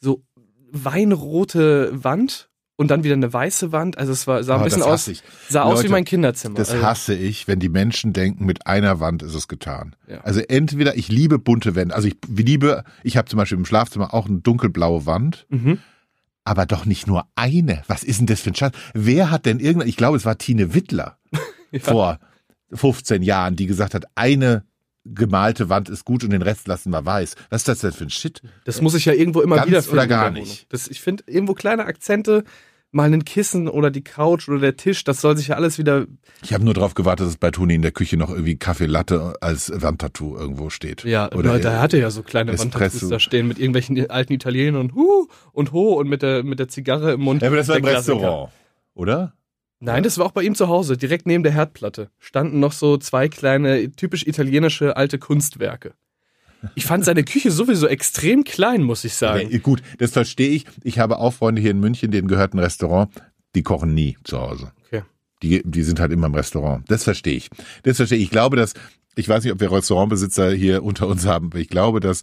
so 0.00 0.22
weinrote 0.70 1.90
Wand 1.92 2.48
und 2.78 2.88
dann 2.92 3.02
wieder 3.02 3.14
eine 3.14 3.30
weiße 3.30 3.72
Wand. 3.72 3.98
Also 3.98 4.12
es 4.12 4.26
war, 4.28 4.42
sah 4.44 4.54
ein 4.54 4.60
oh, 4.60 4.64
bisschen 4.64 4.82
aus, 4.82 5.08
ich. 5.08 5.22
sah 5.48 5.64
Leute, 5.64 5.74
aus 5.74 5.84
wie 5.84 5.88
mein 5.88 6.04
Kinderzimmer. 6.04 6.54
Das 6.54 6.70
also. 6.70 6.82
hasse 6.84 7.14
ich, 7.14 7.48
wenn 7.48 7.58
die 7.58 7.68
Menschen 7.68 8.12
denken, 8.12 8.46
mit 8.46 8.68
einer 8.68 9.00
Wand 9.00 9.22
ist 9.24 9.34
es 9.34 9.48
getan. 9.48 9.96
Ja. 10.06 10.20
Also 10.20 10.40
entweder, 10.40 10.96
ich 10.96 11.08
liebe 11.08 11.40
bunte 11.40 11.74
Wände. 11.74 11.94
Also 11.94 12.06
ich 12.06 12.16
liebe, 12.28 12.84
ich 13.02 13.16
habe 13.16 13.28
zum 13.28 13.36
Beispiel 13.36 13.58
im 13.58 13.64
Schlafzimmer 13.64 14.14
auch 14.14 14.28
eine 14.28 14.38
dunkelblaue 14.38 15.06
Wand. 15.06 15.46
Mhm. 15.48 15.78
Aber 16.44 16.66
doch 16.66 16.86
nicht 16.86 17.08
nur 17.08 17.26
eine. 17.34 17.82
Was 17.88 18.04
ist 18.04 18.20
denn 18.20 18.26
das 18.26 18.40
für 18.40 18.50
ein 18.50 18.54
Schatz? 18.54 18.76
Wer 18.94 19.32
hat 19.32 19.44
denn 19.44 19.58
irgendwann, 19.58 19.88
ich 19.88 19.96
glaube, 19.96 20.16
es 20.16 20.24
war 20.24 20.38
Tine 20.38 20.72
Wittler 20.72 21.18
ja. 21.72 21.80
vor 21.80 22.20
15 22.72 23.22
Jahren, 23.22 23.56
die 23.56 23.66
gesagt 23.66 23.92
hat, 23.92 24.04
eine 24.14 24.62
gemalte 25.14 25.68
Wand 25.68 25.88
ist 25.88 26.04
gut 26.04 26.24
und 26.24 26.30
den 26.30 26.42
Rest 26.42 26.68
lassen 26.68 26.90
wir 26.90 27.04
weiß. 27.04 27.34
Was 27.50 27.62
ist 27.62 27.68
das 27.68 27.80
denn 27.80 27.92
für 27.92 28.04
ein 28.04 28.10
Shit? 28.10 28.42
Das 28.64 28.80
muss 28.80 28.94
ich 28.94 29.04
ja 29.04 29.12
irgendwo 29.12 29.40
immer 29.40 29.56
Ganz 29.56 29.68
wieder 29.68 29.82
finden. 29.82 29.96
Oder 29.96 30.06
gar 30.06 30.30
nicht. 30.30 30.72
Das, 30.72 30.88
ich 30.88 31.00
finde 31.00 31.24
irgendwo 31.26 31.54
kleine 31.54 31.86
Akzente, 31.86 32.44
mal 32.90 33.12
ein 33.12 33.24
Kissen 33.24 33.68
oder 33.68 33.90
die 33.90 34.02
Couch 34.02 34.48
oder 34.48 34.58
der 34.58 34.76
Tisch, 34.76 35.04
das 35.04 35.20
soll 35.20 35.36
sich 35.36 35.48
ja 35.48 35.56
alles 35.56 35.78
wieder. 35.78 36.06
Ich 36.42 36.52
habe 36.52 36.64
nur 36.64 36.74
darauf 36.74 36.94
gewartet, 36.94 37.26
dass 37.26 37.36
bei 37.36 37.50
Toni 37.50 37.74
in 37.74 37.82
der 37.82 37.92
Küche 37.92 38.16
noch 38.16 38.30
irgendwie 38.30 38.56
Kaffee 38.56 38.86
Latte 38.86 39.34
als 39.40 39.70
Wandtattoo 39.74 40.36
irgendwo 40.36 40.70
steht. 40.70 41.04
Ja, 41.04 41.30
oder 41.32 41.58
da 41.58 41.80
hatte 41.80 41.98
ja 41.98 42.10
so 42.10 42.22
kleine 42.22 42.58
Wandtattoos 42.58 43.08
da 43.08 43.18
stehen 43.18 43.48
mit 43.48 43.58
irgendwelchen 43.58 44.10
alten 44.10 44.32
Italienern 44.32 44.80
und 44.80 44.94
hu 44.94 45.26
und 45.52 45.72
ho 45.72 45.92
und 45.94 46.08
mit 46.08 46.22
der 46.22 46.42
mit 46.42 46.58
der 46.58 46.68
Zigarre 46.68 47.12
im 47.12 47.20
Mund. 47.20 47.42
Ja, 47.42 47.48
aber 47.48 47.56
das 47.56 47.68
war 47.68 47.76
im 47.76 47.84
Restaurant, 47.84 48.52
oder? 48.94 49.34
Nein, 49.80 50.02
das 50.02 50.18
war 50.18 50.26
auch 50.26 50.32
bei 50.32 50.42
ihm 50.42 50.56
zu 50.56 50.66
Hause, 50.66 50.96
direkt 50.96 51.26
neben 51.26 51.44
der 51.44 51.52
Herdplatte. 51.52 52.10
Standen 52.18 52.58
noch 52.58 52.72
so 52.72 52.96
zwei 52.96 53.28
kleine, 53.28 53.92
typisch 53.92 54.26
italienische 54.26 54.96
alte 54.96 55.18
Kunstwerke. 55.18 55.94
Ich 56.74 56.86
fand 56.86 57.04
seine 57.04 57.24
Küche 57.24 57.50
sowieso 57.50 57.86
extrem 57.86 58.44
klein, 58.44 58.82
muss 58.82 59.04
ich 59.04 59.14
sagen. 59.14 59.48
Ja, 59.50 59.58
gut, 59.58 59.82
das 59.98 60.12
verstehe 60.12 60.50
ich. 60.50 60.66
Ich 60.82 60.98
habe 60.98 61.18
auch 61.18 61.32
Freunde 61.32 61.60
hier 61.60 61.70
in 61.70 61.80
München, 61.80 62.10
denen 62.10 62.28
gehört 62.28 62.54
ein 62.54 62.58
Restaurant, 62.58 63.10
die 63.54 63.62
kochen 63.62 63.94
nie 63.94 64.16
zu 64.24 64.40
Hause. 64.40 64.72
Okay. 64.86 65.02
Die, 65.42 65.62
die 65.64 65.82
sind 65.82 66.00
halt 66.00 66.12
immer 66.12 66.26
im 66.26 66.34
Restaurant. 66.34 66.84
Das 66.90 67.04
verstehe 67.04 67.36
ich. 67.36 67.50
Das 67.84 67.96
verstehe 67.96 68.18
ich. 68.18 68.24
Ich 68.24 68.30
glaube, 68.30 68.56
dass, 68.56 68.74
ich 69.14 69.28
weiß 69.28 69.44
nicht, 69.44 69.52
ob 69.52 69.60
wir 69.60 69.70
Restaurantbesitzer 69.70 70.50
hier 70.52 70.82
unter 70.82 71.06
uns 71.06 71.26
haben, 71.26 71.46
aber 71.46 71.58
ich 71.58 71.68
glaube, 71.68 72.00
dass 72.00 72.22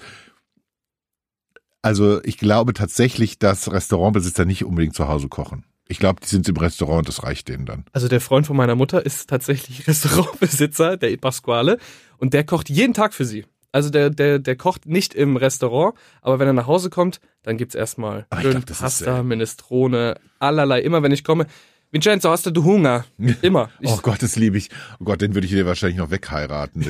also 1.85 2.19
ich 2.23 2.39
glaube 2.39 2.73
tatsächlich, 2.73 3.37
dass 3.37 3.71
Restaurantbesitzer 3.71 4.43
nicht 4.43 4.65
unbedingt 4.65 4.95
zu 4.95 5.07
Hause 5.07 5.27
kochen. 5.29 5.65
Ich 5.87 5.99
glaube, 5.99 6.19
die 6.19 6.27
sind 6.27 6.49
im 6.49 6.57
Restaurant 6.57 6.99
und 6.99 7.07
das 7.07 7.21
reicht 7.21 7.47
denen 7.47 7.67
dann. 7.67 7.85
Also 7.93 8.07
der 8.07 8.21
Freund 8.21 8.47
von 8.47 8.57
meiner 8.57 8.73
Mutter 8.73 9.05
ist 9.05 9.29
tatsächlich 9.29 9.87
Restaurantbesitzer, 9.87 10.97
der 10.97 11.15
Pasquale, 11.17 11.77
und 12.17 12.33
der 12.33 12.43
kocht 12.43 12.71
jeden 12.71 12.95
Tag 12.95 13.13
für 13.13 13.23
sie. 13.23 13.45
Also 13.75 13.89
der, 13.89 14.09
der, 14.09 14.39
der 14.39 14.55
kocht 14.55 14.85
nicht 14.85 15.13
im 15.13 15.35
Restaurant, 15.35 15.95
aber 16.21 16.39
wenn 16.39 16.47
er 16.47 16.53
nach 16.53 16.65
Hause 16.65 16.89
kommt, 16.89 17.19
dann 17.43 17.57
gibt's 17.57 17.75
erstmal 17.75 18.25
glaub, 18.29 18.65
Pasta, 18.67 19.21
Minestrone, 19.21 20.15
allerlei. 20.39 20.79
Immer 20.79 21.03
wenn 21.03 21.11
ich 21.11 21.25
komme, 21.25 21.45
Vincenzo, 21.91 22.29
hast 22.29 22.45
du 22.45 22.63
Hunger? 22.63 23.03
Immer. 23.41 23.69
Ich 23.81 23.89
oh 23.89 23.99
Gott, 24.01 24.23
das 24.23 24.37
liebe 24.37 24.57
ich. 24.57 24.69
Oh 25.01 25.03
Gott, 25.03 25.19
den 25.19 25.33
würde 25.33 25.45
ich 25.45 25.51
dir 25.51 25.65
wahrscheinlich 25.65 25.97
noch 25.97 26.09
wegheiraten. 26.09 26.85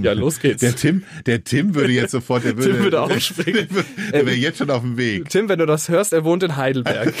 ja, 0.04 0.12
los 0.12 0.38
geht's. 0.38 0.60
Der 0.60 0.76
Tim, 0.76 1.02
der 1.26 1.42
Tim 1.42 1.74
würde 1.74 1.92
jetzt 1.92 2.12
sofort, 2.12 2.44
der 2.44 2.56
würde, 2.56 2.70
Tim 2.70 2.82
würde 2.84 3.02
aufspringen. 3.02 3.66
Der 4.12 4.24
wäre 4.24 4.36
jetzt 4.36 4.58
schon 4.58 4.70
auf 4.70 4.82
dem 4.82 4.96
Weg. 4.96 5.28
Tim, 5.30 5.48
wenn 5.48 5.58
du 5.58 5.66
das 5.66 5.88
hörst, 5.88 6.12
er 6.12 6.22
wohnt 6.22 6.44
in 6.44 6.56
Heidelberg. 6.56 7.14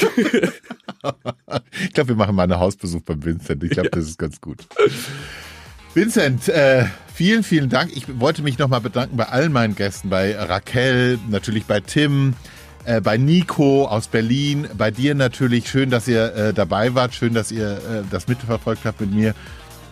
ich 1.82 1.92
glaube, 1.92 2.10
wir 2.10 2.14
machen 2.14 2.36
mal 2.36 2.44
einen 2.44 2.60
Hausbesuch 2.60 3.02
beim 3.02 3.24
Vincent. 3.24 3.64
Ich 3.64 3.70
glaube, 3.70 3.90
das 3.90 4.04
ist 4.04 4.18
ganz 4.18 4.40
gut. 4.40 4.58
Vincent, 5.92 6.48
äh, 6.48 6.84
vielen, 7.18 7.42
vielen 7.42 7.68
Dank. 7.68 7.90
Ich 7.96 8.20
wollte 8.20 8.42
mich 8.42 8.58
nochmal 8.58 8.80
bedanken 8.80 9.16
bei 9.16 9.24
allen 9.24 9.50
meinen 9.50 9.74
Gästen, 9.74 10.08
bei 10.08 10.38
Raquel, 10.38 11.18
natürlich 11.28 11.64
bei 11.64 11.80
Tim, 11.80 12.34
äh, 12.84 13.00
bei 13.00 13.16
Nico 13.16 13.86
aus 13.88 14.06
Berlin, 14.06 14.68
bei 14.78 14.92
dir 14.92 15.16
natürlich. 15.16 15.68
Schön, 15.68 15.90
dass 15.90 16.06
ihr 16.06 16.32
äh, 16.36 16.54
dabei 16.54 16.94
wart, 16.94 17.16
schön, 17.16 17.34
dass 17.34 17.50
ihr 17.50 17.72
äh, 17.72 17.78
das 18.08 18.28
mitverfolgt 18.28 18.84
habt 18.84 19.00
mit 19.00 19.10
mir. 19.10 19.34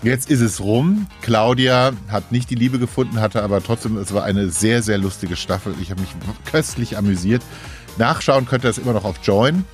Jetzt 0.05 0.31
ist 0.31 0.41
es 0.41 0.61
rum. 0.61 1.09
Claudia 1.21 1.95
hat 2.07 2.31
nicht 2.31 2.49
die 2.49 2.55
Liebe 2.55 2.79
gefunden, 2.79 3.21
hatte 3.21 3.43
aber 3.43 3.61
trotzdem, 3.61 3.97
es 3.97 4.15
war 4.15 4.23
eine 4.23 4.51
sehr, 4.51 4.85
sehr 4.85 4.99
lustige 4.99 5.35
Staffel. 5.35 5.75
Ich 5.83 5.91
habe 5.91 6.03
mich 6.03 6.11
köstlich 6.45 6.97
amüsiert. 6.97 7.43
Nachschauen 7.99 8.47
könnt 8.47 8.65
ihr 8.65 8.69
das 8.69 8.79
immer 8.79 8.93
noch 8.93 9.05
auf 9.05 9.17
Join. 9.25 9.65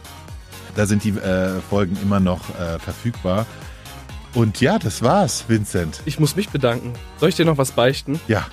Da 0.74 0.86
sind 0.86 1.04
die 1.04 1.10
äh, 1.10 1.60
Folgen 1.68 1.98
immer 2.02 2.18
noch 2.18 2.48
äh, 2.58 2.78
verfügbar. 2.78 3.44
Und 4.34 4.60
ja, 4.60 4.78
das 4.78 5.02
war's, 5.02 5.44
Vincent. 5.48 6.00
Ich 6.06 6.18
muss 6.18 6.36
mich 6.36 6.48
bedanken. 6.48 6.92
Soll 7.18 7.28
ich 7.28 7.36
dir 7.36 7.44
noch 7.44 7.58
was 7.58 7.72
beichten? 7.72 8.20
Ja, 8.28 8.46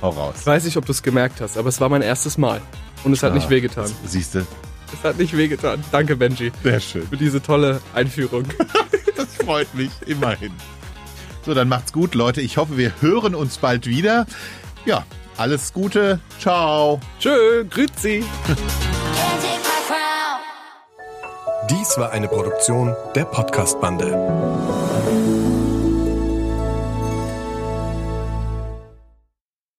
hau 0.00 0.10
raus. 0.10 0.36
Ich 0.40 0.46
weiß 0.46 0.64
nicht, 0.64 0.76
ob 0.76 0.86
du 0.86 0.92
es 0.92 1.02
gemerkt 1.02 1.40
hast, 1.40 1.58
aber 1.58 1.68
es 1.68 1.80
war 1.80 1.88
mein 1.88 2.02
erstes 2.02 2.38
Mal. 2.38 2.60
Und 3.02 3.12
es 3.12 3.22
hat 3.22 3.32
ah, 3.32 3.34
nicht 3.34 3.50
wehgetan. 3.50 3.90
Siehst 4.04 4.34
du? 4.34 4.46
Es 4.92 5.04
hat 5.04 5.18
nicht 5.18 5.36
wehgetan. 5.36 5.82
Danke, 5.90 6.16
Benji. 6.16 6.52
Sehr 6.62 6.80
schön. 6.80 7.06
Für 7.08 7.16
diese 7.16 7.42
tolle 7.42 7.80
Einführung. 7.94 8.44
das 9.16 9.34
freut 9.44 9.74
mich, 9.74 9.90
immerhin. 10.06 10.52
So, 11.44 11.52
dann 11.52 11.68
macht's 11.68 11.92
gut, 11.92 12.14
Leute. 12.14 12.40
Ich 12.40 12.56
hoffe, 12.56 12.78
wir 12.78 12.92
hören 13.00 13.34
uns 13.34 13.58
bald 13.58 13.86
wieder. 13.86 14.26
Ja, 14.86 15.04
alles 15.36 15.72
Gute. 15.72 16.20
Ciao. 16.38 17.00
Tschö, 17.18 17.64
grüezi. 17.68 18.24
Dies 21.70 21.98
war 21.98 22.12
eine 22.12 22.28
Produktion 22.28 22.94
der 23.14 23.24
Podcast-Bande. 23.24 24.83